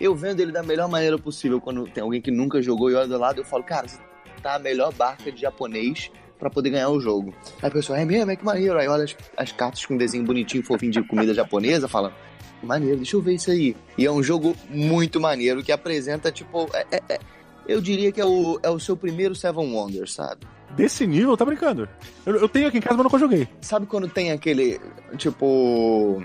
Eu 0.00 0.14
vendo 0.14 0.40
ele 0.40 0.52
da 0.52 0.62
melhor 0.62 0.88
maneira 0.88 1.18
possível. 1.18 1.60
Quando 1.60 1.84
tem 1.86 2.02
alguém 2.02 2.20
que 2.20 2.30
nunca 2.30 2.62
jogou 2.62 2.90
e 2.90 2.94
olha 2.94 3.08
do 3.08 3.18
lado, 3.18 3.40
eu 3.40 3.44
falo, 3.44 3.64
cara, 3.64 3.88
você 3.88 3.98
tá 4.42 4.54
a 4.54 4.58
melhor 4.58 4.92
barca 4.92 5.30
de 5.32 5.40
japonês 5.40 6.10
pra 6.38 6.48
poder 6.48 6.70
ganhar 6.70 6.88
o 6.88 7.00
jogo. 7.00 7.34
Aí 7.60 7.68
a 7.68 7.70
pessoa, 7.70 7.98
é 7.98 8.04
mesmo? 8.04 8.30
É 8.30 8.36
que 8.36 8.44
maneiro. 8.44 8.78
Aí 8.78 8.86
olha 8.86 9.04
as, 9.04 9.16
as 9.36 9.52
cartas 9.52 9.84
com 9.84 9.94
um 9.94 9.98
desenho 9.98 10.24
bonitinho, 10.24 10.62
fofinho 10.62 10.92
de 10.92 11.02
comida 11.02 11.34
japonesa, 11.34 11.88
fala, 11.88 12.14
maneiro, 12.62 12.96
deixa 12.96 13.16
eu 13.16 13.22
ver 13.22 13.34
isso 13.34 13.50
aí. 13.50 13.76
E 13.96 14.04
é 14.06 14.10
um 14.10 14.22
jogo 14.22 14.54
muito 14.68 15.20
maneiro 15.20 15.62
que 15.62 15.72
apresenta, 15.72 16.30
tipo, 16.32 16.68
é- 16.74 16.86
é- 16.92 17.02
é- 17.14 17.20
eu 17.66 17.80
diria 17.80 18.10
que 18.12 18.20
é 18.20 18.24
o, 18.26 18.58
é 18.62 18.70
o 18.70 18.78
seu 18.80 18.96
primeiro 18.96 19.34
Seven 19.34 19.72
Wonders, 19.74 20.14
sabe? 20.14 20.46
desse 20.76 21.06
nível, 21.06 21.34
tá 21.36 21.44
brincando. 21.46 21.88
Eu, 22.26 22.36
eu 22.36 22.48
tenho 22.48 22.68
aqui 22.68 22.76
em 22.76 22.80
casa, 22.80 22.94
mas 22.96 23.04
nunca 23.04 23.18
joguei. 23.18 23.48
Sabe 23.60 23.86
quando 23.86 24.06
tem 24.06 24.32
aquele, 24.32 24.78
tipo, 25.16 26.22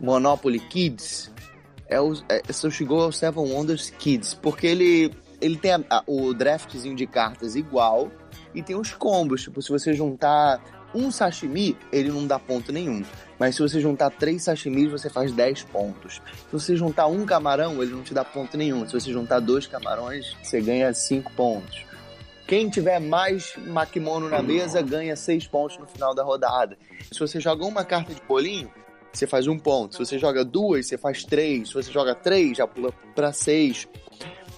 Monopoly 0.00 0.58
Kids? 0.58 1.30
É 1.88 2.00
o, 2.00 2.12
é, 2.28 2.42
só 2.52 2.68
chegou 2.70 3.02
ao 3.02 3.12
Seven 3.12 3.52
Wonders 3.52 3.90
Kids, 3.90 4.34
porque 4.34 4.66
ele, 4.66 5.12
ele 5.40 5.56
tem 5.56 5.72
a- 5.72 5.84
a- 5.90 6.02
o 6.06 6.34
draftzinho 6.34 6.96
de 6.96 7.06
cartas 7.06 7.54
igual 7.54 8.10
e 8.54 8.62
tem 8.62 8.74
os 8.76 8.92
combos. 8.92 9.42
Tipo, 9.42 9.60
se 9.62 9.70
você 9.70 9.92
juntar 9.94 10.60
um 10.94 11.10
sashimi, 11.10 11.76
ele 11.92 12.10
não 12.10 12.26
dá 12.26 12.38
ponto 12.38 12.72
nenhum. 12.72 13.04
Mas 13.38 13.56
se 13.56 13.62
você 13.62 13.80
juntar 13.80 14.10
três 14.10 14.44
sashimis, 14.44 14.90
você 14.90 15.10
faz 15.10 15.32
10 15.32 15.64
pontos. 15.64 16.22
Se 16.48 16.52
você 16.52 16.76
juntar 16.76 17.06
um 17.06 17.26
camarão, 17.26 17.82
ele 17.82 17.92
não 17.92 18.02
te 18.02 18.14
dá 18.14 18.24
ponto 18.24 18.56
nenhum. 18.56 18.86
Se 18.86 18.94
você 18.94 19.12
juntar 19.12 19.40
dois 19.40 19.66
camarões, 19.66 20.36
você 20.42 20.60
ganha 20.60 20.92
5 20.92 21.32
pontos. 21.32 21.84
Quem 22.46 22.68
tiver 22.68 23.00
mais 23.00 23.54
makimono 23.66 24.28
na 24.28 24.42
mesa 24.42 24.82
ganha 24.82 25.16
6 25.16 25.46
pontos 25.48 25.78
no 25.78 25.86
final 25.86 26.14
da 26.14 26.22
rodada. 26.22 26.76
Se 27.10 27.18
você 27.18 27.40
joga 27.40 27.64
uma 27.64 27.84
carta 27.84 28.14
de 28.14 28.22
bolinho, 28.22 28.70
você 29.12 29.26
faz 29.26 29.46
um 29.46 29.58
ponto. 29.58 29.94
Se 29.94 29.98
você 29.98 30.18
joga 30.18 30.44
duas, 30.44 30.86
você 30.86 30.96
faz 30.96 31.24
três. 31.24 31.68
Se 31.68 31.74
você 31.74 31.92
joga 31.92 32.14
três, 32.14 32.56
já 32.56 32.66
pula 32.66 32.92
pra 33.14 33.32
seis. 33.32 33.86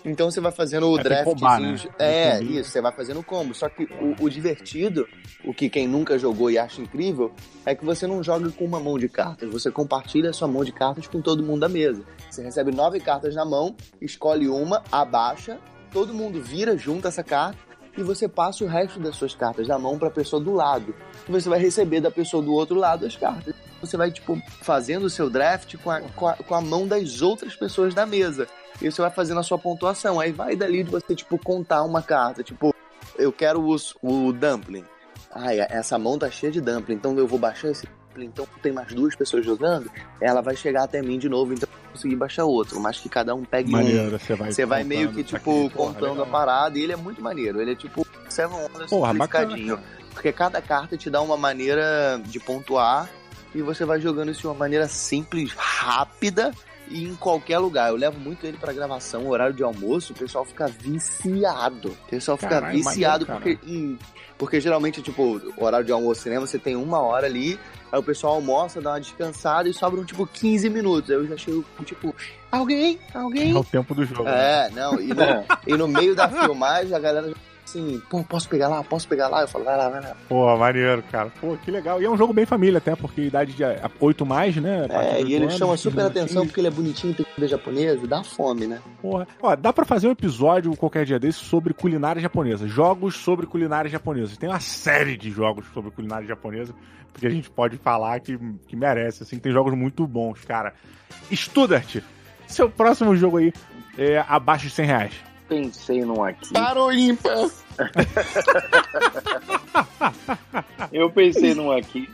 Então 0.05 0.31
você 0.31 0.41
vai 0.41 0.53
fazendo 0.53 0.91
o 0.91 0.99
É, 0.99 1.03
draft. 1.03 1.25
combar, 1.25 1.61
né? 1.61 1.77
É, 1.99 2.43
isso, 2.43 2.71
você 2.71 2.81
vai 2.81 2.93
fazendo 2.93 3.21
o 3.21 3.25
combo. 3.25 3.55
Só 3.55 3.69
que 3.69 3.85
o, 3.85 4.25
o 4.25 4.29
divertido, 4.29 5.09
o 5.45 5.55
que 5.55 5.71
quem 5.71 5.89
nunca 5.89 6.19
jogou 6.19 6.51
e 6.51 6.59
acha 6.59 6.81
incrível, 6.83 7.33
é 7.65 7.75
que 7.75 7.85
você 7.85 8.07
não 8.07 8.23
joga 8.23 8.51
com 8.51 8.65
uma 8.65 8.79
mão 8.79 8.99
de 8.99 9.09
cartas. 9.09 9.51
Você 9.51 9.71
compartilha 9.71 10.31
a 10.31 10.33
sua 10.33 10.47
mão 10.47 10.63
de 10.65 10.73
cartas 10.73 11.07
com 11.07 11.21
todo 11.23 11.43
mundo 11.43 11.61
da 11.61 11.69
mesa. 11.69 12.03
Você 12.31 12.43
recebe 12.43 12.71
nove 12.71 13.01
cartas 13.01 13.35
na 13.35 13.45
mão, 13.45 13.75
escolhe 14.01 14.49
uma, 14.49 14.83
abaixa, 14.93 15.59
todo 15.91 16.13
mundo 16.13 16.43
vira, 16.43 16.77
junta 16.77 17.09
essa 17.09 17.23
carta 17.23 17.59
e 17.97 18.03
você 18.03 18.29
passa 18.29 18.65
o 18.65 18.67
resto 18.67 18.99
das 18.99 19.17
suas 19.17 19.35
cartas 19.35 19.69
da 19.69 19.79
mão 19.79 19.99
para 19.99 20.09
a 20.09 20.11
pessoa 20.11 20.43
do 20.43 20.53
lado. 20.53 20.95
E 21.29 21.33
você 21.33 21.49
vai 21.49 21.59
receber 21.61 22.01
da 22.01 22.11
pessoa 22.11 22.43
do 22.43 22.53
outro 22.53 22.75
lado 22.77 23.07
as 23.07 23.17
cartas. 23.17 23.55
Você 23.81 23.97
vai, 23.97 24.11
tipo, 24.11 24.41
fazendo 24.63 25.05
o 25.05 25.11
seu 25.11 25.31
draft 25.31 25.77
com 25.77 25.91
a, 25.91 26.01
com 26.01 26.27
a, 26.27 26.33
com 26.35 26.55
a 26.55 26.61
mão 26.61 26.87
das 26.87 27.23
outras 27.23 27.55
pessoas 27.55 27.95
da 27.95 28.05
mesa. 28.05 28.49
E 28.81 28.91
você 28.91 29.01
vai 29.01 29.11
fazendo 29.11 29.41
a 29.41 29.43
sua 29.43 29.59
pontuação. 29.59 30.21
Aí 30.21 30.33
vai 30.33 30.57
dali 30.57 30.83
de 30.83 30.91
você, 30.91 31.15
tipo, 31.15 31.39
contar 31.39 31.83
uma 31.83 32.03
carta. 32.03 32.43
Tipo, 32.43 32.75
eu 33.17 33.33
quero 33.33 33.65
os, 33.67 33.97
o 34.03 34.33
dumpling. 34.33 34.85
Ai, 35.33 35.61
essa 35.61 35.99
mão 35.99 36.19
tá 36.19 36.31
cheia 36.31 36.53
de 36.53 36.61
dumpling, 36.61 36.95
então 36.95 37.17
eu 37.19 37.27
vou 37.27 37.39
baixar 37.39 37.71
esse 37.71 37.87
dumpling. 37.87 38.27
Então 38.27 38.47
tem 38.63 38.73
mais 38.73 38.93
duas 38.93 39.17
pessoas 39.17 39.45
jogando, 39.45 39.91
ela 40.21 40.41
vai 40.41 40.55
chegar 40.55 40.85
até 40.85 41.03
mim 41.03 41.19
de 41.19 41.29
novo, 41.29 41.53
então 41.53 41.69
eu 41.69 41.79
vou 41.83 41.93
conseguir 41.93 42.17
baixar 42.17 42.45
outro. 42.45 42.79
Mas 42.81 43.01
que 43.01 43.09
cada 43.09 43.35
um 43.35 43.45
pegue 43.45 43.71
um. 43.71 43.73
Maneiro, 43.73 44.19
você 44.19 44.35
vai. 44.35 44.53
Você 44.53 44.65
vai 44.65 44.85
meio 44.85 45.13
que, 45.13 45.25
tipo, 45.25 45.67
aqui. 45.67 45.75
Porra, 45.75 45.93
contando 45.93 46.23
a 46.23 46.27
parada. 46.27 46.79
E 46.79 46.83
ele 46.83 46.93
é 46.93 46.97
muito 46.97 47.21
maneiro. 47.21 47.61
Ele 47.61 47.73
é 47.73 47.75
tipo 47.75 48.07
Seven 48.29 48.57
Wonders 48.57 48.91
Porra, 48.91 49.13
simplificadinho. 49.13 49.81
Porque 50.13 50.33
cada 50.33 50.63
carta 50.63 50.97
te 50.97 51.11
dá 51.11 51.21
uma 51.21 51.37
maneira 51.37 52.21
de 52.25 52.39
pontuar. 52.39 53.11
E 53.53 53.63
você 53.63 53.85
vai 53.85 54.01
jogando 54.01 54.31
isso 54.31 54.41
de 54.41 54.47
uma 54.49 54.55
maneira 54.55 54.89
simples, 54.89 55.53
rápida 55.57 56.53
e 56.89 57.05
em 57.05 57.15
qualquer 57.17 57.59
lugar. 57.59 57.91
Eu 57.91 57.97
levo 57.97 58.19
muito 58.19 58.47
ele 58.47 58.57
pra 58.59 58.73
gravação, 58.73 59.29
horário 59.29 59.55
de 59.55 59.63
almoço, 59.63 60.13
o 60.13 60.17
pessoal 60.17 60.45
fica 60.45 60.67
viciado. 60.67 61.89
O 62.07 62.11
pessoal 62.11 62.37
fica 62.37 62.49
Caralho, 62.61 62.77
viciado 62.77 63.27
porque, 63.27 63.59
em- 63.67 63.99
porque 64.37 64.61
geralmente, 64.61 65.01
tipo, 65.03 65.41
horário 65.57 65.87
de 65.87 65.93
almoço 65.93 66.23
cinema, 66.23 66.47
você 66.47 66.59
tem 66.59 66.77
uma 66.77 67.01
hora 67.01 67.27
ali, 67.27 67.59
aí 67.93 67.99
o 67.99 68.03
pessoal 68.03 68.35
almoça, 68.35 68.81
dá 68.81 68.91
uma 68.93 69.01
descansada 69.01 69.69
e 69.69 69.73
sobram, 69.73 70.05
tipo, 70.05 70.27
15 70.27 70.69
minutos. 70.69 71.11
Aí 71.11 71.17
eu 71.17 71.27
já 71.27 71.37
chego, 71.37 71.65
tipo, 71.85 72.15
alguém, 72.51 72.99
alguém. 73.15 73.53
É 73.53 73.59
o 73.59 73.65
tempo 73.65 73.95
do 73.95 74.05
jogo. 74.05 74.25
né? 74.25 74.67
É, 74.67 74.71
não, 74.71 75.01
e 75.01 75.09
no, 75.15 75.25
e 75.67 75.77
no 75.77 75.89
meio 75.89 76.15
da 76.15 76.29
filmagem 76.29 76.95
a 76.95 76.99
galera 76.99 77.29
já 77.29 77.35
assim, 77.65 78.01
pô, 78.09 78.23
posso 78.23 78.49
pegar 78.49 78.69
lá, 78.69 78.83
posso 78.83 79.09
pegar 79.09 79.29
lá? 79.29 79.43
Eu 79.43 79.49
falo, 79.49 79.65
vai 79.65 79.77
lá, 79.77 79.89
vai 79.89 80.01
lá. 80.01 80.17
Pô, 80.29 80.57
maneiro, 80.57 81.03
cara. 81.11 81.31
Pô, 81.41 81.57
que 81.57 81.71
legal. 81.71 82.01
E 82.01 82.05
é 82.05 82.11
um 82.11 82.17
jogo 82.17 82.33
bem 82.33 82.47
família, 82.47 82.79
até, 82.79 82.95
porque 82.95 83.23
idade 83.23 83.53
de 83.53 83.63
8 84.01 84.27
mais, 84.27 84.57
né? 84.57 84.87
É, 84.91 85.23
e 85.23 85.35
ele 85.35 85.45
anos, 85.45 85.57
chama 85.57 85.73
15 85.73 85.83
super 85.83 86.05
atenção 86.05 86.47
porque 86.47 86.61
ele 86.61 86.69
é 86.69 86.71
bonitinho, 86.71 87.15
tem 87.15 87.27
comida 87.27 87.49
japonesa, 87.49 88.07
dá 88.07 88.23
fome, 88.23 88.67
né? 88.67 88.81
Porra. 89.01 89.27
Ó, 89.43 89.57
dá 89.57 89.73
pra 89.73 89.85
fazer 89.85 90.09
um 90.09 90.13
episódio 90.13 90.77
qualquer 90.77 91.05
dia 91.05 91.19
desse 91.19 91.39
sobre 91.39 91.75
culinária 91.75 92.21
japonesa. 92.21 92.67
Jogos 92.67 93.17
sobre 93.17 93.47
culinária 93.47 93.91
japonesa. 93.91 94.37
Tem 94.37 94.49
uma 94.49 94.61
série 94.61 95.17
de 95.17 95.31
jogos 95.31 95.67
sobre 95.73 95.91
culinária 95.91 96.27
japonesa, 96.27 96.75
porque 97.13 97.27
a 97.27 97.31
gente 97.31 97.51
pode 97.51 97.77
falar 97.79 98.21
que, 98.21 98.39
que 98.67 98.77
merece, 98.77 99.23
assim. 99.23 99.39
Tem 99.39 99.53
jogos 99.53 99.75
muito 99.75 100.07
bons, 100.07 100.45
cara. 100.45 100.75
Studart, 101.33 101.97
seu 102.47 102.69
próximo 102.69 103.17
jogo 103.17 103.39
aí 103.39 103.53
é 103.97 104.25
abaixo 104.29 104.67
de 104.67 104.73
100 104.73 104.87
reais. 104.87 105.34
Pensei 105.55 106.05
num 106.05 106.25
aqui. 106.25 106.53
Parou 106.53 106.93
ímpar! 106.93 107.49
Eu 110.93 111.09
pensei 111.11 111.55
num 111.55 111.71
aqui 111.71 112.09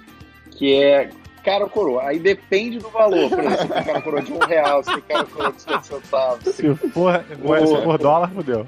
que 0.51 0.74
é 0.74 1.09
cara 1.43 1.64
ou 1.64 1.70
coroa. 1.70 2.03
Aí 2.03 2.18
depende 2.18 2.78
do 2.78 2.91
valor. 2.91 3.30
Por 3.30 3.38
exemplo, 3.38 3.59
se 3.59 3.68
tem 3.68 3.84
cara 3.84 3.97
ou 3.97 4.03
coroa 4.03 4.22
de 4.22 4.32
um 4.32 4.38
real, 4.38 4.84
se 4.84 4.93
tem 4.93 5.03
cara 5.03 5.22
ou 5.22 5.26
coroa 5.26 5.53
de 5.53 5.62
50 5.62 5.82
centavos. 5.84 6.55
Se 6.55 6.74
for, 6.74 7.24
se 7.66 7.82
for 7.82 7.99
dólar, 7.99 8.30
fodeu. 8.30 8.66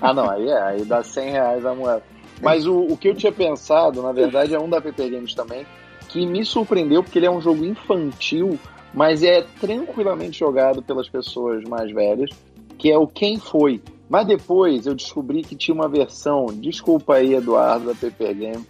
Ah, 0.00 0.14
não, 0.14 0.30
aí 0.30 0.48
é, 0.48 0.62
aí 0.62 0.84
dá 0.84 1.02
100 1.02 1.30
reais 1.30 1.66
a 1.66 1.74
moeda. 1.74 2.04
Mas 2.40 2.64
o, 2.64 2.82
o 2.82 2.96
que 2.96 3.08
eu 3.08 3.14
tinha 3.14 3.32
pensado, 3.32 4.00
na 4.02 4.12
verdade, 4.12 4.54
é 4.54 4.60
um 4.60 4.68
da 4.68 4.80
PP 4.80 5.10
Games 5.10 5.34
também, 5.34 5.66
que 6.08 6.24
me 6.24 6.44
surpreendeu 6.44 7.02
porque 7.02 7.18
ele 7.18 7.26
é 7.26 7.30
um 7.30 7.40
jogo 7.40 7.64
infantil, 7.64 8.56
mas 8.94 9.24
é 9.24 9.42
tranquilamente 9.60 10.38
jogado 10.38 10.80
pelas 10.80 11.08
pessoas 11.08 11.64
mais 11.64 11.90
velhas, 11.90 12.30
que 12.78 12.88
é 12.90 12.96
o 12.96 13.08
Quem 13.08 13.38
Foi. 13.38 13.82
Mas 14.08 14.26
depois 14.26 14.86
eu 14.86 14.94
descobri 14.94 15.42
que 15.42 15.56
tinha 15.56 15.74
uma 15.74 15.88
versão, 15.88 16.46
desculpa 16.46 17.14
aí, 17.16 17.34
Eduardo, 17.34 17.86
da 17.86 17.94
PP 17.94 18.34
Games, 18.34 18.62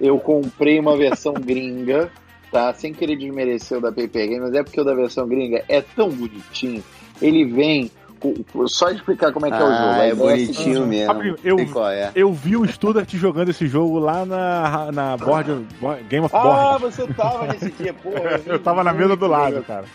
eu 0.00 0.18
comprei 0.18 0.78
uma 0.80 0.96
versão 0.96 1.32
gringa, 1.38 2.10
tá? 2.50 2.72
Sem 2.74 2.92
querer 2.92 3.16
desmerecer 3.16 3.78
o 3.78 3.80
da 3.80 3.92
PP 3.92 4.26
Games, 4.26 4.42
mas 4.42 4.54
é 4.54 4.62
porque 4.64 4.80
o 4.80 4.84
da 4.84 4.94
versão 4.94 5.28
gringa 5.28 5.62
é 5.68 5.80
tão 5.80 6.08
bonitinho. 6.10 6.82
Ele 7.22 7.44
vem. 7.44 7.90
Só 8.66 8.90
explicar 8.90 9.32
como 9.32 9.46
é 9.46 9.50
que 9.50 9.56
é 9.56 9.64
o 9.64 9.66
jogo. 9.66 9.72
Ah, 9.78 9.94
A 9.96 10.04
é 10.06 10.10
a 10.10 10.14
bonitinho 10.14 10.86
mesmo. 10.86 11.22
Eu- 11.42 11.56
Sei 11.56 11.66
qual 11.68 11.88
é. 11.88 12.10
Eu 12.14 12.30
vi 12.34 12.54
o 12.54 12.66
Studart 12.68 13.10
jogando 13.14 13.48
esse 13.48 13.66
jogo 13.66 13.98
lá 13.98 14.26
na, 14.26 14.92
na 14.92 15.16
board, 15.16 15.66
Game 16.06 16.26
of 16.26 16.36
Ah, 16.36 16.42
Board. 16.78 16.82
você 16.84 17.06
tava 17.14 17.46
nesse 17.46 17.70
dia, 17.70 17.94
pô. 18.02 18.10
ri 18.10 18.42
Eu 18.44 18.58
tava 18.58 18.84
na 18.84 18.92
mesa 18.92 19.16
do 19.16 19.26
lado, 19.26 19.62
cara. 19.62 19.86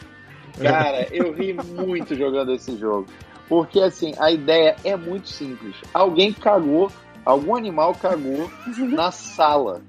Cara, 0.60 1.08
eu 1.12 1.34
ri 1.34 1.54
muito 1.54 2.16
jogando 2.16 2.52
esse 2.54 2.76
jogo. 2.78 3.06
Porque, 3.48 3.80
assim, 3.80 4.14
a 4.20 4.32
ideia 4.32 4.76
é 4.84 4.96
muito 4.96 5.30
simples. 5.30 5.76
Alguém 5.94 6.34
cagou, 6.34 6.92
algum 7.24 7.56
animal 7.56 7.94
cagou 7.96 8.50
na 8.90 9.12
sala. 9.12 9.82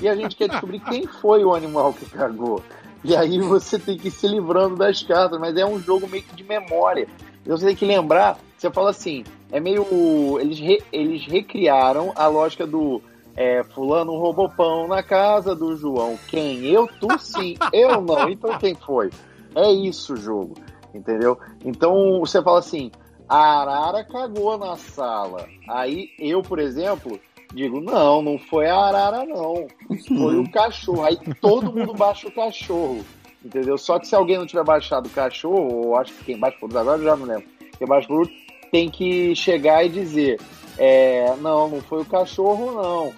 E 0.00 0.08
a 0.08 0.14
gente 0.16 0.36
quer 0.36 0.48
descobrir 0.48 0.80
quem 0.80 1.06
foi 1.06 1.44
o 1.44 1.54
animal 1.54 1.92
que 1.92 2.04
cagou. 2.06 2.62
E 3.02 3.16
aí 3.16 3.40
você 3.40 3.78
tem 3.78 3.96
que 3.96 4.08
ir 4.08 4.10
se 4.10 4.26
livrando 4.28 4.76
das 4.76 5.02
cartas, 5.02 5.38
mas 5.40 5.56
é 5.56 5.64
um 5.64 5.78
jogo 5.80 6.06
meio 6.08 6.22
que 6.22 6.34
de 6.34 6.44
memória. 6.44 7.08
Você 7.46 7.66
tem 7.66 7.76
que 7.76 7.86
lembrar, 7.86 8.38
você 8.58 8.70
fala 8.70 8.90
assim, 8.90 9.24
é 9.50 9.58
meio. 9.58 10.38
Eles, 10.38 10.58
re- 10.58 10.82
eles 10.92 11.24
recriaram 11.24 12.12
a 12.14 12.26
lógica 12.26 12.66
do 12.66 13.00
é, 13.34 13.64
fulano 13.64 14.12
roubou 14.18 14.50
pão 14.50 14.86
na 14.86 15.02
casa 15.02 15.54
do 15.54 15.74
João. 15.76 16.18
Quem? 16.28 16.66
Eu? 16.66 16.86
Tu 17.00 17.08
sim. 17.18 17.56
Eu 17.72 18.02
não. 18.02 18.28
Então 18.28 18.58
quem 18.58 18.74
foi? 18.74 19.08
É 19.54 19.72
isso 19.72 20.12
o 20.12 20.16
jogo. 20.16 20.54
Entendeu? 20.94 21.38
Então 21.64 22.20
você 22.20 22.42
fala 22.42 22.58
assim: 22.58 22.90
a 23.28 23.60
arara 23.60 24.04
cagou 24.04 24.58
na 24.58 24.76
sala. 24.76 25.46
Aí 25.68 26.10
eu, 26.18 26.42
por 26.42 26.58
exemplo, 26.58 27.18
digo: 27.54 27.80
não, 27.80 28.20
não 28.20 28.38
foi 28.38 28.66
a 28.66 28.76
arara, 28.76 29.24
não. 29.24 29.66
Foi 30.08 30.38
o 30.38 30.50
cachorro. 30.50 31.04
Aí 31.04 31.16
todo 31.40 31.72
mundo 31.72 31.94
baixa 31.94 32.28
o 32.28 32.32
cachorro. 32.32 33.04
Entendeu? 33.44 33.78
Só 33.78 33.98
que 33.98 34.06
se 34.06 34.14
alguém 34.14 34.36
não 34.36 34.46
tiver 34.46 34.64
baixado 34.64 35.06
o 35.06 35.10
cachorro, 35.10 35.86
ou 35.86 35.96
acho 35.96 36.12
que 36.12 36.24
quem 36.24 36.38
baixa 36.38 36.58
por 36.58 36.76
agora 36.76 37.02
já 37.02 37.16
não 37.16 37.26
lembro. 37.26 37.48
Quem 37.78 37.86
baixa 37.86 38.06
por 38.06 38.28
tem 38.70 38.90
que 38.90 39.34
chegar 39.34 39.84
e 39.84 39.88
dizer: 39.88 40.40
é, 40.76 41.34
não, 41.40 41.68
não 41.68 41.80
foi 41.80 42.02
o 42.02 42.06
cachorro, 42.06 42.72
não. 42.72 43.12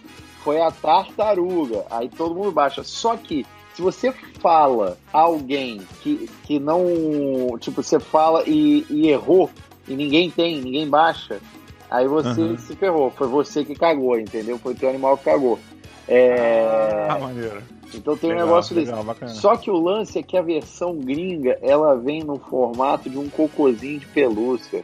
Foi 0.44 0.60
a 0.60 0.70
tartaruga. 0.70 1.84
Aí 1.90 2.08
todo 2.08 2.34
mundo 2.34 2.52
baixa. 2.52 2.84
Só 2.84 3.16
que 3.16 3.46
se 3.74 3.82
você 3.82 4.12
fala 4.40 4.98
alguém 5.12 5.80
que, 6.02 6.28
que 6.44 6.58
não. 6.58 7.56
Tipo, 7.58 7.82
você 7.82 7.98
fala 7.98 8.42
e, 8.46 8.84
e 8.90 9.08
errou, 9.08 9.50
e 9.88 9.94
ninguém 9.94 10.30
tem, 10.30 10.60
ninguém 10.60 10.88
baixa, 10.88 11.40
aí 11.90 12.06
você 12.06 12.42
Uhum. 12.42 12.58
se 12.58 12.76
ferrou. 12.76 13.10
Foi 13.10 13.26
você 13.28 13.64
que 13.64 13.74
cagou, 13.74 14.18
entendeu? 14.18 14.58
Foi 14.58 14.72
o 14.72 14.76
teu 14.76 14.88
animal 14.88 15.16
que 15.16 15.24
cagou. 15.24 15.58
É, 16.08 17.06
Ah, 17.08 17.18
maneiro. 17.18 17.62
então 17.94 18.16
tem 18.16 18.30
um 18.30 18.32
Legal, 18.34 18.46
negócio 18.48 18.74
desse. 18.74 18.88
legal, 18.88 19.04
bacana. 19.04 19.32
Só 19.32 19.56
que 19.56 19.70
o 19.70 19.80
lance 19.80 20.18
é 20.18 20.22
que 20.22 20.36
a 20.36 20.42
versão 20.42 20.94
gringa, 20.96 21.56
ela 21.62 21.94
vem 21.96 22.22
no 22.22 22.38
formato 22.38 23.08
de 23.08 23.16
um 23.18 23.28
cocôzinho 23.28 24.00
de 24.00 24.06
pelúcia. 24.06 24.82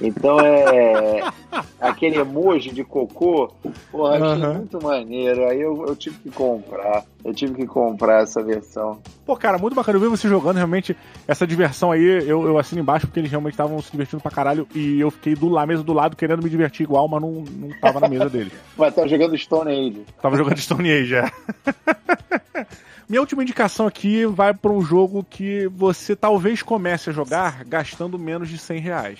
Então 0.00 0.38
é 0.40 1.20
aquele 1.80 2.18
emoji 2.18 2.70
de 2.70 2.84
cocô, 2.84 3.52
porra, 3.90 4.16
achei 4.16 4.42
Aham. 4.42 4.54
muito 4.54 4.82
maneiro. 4.82 5.48
Aí 5.48 5.60
eu, 5.60 5.86
eu 5.86 5.96
tive 5.96 6.16
que 6.18 6.30
comprar. 6.30 7.04
Eu 7.24 7.34
tive 7.34 7.54
que 7.54 7.66
comprar 7.66 8.22
essa 8.22 8.42
versão. 8.42 9.00
Pô, 9.26 9.36
cara, 9.36 9.58
muito 9.58 9.74
bacana. 9.74 9.96
Eu 9.96 10.02
vi 10.02 10.08
você 10.08 10.28
jogando, 10.28 10.56
realmente, 10.56 10.96
essa 11.26 11.46
diversão 11.46 11.90
aí, 11.92 12.02
eu, 12.02 12.46
eu 12.46 12.58
assino 12.58 12.80
embaixo 12.80 13.06
porque 13.06 13.20
eles 13.20 13.30
realmente 13.30 13.54
estavam 13.54 13.80
se 13.82 13.90
divertindo 13.90 14.22
pra 14.22 14.30
caralho 14.30 14.66
e 14.74 15.00
eu 15.00 15.10
fiquei 15.10 15.34
do 15.34 15.48
lá, 15.48 15.66
mesa 15.66 15.82
do 15.82 15.92
lado, 15.92 16.16
querendo 16.16 16.42
me 16.42 16.48
divertir 16.48 16.84
igual, 16.84 17.08
mas 17.08 17.20
não, 17.20 17.32
não 17.32 17.68
tava 17.80 18.00
na 18.00 18.08
mesa 18.08 18.30
deles. 18.30 18.52
Mas 18.78 18.94
tá 18.94 19.06
jogando 19.06 19.36
Stone 19.36 19.70
Age. 19.70 20.04
Tava 20.22 20.36
jogando 20.36 20.58
Stone 20.58 20.90
Age, 20.90 21.16
é. 21.16 21.30
Minha 23.08 23.20
última 23.20 23.42
indicação 23.42 23.86
aqui 23.86 24.26
vai 24.26 24.52
para 24.52 24.70
um 24.70 24.82
jogo 24.82 25.26
que 25.28 25.66
você 25.68 26.14
talvez 26.14 26.62
comece 26.62 27.08
a 27.10 27.12
jogar 27.12 27.64
gastando 27.64 28.18
menos 28.18 28.48
de 28.48 28.58
100 28.58 28.80
reais. 28.80 29.18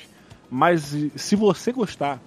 Mas 0.51 0.95
se 1.17 1.37
você 1.37 1.73
gostar, 1.73 2.21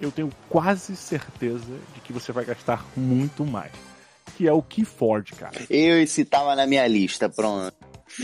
eu 0.00 0.10
tenho 0.10 0.30
quase 0.48 0.96
certeza 0.96 1.74
de 1.94 2.00
que 2.00 2.12
você 2.12 2.32
vai 2.32 2.44
gastar 2.44 2.84
muito 2.96 3.44
mais. 3.44 3.72
Que 4.36 4.48
é 4.48 4.52
o 4.52 4.62
Keyforge, 4.62 5.34
cara. 5.34 5.60
Eu 5.68 6.00
esse 6.00 6.24
tava 6.24 6.56
na 6.56 6.66
minha 6.66 6.86
lista, 6.86 7.28
pronto. 7.28 7.74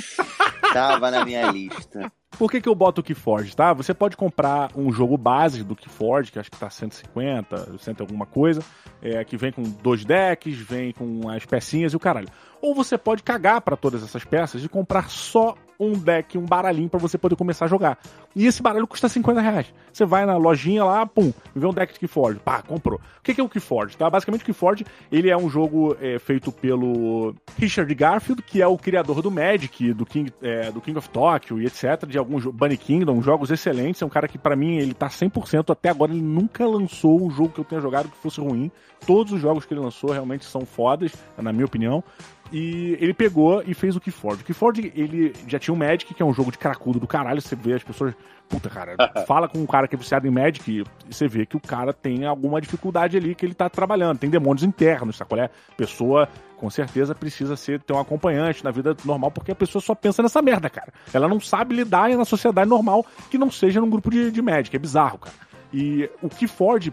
tava 0.72 1.10
na 1.10 1.24
minha 1.24 1.50
lista. 1.50 2.10
Por 2.38 2.50
que, 2.50 2.60
que 2.60 2.68
eu 2.68 2.74
boto 2.74 3.00
o 3.00 3.04
Keyforge, 3.04 3.56
tá? 3.56 3.72
Você 3.72 3.94
pode 3.94 4.14
comprar 4.14 4.70
um 4.76 4.92
jogo 4.92 5.16
base 5.16 5.64
do 5.64 5.74
Keyforge, 5.74 6.30
que 6.30 6.38
acho 6.38 6.50
que 6.50 6.58
tá 6.58 6.68
150, 6.68 7.78
100 7.78 7.94
e 7.98 8.02
alguma 8.02 8.26
coisa, 8.26 8.62
é, 9.00 9.24
que 9.24 9.38
vem 9.38 9.50
com 9.50 9.62
dois 9.62 10.04
decks, 10.04 10.58
vem 10.58 10.92
com 10.92 11.30
as 11.30 11.46
pecinhas 11.46 11.94
e 11.94 11.96
o 11.96 12.00
caralho. 12.00 12.28
Ou 12.60 12.74
você 12.74 12.98
pode 12.98 13.22
cagar 13.22 13.62
pra 13.62 13.74
todas 13.74 14.02
essas 14.02 14.22
peças 14.22 14.62
e 14.62 14.68
comprar 14.68 15.08
só 15.08 15.54
um 15.80 15.92
deck, 15.92 16.36
um 16.36 16.44
baralhinho 16.44 16.90
pra 16.90 17.00
você 17.00 17.16
poder 17.16 17.36
começar 17.36 17.64
a 17.66 17.68
jogar. 17.68 17.98
E 18.36 18.46
esse 18.46 18.62
baralho 18.62 18.86
custa 18.86 19.08
50 19.08 19.40
reais. 19.40 19.72
Você 19.90 20.04
vai 20.04 20.26
na 20.26 20.36
lojinha 20.36 20.84
lá, 20.84 21.06
pum, 21.06 21.32
vê 21.54 21.66
um 21.66 21.72
deck 21.72 21.94
de 21.94 21.98
Keyforge, 21.98 22.38
pá, 22.38 22.60
comprou. 22.60 23.00
O 23.18 23.22
que, 23.22 23.40
é 23.40 23.42
o 23.42 23.48
Keyforge? 23.48 23.96
Tá? 23.96 24.10
Basicamente 24.10 24.42
o 24.42 24.44
Keyforge, 24.44 24.84
ele 25.10 25.30
é 25.30 25.36
um 25.36 25.48
jogo 25.48 25.96
é, 25.98 26.18
feito 26.18 26.52
pelo 26.52 27.34
Richard 27.58 27.92
Garfield, 27.94 28.42
que 28.42 28.60
é 28.60 28.66
o 28.66 28.76
criador 28.76 29.22
do 29.22 29.30
Magic, 29.30 29.94
do 29.94 30.04
King, 30.04 30.30
é, 30.42 30.70
do 30.70 30.82
King 30.82 30.98
of 30.98 31.08
Tokyo 31.08 31.58
e 31.58 31.64
etc, 31.64 32.04
de 32.06 32.18
alguns 32.18 32.44
Bunny 32.44 32.76
Kingdom, 32.76 33.22
jogos 33.22 33.50
excelentes. 33.50 34.02
É 34.02 34.04
um 34.04 34.10
cara 34.10 34.28
que 34.28 34.36
pra 34.36 34.54
mim 34.54 34.76
ele 34.76 34.92
tá 34.92 35.08
100%, 35.08 35.72
até 35.72 35.88
agora 35.88 36.12
ele 36.12 36.20
nunca 36.20 36.66
lançou 36.66 37.24
um 37.24 37.30
jogo 37.30 37.48
que 37.48 37.60
eu 37.60 37.64
tenha 37.64 37.80
jogado 37.80 38.10
que 38.10 38.18
fosse 38.18 38.38
ruim. 38.38 38.70
Todos 39.06 39.32
os 39.32 39.40
jogos 39.40 39.64
que 39.64 39.72
ele 39.72 39.80
lançou 39.80 40.10
realmente 40.10 40.44
são 40.44 40.66
fodas, 40.66 41.12
na 41.38 41.54
minha 41.54 41.64
opinião. 41.64 42.04
E 42.52 42.96
ele 43.00 43.12
pegou 43.12 43.62
e 43.66 43.74
fez 43.74 43.96
o 43.96 44.00
Keyforge. 44.00 44.42
O 44.42 44.44
Keyforge, 44.44 44.92
ele 44.94 45.32
já 45.48 45.58
tinha 45.58 45.74
o 45.74 45.76
Magic, 45.76 46.12
que 46.14 46.22
é 46.22 46.26
um 46.26 46.32
jogo 46.32 46.52
de 46.52 46.58
cracudo 46.58 47.00
do 47.00 47.06
caralho. 47.06 47.40
Você 47.40 47.56
vê 47.56 47.74
as 47.74 47.82
pessoas. 47.82 48.14
Puta, 48.48 48.70
cara, 48.70 48.94
fala 49.26 49.48
com 49.48 49.58
um 49.58 49.66
cara 49.66 49.88
que 49.88 49.96
é 49.96 49.98
viciado 49.98 50.24
em 50.26 50.30
Magic 50.30 50.70
e 50.70 50.84
você 51.12 51.26
vê 51.26 51.44
que 51.44 51.56
o 51.56 51.60
cara 51.60 51.92
tem 51.92 52.24
alguma 52.26 52.60
dificuldade 52.60 53.16
ali 53.16 53.34
que 53.34 53.44
ele 53.44 53.54
tá 53.54 53.68
trabalhando. 53.68 54.18
Tem 54.18 54.30
demônios 54.30 54.62
internos, 54.62 55.16
sabe 55.16 55.30
qual 55.30 55.40
é? 55.40 55.50
Pessoa, 55.76 56.28
com 56.56 56.70
certeza, 56.70 57.12
precisa 57.12 57.56
ser, 57.56 57.80
ter 57.80 57.92
um 57.92 57.98
acompanhante 57.98 58.62
na 58.62 58.70
vida 58.70 58.96
normal, 59.04 59.32
porque 59.32 59.50
a 59.50 59.54
pessoa 59.56 59.82
só 59.82 59.96
pensa 59.96 60.22
nessa 60.22 60.40
merda, 60.40 60.70
cara. 60.70 60.92
Ela 61.12 61.26
não 61.26 61.40
sabe 61.40 61.74
lidar 61.74 62.08
na 62.10 62.24
sociedade 62.24 62.70
normal 62.70 63.04
que 63.30 63.36
não 63.36 63.50
seja 63.50 63.80
num 63.80 63.90
grupo 63.90 64.10
de, 64.10 64.30
de 64.30 64.40
Magic. 64.40 64.74
É 64.76 64.78
bizarro, 64.78 65.18
cara. 65.18 65.34
E 65.72 66.08
o 66.22 66.28
Keyforge, 66.28 66.92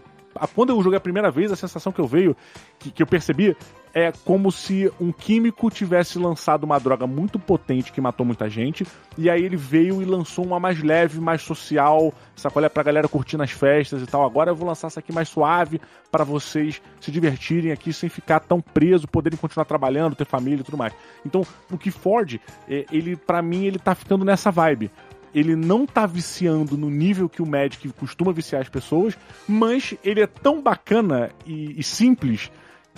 quando 0.54 0.70
eu 0.70 0.82
joguei 0.82 0.96
a 0.96 1.00
primeira 1.00 1.30
vez, 1.30 1.52
a 1.52 1.56
sensação 1.56 1.92
que 1.92 2.00
eu 2.00 2.06
veio, 2.06 2.36
que, 2.78 2.90
que 2.90 3.02
eu 3.02 3.06
percebi, 3.06 3.56
é 3.94 4.12
como 4.24 4.50
se 4.50 4.92
um 5.00 5.12
químico 5.12 5.70
tivesse 5.70 6.18
lançado 6.18 6.64
uma 6.64 6.80
droga 6.80 7.06
muito 7.06 7.38
potente 7.38 7.92
que 7.92 8.00
matou 8.00 8.26
muita 8.26 8.50
gente, 8.50 8.84
e 9.16 9.30
aí 9.30 9.42
ele 9.42 9.56
veio 9.56 10.02
e 10.02 10.04
lançou 10.04 10.44
uma 10.44 10.58
mais 10.58 10.82
leve, 10.82 11.20
mais 11.20 11.42
social, 11.42 12.12
sacolé 12.34 12.68
pra 12.68 12.82
galera 12.82 13.06
curtir 13.06 13.36
nas 13.36 13.52
festas 13.52 14.02
e 14.02 14.06
tal. 14.06 14.24
Agora 14.26 14.50
eu 14.50 14.56
vou 14.56 14.66
lançar 14.66 14.88
essa 14.88 14.98
aqui 14.98 15.12
mais 15.12 15.28
suave 15.28 15.80
para 16.10 16.24
vocês 16.24 16.82
se 17.00 17.12
divertirem 17.12 17.70
aqui 17.70 17.92
sem 17.92 18.08
ficar 18.08 18.40
tão 18.40 18.60
preso, 18.60 19.06
poderem 19.06 19.38
continuar 19.38 19.64
trabalhando, 19.64 20.16
ter 20.16 20.26
família 20.26 20.60
e 20.60 20.64
tudo 20.64 20.76
mais. 20.76 20.92
Então, 21.24 21.46
o 21.70 21.78
que 21.78 21.92
Ford, 21.92 22.40
é, 22.68 22.84
ele 22.90 23.14
para 23.14 23.40
mim 23.40 23.64
ele 23.64 23.78
tá 23.78 23.94
ficando 23.94 24.24
nessa 24.24 24.50
vibe 24.50 24.90
ele 25.34 25.56
não 25.56 25.84
tá 25.84 26.06
viciando 26.06 26.76
no 26.76 26.88
nível 26.88 27.28
que 27.28 27.42
o 27.42 27.46
Magic 27.46 27.88
costuma 27.90 28.32
viciar 28.32 28.62
as 28.62 28.68
pessoas, 28.68 29.16
mas 29.48 29.94
ele 30.04 30.20
é 30.20 30.26
tão 30.26 30.62
bacana 30.62 31.30
e, 31.44 31.78
e 31.78 31.82
simples 31.82 32.50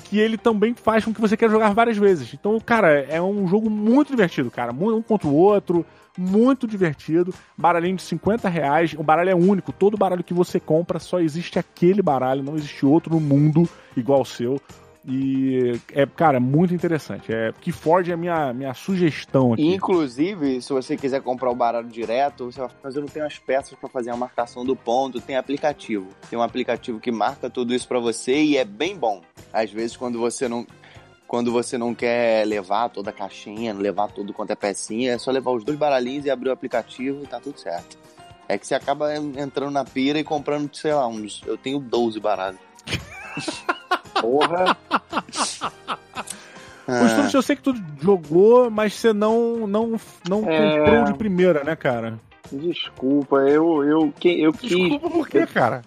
que 0.05 0.19
ele 0.19 0.37
também 0.37 0.75
faz 0.75 1.05
com 1.05 1.13
que 1.13 1.21
você 1.21 1.37
queira 1.37 1.53
jogar 1.53 1.73
várias 1.73 1.97
vezes. 1.97 2.35
Então, 2.35 2.61
cara, 2.61 3.01
é 3.09 3.21
um 3.21 3.47
jogo 3.49 3.71
muito 3.71 4.11
divertido, 4.11 4.51
cara. 4.51 4.73
Um 4.73 5.01
contra 5.01 5.27
o 5.27 5.35
outro, 5.35 5.87
muito 6.17 6.67
divertido. 6.67 7.35
Baralhinho 7.57 7.97
de 7.97 8.03
50 8.03 8.49
reais. 8.49 8.95
O 8.97 9.03
baralho 9.03 9.31
é 9.31 9.35
único. 9.35 9.73
Todo 9.73 9.97
baralho 9.97 10.23
que 10.23 10.35
você 10.35 10.61
compra 10.61 10.99
só 10.99 11.19
existe 11.19 11.59
aquele 11.59 12.03
baralho, 12.03 12.43
não 12.43 12.57
existe 12.57 12.85
outro 12.85 13.15
no 13.15 13.21
mundo 13.21 13.69
igual 13.97 14.19
ao 14.19 14.25
seu. 14.25 14.61
E 15.09 15.81
é, 15.93 16.05
cara, 16.05 16.41
muito 16.41 16.75
interessante. 16.75 17.33
É 17.33 17.53
que 17.61 17.71
Ford 17.71 18.09
é 18.09 18.13
a 18.13 18.17
minha, 18.17 18.53
minha 18.53 18.75
sugestão 18.75 19.53
aqui. 19.53 19.65
Inclusive, 19.65 20.61
se 20.61 20.73
você 20.73 20.97
quiser 20.97 21.23
comprar 21.23 21.51
o 21.51 21.55
baralho 21.55 21.87
direto, 21.87 22.51
você 22.51 22.59
vai 22.59 22.69
fazer, 22.83 23.01
não 23.01 23.07
tem 23.07 23.23
as 23.23 23.39
peças 23.39 23.79
pra 23.79 23.89
fazer 23.89 24.11
a 24.11 24.17
marcação 24.17 24.65
do 24.65 24.75
ponto, 24.75 25.21
tem 25.21 25.37
aplicativo. 25.37 26.09
Tem 26.29 26.37
um 26.37 26.43
aplicativo 26.43 26.99
que 26.99 27.13
marca 27.13 27.49
tudo 27.49 27.73
isso 27.73 27.87
pra 27.87 28.01
você 28.01 28.43
e 28.43 28.57
é 28.57 28.65
bem 28.65 28.97
bom. 28.97 29.23
Às 29.53 29.71
vezes 29.71 29.97
quando 29.97 30.19
você 30.19 30.49
não 30.49 30.67
quando 31.29 31.51
você 31.51 31.77
não 31.77 31.93
quer 31.93 32.47
levar 32.47 32.89
toda 32.89 33.11
a 33.11 33.13
caixinha, 33.13 33.75
levar 33.75 34.09
tudo 34.09 34.33
quanto 34.33 34.53
é 34.53 34.57
pecinha, 34.57 35.13
é 35.13 35.19
só 35.19 35.31
levar 35.31 35.51
os 35.51 35.65
dois 35.65 35.77
baralhinhos 35.77 36.25
e 36.25 36.31
abrir 36.31 36.51
o 36.51 36.53
aplicativo 36.53 37.23
e 37.25 37.27
tá 37.27 37.41
tudo 37.41 37.59
certo. 37.59 37.99
É 38.49 38.57
que 38.57 38.65
você 38.67 38.77
acaba 38.77 39.15
entrando 39.17 39.73
na 39.73 39.85
pira 39.85 40.21
e 40.21 40.25
comprando, 40.25 40.73
sei 40.73 40.95
lá, 40.95 41.07
uns. 41.09 41.43
Eu 41.45 41.59
tenho 41.59 41.81
12 41.81 42.21
baralhos. 42.21 42.61
Porra. 44.21 44.77
Ah. 46.89 47.01
Costumes, 47.01 47.35
eu 47.35 47.43
sei 47.43 47.57
que 47.57 47.63
tu 47.63 47.75
jogou, 48.01 48.71
mas 48.71 48.95
você 48.95 49.13
não, 49.13 49.67
não, 49.67 49.97
não 50.29 50.49
É. 50.49 50.79
comprou 50.79 51.05
de 51.05 51.15
primeira, 51.15 51.65
né, 51.65 51.75
cara? 51.75 52.17
Desculpa, 52.53 53.39
eu, 53.39 53.83
eu, 53.83 54.13
que- 54.21 54.41
eu 54.41 54.53
quis. 54.53 54.69
Desculpa 54.71 55.11
por 55.11 55.29
quê, 55.29 55.45
cara? 55.49 55.83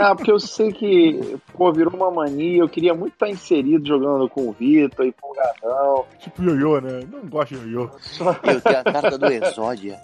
Ah, 0.00 0.14
porque 0.16 0.32
eu 0.32 0.40
sei 0.40 0.72
que, 0.72 1.36
pô, 1.52 1.70
virou 1.70 1.92
uma 1.94 2.10
mania. 2.10 2.62
Eu 2.62 2.70
queria 2.70 2.94
muito 2.94 3.12
estar 3.12 3.28
inserido 3.28 3.86
jogando 3.86 4.30
com 4.30 4.48
o 4.48 4.52
Vitor, 4.52 5.04
empolgadão. 5.04 6.06
Tipo 6.18 6.42
ioiô, 6.42 6.80
né? 6.80 7.00
Não 7.12 7.20
gosto 7.28 7.54
de 7.56 7.68
ioiô. 7.68 7.90
Só... 8.00 8.30
Eu 8.42 8.60
tenho 8.62 8.78
a 8.78 8.82
carta 8.84 9.18
do 9.18 9.26
Exódia. 9.26 10.00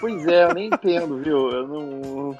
Pois 0.00 0.24
é, 0.28 0.44
eu 0.44 0.54
nem 0.54 0.68
entendo, 0.68 1.16
viu? 1.18 1.50
Eu 1.50 1.66
não. 1.66 2.38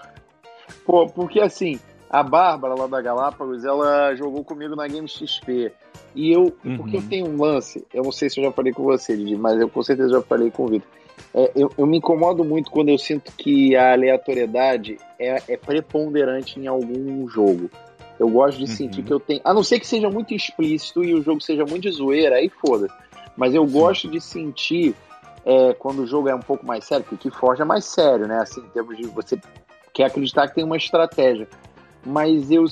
Pô, 0.86 1.08
porque 1.08 1.40
assim, 1.40 1.80
a 2.10 2.22
Bárbara 2.22 2.74
lá 2.74 2.86
da 2.86 3.00
Galápagos, 3.00 3.64
ela 3.64 4.14
jogou 4.14 4.44
comigo 4.44 4.74
na 4.76 4.86
Game 4.86 5.08
XP. 5.08 5.72
E 6.14 6.32
eu, 6.32 6.54
Uhum. 6.64 6.76
porque 6.76 6.96
eu 6.96 7.02
tenho 7.02 7.26
um 7.28 7.40
lance, 7.40 7.86
eu 7.92 8.02
não 8.04 8.12
sei 8.12 8.30
se 8.30 8.40
eu 8.40 8.44
já 8.44 8.52
falei 8.52 8.72
com 8.72 8.82
você, 8.84 9.16
Didi, 9.16 9.36
mas 9.36 9.60
eu 9.60 9.68
com 9.68 9.82
certeza 9.82 10.08
já 10.10 10.22
falei 10.22 10.50
com 10.50 10.64
o 10.64 10.68
Vitor. 10.68 10.88
É, 11.34 11.50
eu, 11.54 11.70
eu 11.76 11.86
me 11.86 11.98
incomodo 11.98 12.42
muito 12.44 12.70
quando 12.70 12.88
eu 12.88 12.96
sinto 12.98 13.32
que 13.36 13.74
a 13.76 13.92
aleatoriedade 13.92 14.98
é, 15.18 15.42
é 15.48 15.56
preponderante 15.56 16.58
em 16.58 16.66
algum 16.66 17.28
jogo. 17.28 17.70
Eu 18.18 18.28
gosto 18.30 18.56
de 18.58 18.62
Uhum. 18.70 18.76
sentir 18.76 19.02
que 19.02 19.12
eu 19.12 19.20
tenho. 19.20 19.40
A 19.44 19.52
não 19.52 19.62
ser 19.62 19.78
que 19.78 19.86
seja 19.86 20.08
muito 20.08 20.32
explícito 20.32 21.04
e 21.04 21.12
o 21.14 21.22
jogo 21.22 21.40
seja 21.42 21.64
muito 21.66 21.82
de 21.82 21.90
zoeira, 21.90 22.36
aí 22.36 22.48
foda. 22.48 22.86
Mas 23.36 23.54
eu 23.54 23.66
gosto 23.66 24.08
de 24.08 24.18
sentir 24.20 24.94
é, 25.44 25.74
quando 25.74 26.00
o 26.02 26.06
jogo 26.06 26.28
é 26.28 26.34
um 26.34 26.40
pouco 26.40 26.64
mais 26.66 26.84
sério, 26.84 27.04
porque 27.06 27.28
que 27.28 27.36
Forge 27.36 27.60
é 27.60 27.64
mais 27.64 27.84
sério, 27.84 28.26
né? 28.26 28.38
Assim, 28.40 28.60
em 28.60 28.68
termos 28.70 28.96
de 28.96 29.06
você 29.06 29.38
quer 29.92 30.04
acreditar 30.04 30.48
que 30.48 30.54
tem 30.54 30.64
uma 30.64 30.76
estratégia. 30.78 31.46
Mas 32.06 32.52
eu, 32.52 32.64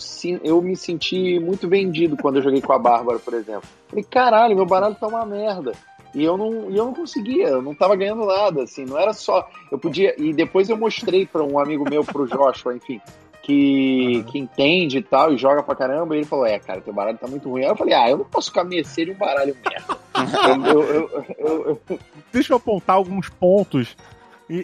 eu 0.44 0.62
me 0.62 0.76
senti 0.76 1.40
muito 1.40 1.68
vendido 1.68 2.16
quando 2.16 2.36
eu 2.36 2.42
joguei 2.42 2.60
com 2.60 2.72
a 2.72 2.78
Bárbara, 2.78 3.18
por 3.18 3.34
exemplo. 3.34 3.68
Falei, 3.88 4.04
caralho, 4.04 4.54
meu 4.54 4.64
baralho 4.64 4.94
tá 4.94 5.08
uma 5.08 5.26
merda. 5.26 5.72
E 6.14 6.22
eu 6.22 6.36
não, 6.36 6.70
eu 6.70 6.84
não 6.84 6.94
conseguia, 6.94 7.48
eu 7.48 7.60
não 7.60 7.74
tava 7.74 7.96
ganhando 7.96 8.24
nada, 8.24 8.62
assim, 8.62 8.84
não 8.84 8.96
era 8.96 9.12
só. 9.12 9.48
Eu 9.72 9.78
podia. 9.78 10.14
E 10.16 10.32
depois 10.32 10.68
eu 10.70 10.76
mostrei 10.76 11.26
para 11.26 11.42
um 11.42 11.58
amigo 11.58 11.84
meu, 11.90 12.04
pro 12.04 12.28
Joshua, 12.28 12.76
enfim, 12.76 13.00
que, 13.42 14.22
que 14.28 14.38
entende 14.38 14.98
e 14.98 15.02
tal, 15.02 15.32
e 15.32 15.36
joga 15.36 15.64
pra 15.64 15.74
caramba, 15.74 16.14
e 16.14 16.20
ele 16.20 16.26
falou: 16.26 16.46
É, 16.46 16.60
cara, 16.60 16.80
teu 16.80 16.94
baralho 16.94 17.18
tá 17.18 17.26
muito 17.26 17.50
ruim. 17.50 17.62
Aí 17.62 17.68
eu 17.68 17.76
falei: 17.76 17.94
Ah, 17.94 18.08
eu 18.08 18.18
não 18.18 18.24
posso 18.24 18.52
mercê 18.64 19.04
de 19.04 19.10
um 19.10 19.16
baralho 19.16 19.56
merda. 19.68 19.98
eu, 20.72 20.82
eu, 20.82 21.80
eu- 21.88 21.98
Deixa 22.32 22.52
eu 22.52 22.58
apontar 22.58 22.94
alguns 22.94 23.28
pontos 23.28 23.96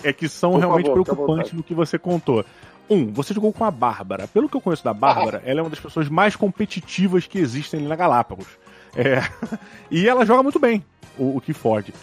é 0.05 0.13
que 0.13 0.29
são 0.29 0.53
Por 0.53 0.61
realmente 0.61 0.87
favor, 0.87 1.05
preocupantes 1.05 1.53
no 1.53 1.63
que 1.63 1.75
você 1.75 1.99
contou. 1.99 2.45
Um, 2.91 3.13
você 3.13 3.33
jogou 3.33 3.53
com 3.53 3.65
a 3.65 3.71
Bárbara. 3.71 4.27
Pelo 4.27 4.49
que 4.49 4.57
eu 4.57 4.61
conheço 4.61 4.83
da 4.83 4.93
Bárbara, 4.93 5.41
ela 5.47 5.61
é 5.61 5.63
uma 5.63 5.71
das 5.71 5.79
pessoas 5.79 6.09
mais 6.09 6.35
competitivas 6.35 7.27
que 7.27 7.39
existem 7.39 7.79
ali 7.79 7.89
na 7.89 7.95
Galápagos. 7.95 8.49
É, 8.97 9.23
E 9.91 10.09
ela 10.09 10.27
joga 10.27 10.43
muito 10.43 10.59
bem, 10.59 10.85
o, 11.17 11.37
o 11.37 11.41
Keyforge. 11.41 11.95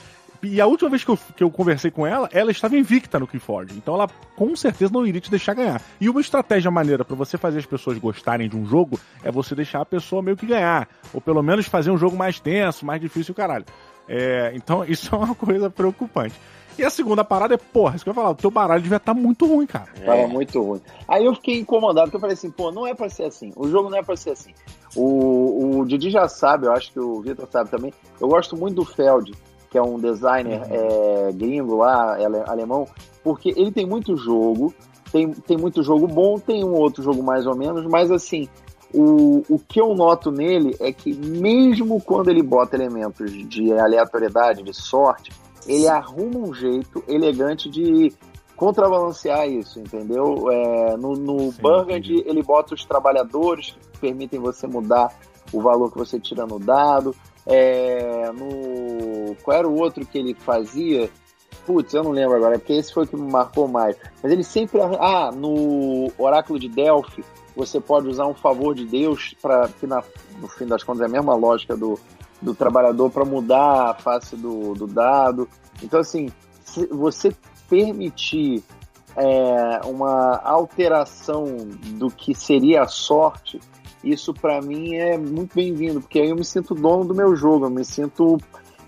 E 0.41 0.61
a 0.61 0.67
última 0.67 0.89
vez 0.89 1.03
que 1.03 1.09
eu, 1.09 1.19
que 1.35 1.43
eu 1.43 1.49
conversei 1.49 1.89
com 1.89 2.05
ela, 2.05 2.29
ela 2.31 2.51
estava 2.51 2.77
invicta 2.77 3.19
no 3.19 3.27
Keyforge. 3.27 3.75
Então 3.75 3.95
ela 3.95 4.07
com 4.35 4.55
certeza 4.55 4.91
não 4.93 5.05
iria 5.05 5.19
te 5.19 5.31
deixar 5.31 5.53
ganhar. 5.53 5.81
E 5.99 6.09
uma 6.09 6.21
estratégia 6.21 6.69
maneira 6.69 7.03
para 7.03 7.15
você 7.15 7.38
fazer 7.38 7.59
as 7.59 7.65
pessoas 7.65 7.97
gostarem 7.97 8.47
de 8.47 8.55
um 8.55 8.65
jogo 8.65 8.99
é 9.23 9.31
você 9.31 9.55
deixar 9.55 9.81
a 9.81 9.85
pessoa 9.85 10.21
meio 10.21 10.38
que 10.38 10.45
ganhar. 10.45 10.88
Ou 11.13 11.19
pelo 11.19 11.41
menos 11.41 11.65
fazer 11.65 11.91
um 11.91 11.97
jogo 11.97 12.15
mais 12.15 12.39
tenso, 12.39 12.85
mais 12.85 13.01
difícil, 13.01 13.33
caralho. 13.33 13.65
É, 14.07 14.51
então 14.55 14.85
isso 14.88 15.13
é 15.13 15.17
uma 15.17 15.35
coisa 15.35 15.69
preocupante. 15.69 16.35
E 16.78 16.84
a 16.84 16.89
segunda 16.89 17.23
parada 17.23 17.55
é, 17.55 17.57
porra, 17.57 17.95
isso 17.95 18.03
que 18.05 18.09
eu 18.09 18.11
ia 18.11 18.15
falar, 18.15 18.30
o 18.30 18.36
teu 18.36 18.51
baralho 18.51 18.82
devia 18.82 18.97
estar 18.97 19.13
muito 19.13 19.47
ruim, 19.47 19.65
cara. 19.65 19.88
Tava 20.05 20.28
muito 20.28 20.61
ruim. 20.61 20.82
Aí 21.07 21.25
eu 21.25 21.34
fiquei 21.34 21.59
incomodado, 21.59 22.05
porque 22.05 22.17
eu 22.17 22.21
falei 22.21 22.36
assim, 22.36 22.51
pô, 22.51 22.71
não 22.71 22.86
é 22.86 22.93
pra 22.93 23.09
ser 23.09 23.23
assim. 23.23 23.51
O 23.55 23.67
jogo 23.67 23.89
não 23.89 23.97
é 23.97 24.03
pra 24.03 24.15
ser 24.15 24.32
assim. 24.32 24.53
O, 24.95 25.80
o 25.80 25.86
Didi 25.86 26.09
já 26.09 26.28
sabe, 26.28 26.67
eu 26.67 26.71
acho 26.71 26.91
que 26.91 26.99
o 26.99 27.19
Vitor 27.21 27.47
sabe 27.51 27.69
também. 27.69 27.91
Eu 28.21 28.28
gosto 28.28 28.55
muito 28.55 28.75
do 28.75 28.86
Feld, 28.86 29.34
que 29.71 29.78
é 29.78 29.82
um 29.82 29.97
designer 29.99 30.61
é, 30.69 31.32
gringo 31.34 31.78
lá, 31.78 32.13
ale- 32.15 32.43
alemão, 32.45 32.88
porque 33.23 33.49
ele 33.57 33.71
tem 33.71 33.86
muito 33.86 34.15
jogo, 34.15 34.73
tem, 35.11 35.32
tem 35.32 35.57
muito 35.57 35.82
jogo 35.82 36.07
bom, 36.07 36.38
tem 36.38 36.63
um 36.63 36.73
outro 36.73 37.01
jogo 37.03 37.23
mais 37.23 37.45
ou 37.47 37.55
menos, 37.55 37.86
mas 37.86 38.11
assim, 38.11 38.47
o, 38.93 39.43
o 39.49 39.59
que 39.59 39.82
eu 39.82 39.93
noto 39.93 40.32
nele 40.32 40.75
é 40.80 40.91
que 40.93 41.13
mesmo 41.13 41.99
quando 42.01 42.30
ele 42.30 42.41
bota 42.41 42.75
elementos 42.75 43.32
de 43.49 43.73
aleatoriedade, 43.73 44.63
de 44.63 44.73
sorte, 44.73 45.32
ele 45.68 45.88
arruma 45.88 46.39
um 46.39 46.53
jeito 46.53 47.03
elegante 47.07 47.70
de 47.70 48.13
contrabalancear 48.55 49.47
isso, 49.47 49.80
entendeu? 49.80 50.49
É, 50.51 50.97
no 50.97 51.13
no 51.15 51.51
Sim, 51.51 51.61
Burgundy, 51.61 52.13
entendi. 52.15 52.24
ele 52.30 52.41
bota 52.43 52.74
os 52.74 52.84
trabalhadores 52.86 53.76
que 53.93 53.99
permitem 53.99 54.39
você 54.39 54.65
mudar 54.68 55.13
o 55.53 55.61
valor 55.61 55.91
que 55.91 55.97
você 55.97 56.20
tira 56.20 56.45
no 56.45 56.57
dado. 56.59 57.15
É, 57.45 58.30
no 58.34 59.36
qual 59.43 59.57
era 59.57 59.68
o 59.68 59.78
outro 59.80 60.05
que 60.05 60.18
ele 60.18 60.34
fazia? 60.34 61.09
Putz, 61.65 61.93
eu 61.93 62.03
não 62.03 62.11
lembro 62.11 62.36
agora, 62.36 62.57
porque 62.57 62.74
esse 62.74 62.93
foi 62.93 63.03
o 63.03 63.07
que 63.07 63.15
me 63.15 63.30
marcou 63.32 63.68
mais. 63.68 63.95
Mas 64.24 64.32
ele 64.32 64.43
sempre. 64.43 64.80
Ah, 64.82 65.32
no 65.32 66.11
Oráculo 66.18 66.57
de 66.59 66.68
Delphi, 66.68 67.24
você 67.55 67.80
pode 67.80 68.07
usar 68.07 68.26
um 68.26 68.34
favor 68.34 68.74
de 68.74 68.86
Deus 68.86 69.36
para 69.41 69.68
que 69.70 69.86
na- 69.86 70.03
no 70.41 70.47
fim 70.47 70.65
das 70.65 70.84
contas 70.84 71.01
é 71.01 71.05
a 71.05 71.09
mesma 71.09 71.36
lógica 71.36 71.76
do, 71.76 71.99
do 72.41 72.53
trabalhador 72.53 73.09
para 73.09 73.25
mudar 73.25 73.89
a 73.89 73.93
face 73.93 74.35
do, 74.35 74.73
do 74.73 74.88
dado. 74.88 75.47
Então, 75.81 75.99
assim, 75.99 76.29
você 76.91 77.35
permitir 77.69 78.63
é, 79.15 79.81
uma 79.85 80.38
alteração 80.43 81.45
do 81.95 82.09
que 82.09 82.35
seria 82.35 82.83
a 82.83 82.88
sorte, 82.88 83.59
isso 84.03 84.33
para 84.33 84.61
mim 84.61 84.95
é 84.95 85.17
muito 85.17 85.55
bem-vindo, 85.55 86.01
porque 86.01 86.19
aí 86.19 86.29
eu 86.29 86.35
me 86.35 86.45
sinto 86.45 86.75
dono 86.75 87.05
do 87.05 87.15
meu 87.15 87.35
jogo, 87.35 87.65
eu 87.65 87.69
me 87.69 87.83
sinto 87.83 88.38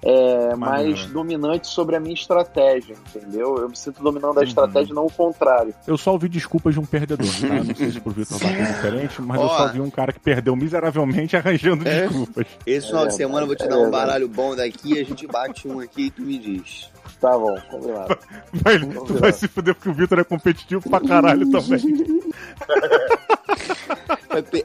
é, 0.01 0.55
mais 0.55 1.05
dominante 1.07 1.67
sobre 1.67 1.95
a 1.95 1.99
minha 1.99 2.13
estratégia, 2.13 2.95
entendeu? 3.13 3.57
Eu 3.57 3.69
me 3.69 3.75
sinto 3.75 4.01
dominando 4.01 4.37
a 4.37 4.41
Uhum. 4.41 4.47
estratégia, 4.47 4.93
não 4.95 5.05
o 5.05 5.11
contrário. 5.11 5.73
Eu 5.85 5.97
só 5.97 6.11
ouvi 6.13 6.29
desculpas 6.29 6.73
de 6.73 6.79
um 6.79 6.85
perdedor, 6.85 7.25
tá? 7.27 7.63
Não 7.63 7.75
sei 7.75 7.91
se 7.91 7.99
pro 7.99 8.11
Vitor 8.11 8.37
vai 8.39 8.55
ser 8.55 8.65
diferente, 8.73 9.21
mas 9.21 9.39
eu 9.41 9.47
Ó. 9.47 9.57
só 9.57 9.67
vi 9.67 9.81
um 9.81 9.89
cara 9.89 10.11
que 10.13 10.19
perdeu 10.19 10.55
miseravelmente 10.55 11.35
arranjando 11.35 11.87
É? 11.87 12.01
desculpas. 12.07 12.47
Esse 12.65 12.87
final 12.87 13.07
de 13.07 13.13
É, 13.13 13.17
semana 13.17 13.41
eu 13.41 13.47
vou 13.47 13.55
te 13.55 13.63
é 13.65 13.67
dar 13.67 13.77
um 13.79 13.89
baralho 13.91 14.27
bom 14.27 14.55
daqui, 14.55 14.99
a 14.99 15.03
gente 15.03 15.27
bate 15.27 15.67
um 15.67 15.79
aqui 15.79 16.03
e 16.07 16.11
tu 16.11 16.21
me 16.21 16.37
diz. 16.37 16.89
Tá 17.19 17.37
bom, 17.37 17.59
combinado. 17.69 18.17
Mas 18.63 18.81
ver. 18.81 19.19
vai 19.19 19.33
se 19.33 19.47
fuder 19.47 19.75
porque 19.75 19.89
o 19.89 19.93
Vitor 19.93 20.19
é 20.19 20.23
competitivo 20.23 20.89
pra 20.89 21.01
caralho 21.01 21.45
também. 21.51 21.81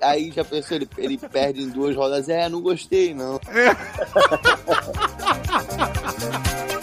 Aí 0.00 0.30
já 0.30 0.44
pensou, 0.44 0.76
ele, 0.76 0.88
ele 0.96 1.18
perde 1.18 1.62
em 1.62 1.68
duas 1.68 1.96
rodas. 1.96 2.28
É, 2.28 2.48
não 2.48 2.60
gostei, 2.60 3.12
não. 3.12 3.40